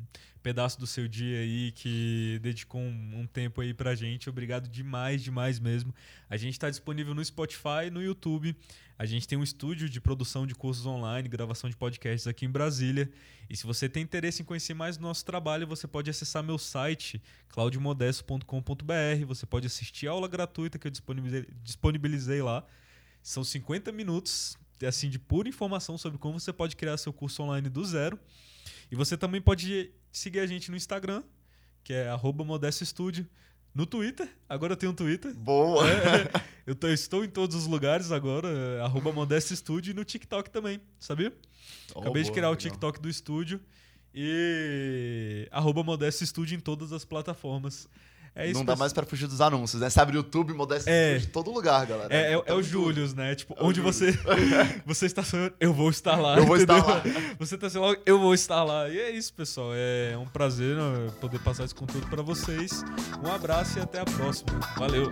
pedaço 0.47 0.79
do 0.79 0.87
seu 0.87 1.09
dia 1.09 1.39
aí, 1.39 1.73
que 1.73 2.39
dedicou 2.41 2.79
um, 2.79 3.19
um, 3.19 3.27
tempo 3.27 3.59
aí 3.59 3.73
pra 3.73 3.93
gente. 3.95 4.29
Obrigado 4.29 4.69
demais, 4.69 5.21
demais 5.21 5.59
mesmo. 5.59 5.93
A 6.29 6.37
gente 6.37 6.53
está 6.53 6.69
disponível 6.69 7.13
no 7.13 7.23
Spotify 7.25 7.91
no 7.91 8.01
YouTube. 8.01 8.55
A 8.97 9.05
gente 9.05 9.27
tem 9.27 9.37
um 9.37 9.43
estúdio 9.43 9.89
de 9.89 9.99
produção 9.99 10.47
de 10.47 10.55
cursos 10.55 10.85
online, 10.85 11.27
gravação 11.27 11.69
de 11.69 11.75
podcasts 11.75 12.27
aqui 12.27 12.45
em 12.45 12.49
Brasília. 12.49 13.11
E 13.49 13.57
se 13.57 13.65
você 13.65 13.89
tem 13.89 14.01
interesse 14.01 14.41
em 14.41 14.45
conhecer 14.45 14.73
mais 14.73 14.95
do 14.95 15.01
nosso 15.01 15.25
trabalho, 15.25 15.67
você 15.67 15.85
pode 15.85 16.09
acessar 16.09 16.41
meu 16.41 16.57
site, 16.57 17.21
claudiomodesto.com.br. 17.49 19.25
Você 19.27 19.45
pode 19.45 19.67
assistir 19.67 20.07
a 20.07 20.11
aula 20.11 20.29
gratuita 20.29 20.79
que 20.79 20.87
eu 20.87 20.91
disponibilizei, 20.91 21.45
disponibilizei 21.61 22.41
lá. 22.41 22.65
São 23.21 23.43
50 23.43 23.91
minutos 23.91 24.57
assim 24.81 25.09
de 25.09 25.19
pura 25.19 25.49
informação 25.49 25.97
sobre 25.97 26.17
como 26.17 26.39
você 26.39 26.53
pode 26.53 26.77
criar 26.77 26.95
seu 26.95 27.11
curso 27.11 27.43
online 27.43 27.67
do 27.67 27.83
zero. 27.83 28.17
E 28.89 28.95
você 28.95 29.17
também 29.17 29.41
pode 29.41 29.91
seguir 30.17 30.39
a 30.39 30.47
gente 30.47 30.69
no 30.71 30.77
Instagram, 30.77 31.23
que 31.83 31.93
é 31.93 32.09
@modestostudio, 32.45 33.27
no 33.77 33.85
Twitter, 33.85 34.27
agora 34.49 34.73
eu 34.73 34.77
tenho 34.77 34.91
um 34.91 34.95
Twitter. 34.95 35.35
Boa! 35.35 35.87
É, 35.87 36.31
eu 36.65 36.73
tô, 36.73 36.87
estou 36.87 37.23
em 37.23 37.29
todos 37.29 37.55
os 37.55 37.67
lugares 37.67 38.11
agora, 38.11 38.47
é, 38.47 38.81
arroba 38.81 39.11
Modesto 39.11 39.55
Studio 39.55 39.91
e 39.91 39.93
no 39.93 40.03
TikTok 40.03 40.49
também, 40.49 40.81
sabia? 40.99 41.31
Oh, 41.93 41.99
Acabei 41.99 42.23
boa, 42.23 42.23
de 42.23 42.31
criar 42.31 42.49
legal. 42.49 42.53
o 42.53 42.55
TikTok 42.55 42.99
do 42.99 43.07
estúdio 43.07 43.61
e 44.13 45.47
arroba 45.51 45.83
Modesto 45.83 46.25
Studio 46.25 46.55
em 46.57 46.59
todas 46.59 46.91
as 46.91 47.05
plataformas. 47.05 47.87
É 48.37 48.53
não 48.53 48.63
dá 48.63 48.75
mais 48.75 48.93
pra 48.93 49.05
fugir 49.05 49.27
dos 49.27 49.41
anúncios, 49.41 49.81
né? 49.81 49.89
Você 49.89 49.99
abre 49.99 50.15
o 50.15 50.19
YouTube, 50.19 50.53
Modéstia 50.53 50.91
é. 50.91 51.17
de 51.17 51.27
todo 51.27 51.51
lugar, 51.51 51.85
galera. 51.85 52.13
É, 52.13 52.33
é, 52.33 52.43
é 52.45 52.53
o 52.53 52.61
Július, 52.61 53.13
né? 53.13 53.33
Tipo, 53.33 53.55
é 53.57 53.63
onde 53.63 53.81
você 53.81 54.17
você 54.85 55.07
está 55.07 55.23
sonhando, 55.23 55.53
eu 55.59 55.73
vou 55.73 55.89
estar 55.89 56.15
lá. 56.15 56.37
Eu 56.37 56.45
vou 56.45 56.55
entendeu? 56.55 56.77
estar 56.77 56.93
lá. 56.93 57.03
Você 57.39 57.55
está 57.55 57.69
sonhando, 57.69 57.99
eu 58.05 58.19
vou 58.19 58.33
estar 58.33 58.63
lá. 58.63 58.89
E 58.89 58.99
é 58.99 59.11
isso, 59.11 59.33
pessoal. 59.33 59.69
É 59.73 60.17
um 60.17 60.25
prazer 60.25 60.75
né, 60.75 61.09
poder 61.19 61.39
passar 61.39 61.65
esse 61.65 61.75
conteúdo 61.75 62.07
para 62.07 62.21
vocês. 62.21 62.83
Um 63.23 63.31
abraço 63.31 63.79
e 63.79 63.81
até 63.81 63.99
a 63.99 64.05
próxima. 64.05 64.59
Valeu! 64.77 65.11